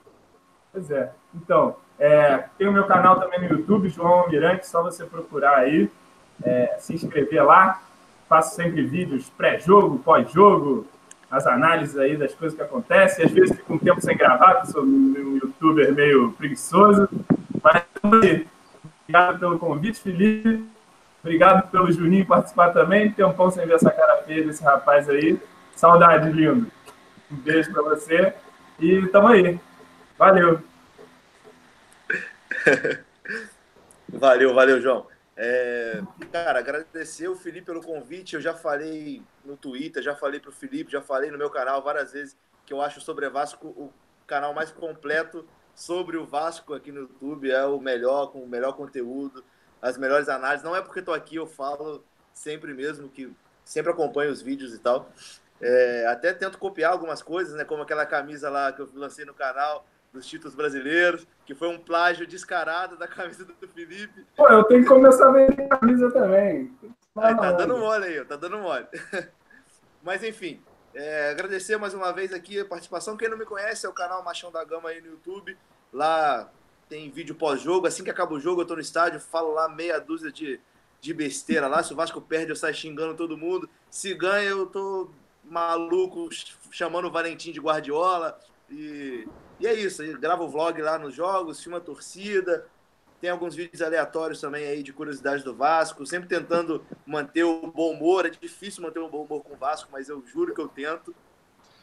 [0.72, 1.10] Pois é.
[1.34, 5.90] Então, é, tem o meu canal também no YouTube, João Almirante, só você procurar aí,
[6.42, 7.82] é, se inscrever lá.
[8.28, 10.86] Faço sempre vídeos pré-jogo, pós-jogo,
[11.30, 13.24] as análises aí das coisas que acontecem.
[13.24, 17.08] Às vezes fico um tempo sem gravar, porque sou um youtuber meio preguiçoso.
[17.62, 20.64] Mas obrigado pelo convite, Felipe.
[21.22, 23.10] Obrigado pelo Juninho participar também.
[23.10, 25.38] Tem um pão sem ver essa cara feia desse rapaz aí.
[25.74, 26.70] Saudade, lindo.
[27.30, 28.34] Um beijo para você.
[28.78, 29.60] E tamo aí.
[30.16, 30.60] Valeu.
[34.08, 35.06] valeu, valeu, João.
[35.40, 36.02] É,
[36.32, 38.34] cara, agradecer o Felipe pelo convite.
[38.34, 41.80] Eu já falei no Twitter, já falei para o Felipe, já falei no meu canal
[41.80, 42.36] várias vezes
[42.66, 43.92] que eu acho sobre Vasco o
[44.26, 45.46] canal mais completo
[45.76, 47.52] sobre o Vasco aqui no YouTube.
[47.52, 49.44] É o melhor, com o melhor conteúdo,
[49.80, 50.64] as melhores análises.
[50.64, 52.04] Não é porque estou aqui, eu falo
[52.34, 53.32] sempre mesmo, que
[53.64, 55.08] sempre acompanho os vídeos e tal.
[55.60, 57.64] É, até tento copiar algumas coisas, né?
[57.64, 59.86] Como aquela camisa lá que eu lancei no canal
[60.18, 64.26] dos títulos brasileiros, que foi um plágio descarado da camisa do Felipe.
[64.36, 66.76] Pô, eu tenho que começar a vender camisa também.
[67.16, 68.86] Aí, tá dando mole aí, tá dando mole.
[70.02, 70.60] Mas enfim,
[70.94, 73.16] é, agradecer mais uma vez aqui a participação.
[73.16, 75.56] Quem não me conhece é o canal Machão da Gama aí no YouTube.
[75.92, 76.50] Lá
[76.88, 77.86] tem vídeo pós-jogo.
[77.86, 80.60] Assim que acaba o jogo, eu tô no estádio, falo lá meia dúzia de,
[81.00, 81.82] de besteira lá.
[81.82, 83.68] Se o Vasco perde, eu saio xingando todo mundo.
[83.90, 85.10] Se ganha, eu tô
[85.44, 86.28] maluco
[86.70, 88.38] chamando o Valentim de Guardiola.
[88.70, 89.26] E,
[89.60, 92.66] e é isso, grava o vlog lá nos jogos, filma a torcida,
[93.20, 97.92] tem alguns vídeos aleatórios também aí de curiosidades do Vasco, sempre tentando manter o bom
[97.92, 98.26] humor.
[98.26, 101.12] É difícil manter o bom humor com o Vasco, mas eu juro que eu tento.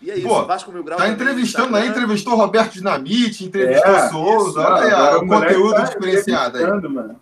[0.02, 0.98] E é isso, Pô, Vasco Mil Grau.
[0.98, 4.50] Tá entrevistando aí, entrevistou Roberto Dinamite, entrevistou é, Souza.
[4.50, 6.66] Isso, olha aí, o conteúdo tá diferenciado aí.
[6.66, 7.20] Mano.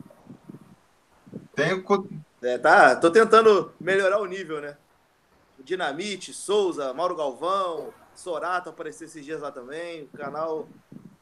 [1.55, 1.83] Tem
[2.43, 4.75] é, tá, tô tentando melhorar o nível, né?
[5.63, 10.03] Dinamite, Souza, Mauro Galvão, Sorato apareceu esses dias lá também.
[10.13, 10.67] O canal.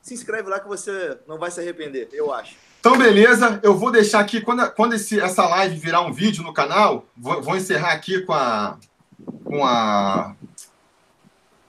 [0.01, 2.55] Se inscreve lá que você não vai se arrepender, eu acho.
[2.79, 3.59] Então, beleza.
[3.61, 7.41] Eu vou deixar aqui, quando, quando esse, essa live virar um vídeo no canal, vou,
[7.41, 8.77] vou encerrar aqui com a.
[9.43, 10.35] com a.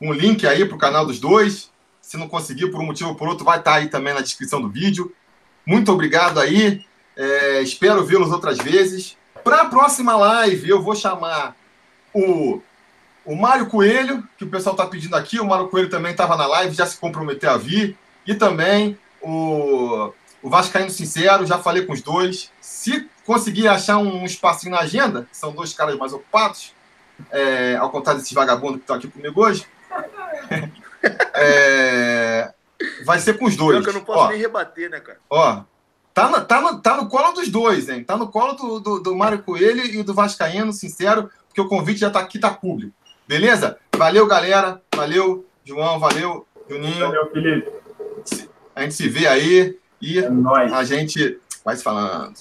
[0.01, 1.71] um link aí para o canal dos dois.
[2.01, 4.21] Se não conseguir, por um motivo ou por outro, vai estar tá aí também na
[4.21, 5.15] descrição do vídeo.
[5.67, 6.85] Muito obrigado aí.
[7.17, 9.17] É, espero vê-los outras vezes.
[9.45, 11.57] Para a próxima live, eu vou chamar
[12.15, 12.61] o,
[13.25, 15.41] o Mário Coelho, que o pessoal está pedindo aqui.
[15.41, 17.97] O Mário Coelho também estava na live, já se comprometeu a vir.
[18.27, 20.13] E também o,
[20.43, 22.51] o Vascaíno Sincero, já falei com os dois.
[22.61, 26.75] Se conseguir achar um espacinho na agenda, que são dois caras mais ocupados,
[27.31, 29.67] é, ao contrário desses vagabundos que estão aqui comigo hoje,
[31.35, 32.53] é,
[33.05, 33.77] vai ser com os dois.
[33.77, 35.19] Eu, que eu não posso ó, nem rebater, né, cara?
[35.31, 35.63] Ó,
[36.13, 38.03] tá, na, tá, no, tá no colo dos dois, hein?
[38.03, 42.01] Tá no colo do, do, do Mário Coelho e do Vascaíno Sincero porque o convite
[42.01, 42.95] já está aqui, está público.
[43.33, 43.79] Beleza?
[43.97, 44.83] Valeu, galera.
[44.95, 45.99] Valeu, João.
[45.99, 47.07] Valeu, Juninho.
[47.07, 47.73] Valeu, Felipe.
[48.77, 50.29] A gente se vê aí e é
[50.71, 52.35] a gente vai se falando.